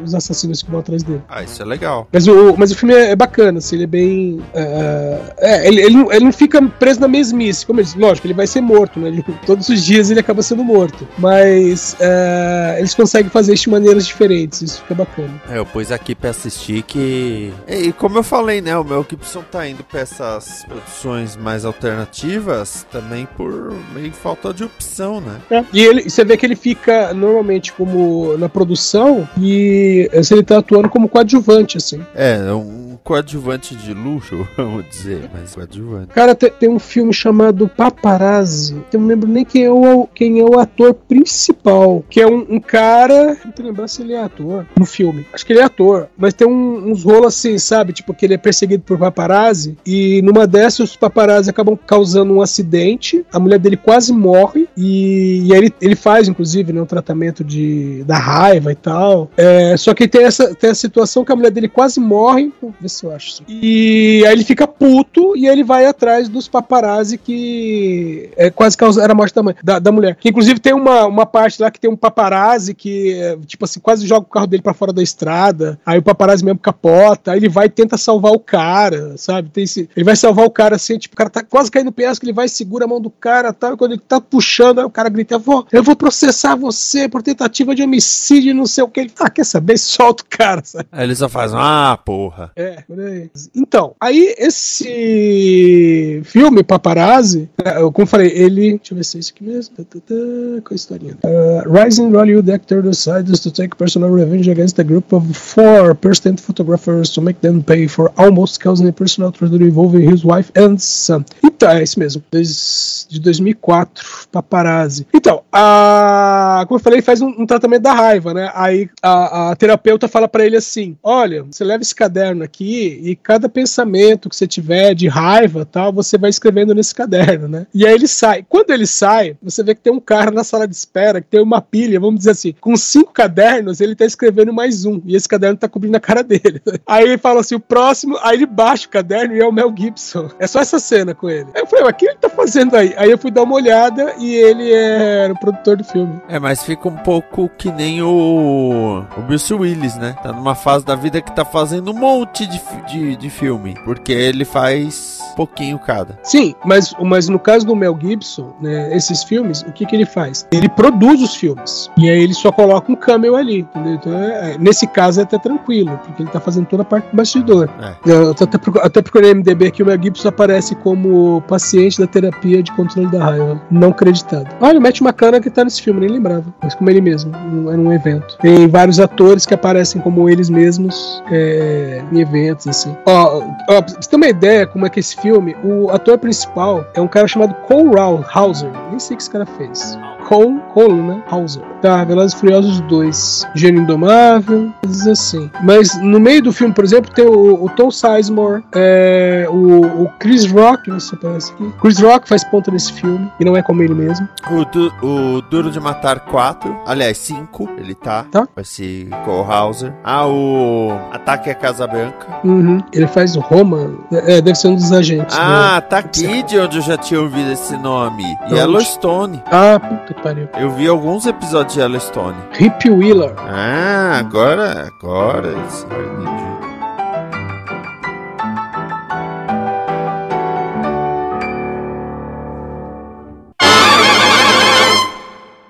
[0.03, 1.21] os assassinos que vão atrás dele.
[1.27, 2.07] Ah, isso é legal.
[2.11, 4.39] Mas o, mas o filme é, é bacana, assim, ele é bem.
[4.53, 7.65] é, é, ele, ele, não, ele não fica preso na mesmice.
[7.65, 9.09] Como eu disse, lógico, ele vai ser morto, né?
[9.09, 11.05] Ele- todos os dias ele acaba sendo morto.
[11.17, 15.29] Mas é, eles conseguem fazer isso de maneiras diferentes, isso fica bacana.
[15.49, 17.51] É, eu pus aqui pra assistir que.
[17.67, 18.77] E como eu falei, né?
[18.77, 24.63] O Mel Gibson tá indo pra essas produções mais alternativas também por meio falta de
[24.63, 25.39] opção, né?
[25.73, 30.59] E ele, você vê que ele fica normalmente como na produção e assim, ele tá
[30.59, 32.01] atuando como coadjuvante, assim.
[32.15, 36.07] É, um coadjuvante de luxo, vamos dizer, mas coadjuvante.
[36.13, 38.75] Cara, tem, tem um filme chamado Paparazzi.
[38.89, 42.03] que Eu não lembro nem quem é o, quem é o ator principal.
[42.09, 43.37] Que é um, um cara.
[43.45, 45.25] Não tô lembrando se ele é ator no filme.
[45.33, 46.07] Acho que ele é ator.
[46.17, 47.93] Mas tem um- uns rolos assim, sabe?
[47.93, 49.77] Tipo, que ele é perseguido por paparazzi.
[49.85, 53.25] E numa dessas, os paparazzi acabam causando um acidente.
[53.31, 54.67] A mulher dele quase morre.
[54.75, 59.29] E, e aí ele, ele faz, inclusive, né, um tratamento de, da raiva e tal.
[59.37, 62.51] É, só que tem essa, tem a situação que a mulher dele quase morre.
[62.79, 63.43] Ver se eu acho isso.
[63.47, 69.11] E aí ele fica puto e ele vai atrás dos paparazzi que é, quase causaram
[69.11, 70.15] a morte da, mãe, da, da mulher.
[70.15, 73.79] Que inclusive tem uma, uma parte lá que tem um paparazzi que, é, tipo assim,
[73.79, 75.79] quase joga o carro dele pra fora da estrada.
[75.85, 77.31] Aí o paparazzi mesmo capota.
[77.31, 79.49] Aí ele vai e tenta salvar o cara, sabe?
[79.49, 81.91] Tem esse, ele vai salvar o cara assim, tipo, o cara tá quase caindo no
[81.91, 83.73] penhasco, ele vai, segura a mão do cara tal.
[83.73, 87.07] E quando ele tá puxando, aí o cara grita: eu vou, eu vou processar você
[87.07, 88.99] por tentativa de homicídio, não sei o que.
[88.99, 89.77] Ele, ah, quer saber?
[89.87, 90.87] Solta o cara, sabe?
[90.91, 92.51] Aí ele só faz, ah, porra.
[92.55, 93.29] É, aí.
[93.55, 98.77] Então, aí esse filme, Paparazzi, é, como eu falei, ele.
[98.77, 99.75] Deixa eu ver se é isso aqui mesmo.
[99.75, 100.15] Tá, tá, tá,
[100.63, 101.17] qual a historinha?
[101.23, 106.39] Uh, rising Hollywood actor decides to take personal revenge against a group of four persistent
[106.39, 110.77] photographers to make them pay for almost causing a personal tragedy involving his wife and
[110.77, 111.23] son.
[111.43, 112.23] Então, é isso mesmo.
[112.31, 115.07] De 2004, Paparazzi.
[115.13, 118.51] Então, a, como eu falei, faz um, um tratamento da raiva, né?
[118.53, 123.15] Aí a, a, terapeuta fala pra ele assim: olha, você leva esse caderno aqui e
[123.15, 127.65] cada pensamento que você tiver de raiva tal, você vai escrevendo nesse caderno, né?
[127.73, 128.45] E aí ele sai.
[128.47, 131.41] Quando ele sai, você vê que tem um cara na sala de espera, que tem
[131.41, 135.01] uma pilha, vamos dizer assim, com cinco cadernos, ele tá escrevendo mais um.
[135.05, 136.61] E esse caderno tá cobrindo a cara dele.
[136.85, 139.73] Aí ele fala assim: o próximo, aí ele baixa o caderno e é o Mel
[139.75, 140.29] Gibson.
[140.39, 141.47] É só essa cena com ele.
[141.55, 142.93] Aí eu falei, mas o que ele tá fazendo aí?
[142.97, 146.19] Aí eu fui dar uma olhada e ele era o produtor do filme.
[146.27, 150.15] É, mas fica um pouco que nem o, o Bruce Willis, né?
[150.21, 153.75] Tá numa fase da vida que tá fazendo um monte de, de, de filme.
[153.83, 156.17] Porque ele faz pouquinho cada.
[156.23, 160.05] Sim, mas, mas no caso do Mel Gibson, né, esses filmes, o que, que ele
[160.05, 160.47] faz?
[160.51, 161.89] Ele produz os filmes.
[161.97, 163.93] E aí ele só coloca um cameo ali, entendeu?
[163.93, 167.09] Então, é- é- nesse caso é até tranquilo, porque ele tá fazendo toda a parte
[167.09, 167.69] do bastidor.
[167.81, 168.11] É.
[168.11, 172.61] Eu tô até, até procurei MDB aqui, o Mel Gibson aparece como paciente da terapia
[172.61, 174.47] de controle da raiva, não creditado.
[174.61, 177.31] Olha, o Matt McConaughey que tá nesse filme, nem lembrava, mas como ele mesmo,
[177.69, 178.37] era um evento.
[178.39, 182.95] Tem vários atores que aparecem como eles mesmos é, em eventos, assim.
[183.05, 186.85] Ó, ó, pra você ter uma ideia como é que esse filme, o ator principal
[186.93, 187.95] é um cara chamado Cole
[188.33, 189.97] Hauser, nem sei o que esse cara fez.
[190.27, 191.23] Cole, Cole, né?
[191.29, 191.63] Hauser.
[191.81, 193.47] Tá, Velozes e Furiosos 2.
[193.55, 195.49] Gênio Indomável, coisas assim.
[195.63, 200.09] Mas no meio do filme, por exemplo, tem o, o Tom Sizemore, é, o, o
[200.19, 201.71] Chris Rock, você aparece aqui.
[201.81, 204.27] Chris Rock faz ponta nesse filme, e não é como ele mesmo.
[204.51, 208.25] O, Du- o Duro de Matar 4, aliás, 5, ele tá.
[208.31, 208.47] Tá.
[208.55, 209.93] Vai ser Cole Hauser.
[210.03, 212.25] Ah, o Ataque à Casa Branca.
[212.43, 212.79] Uhum.
[212.91, 215.35] Ele faz o Roma, é, deve ser um dos agentes.
[215.37, 215.81] Ah, né?
[215.81, 218.23] tá aqui de onde eu já tinha ouvido esse nome.
[218.49, 219.41] Yellowstone.
[219.51, 220.47] Ah, puta que pariu.
[220.57, 222.37] Eu vi alguns episódios de Yellowstone.
[222.51, 223.33] Rip Wheeler.
[223.37, 225.49] Ah, agora, agora.
[225.49, 226.47] entendi.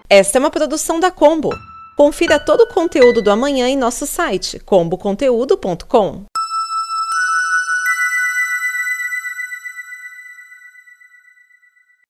[0.09, 1.49] Esta é uma produção da Combo.
[1.97, 6.26] Confira todo o conteúdo do amanhã em nosso site comboconteúdo.com.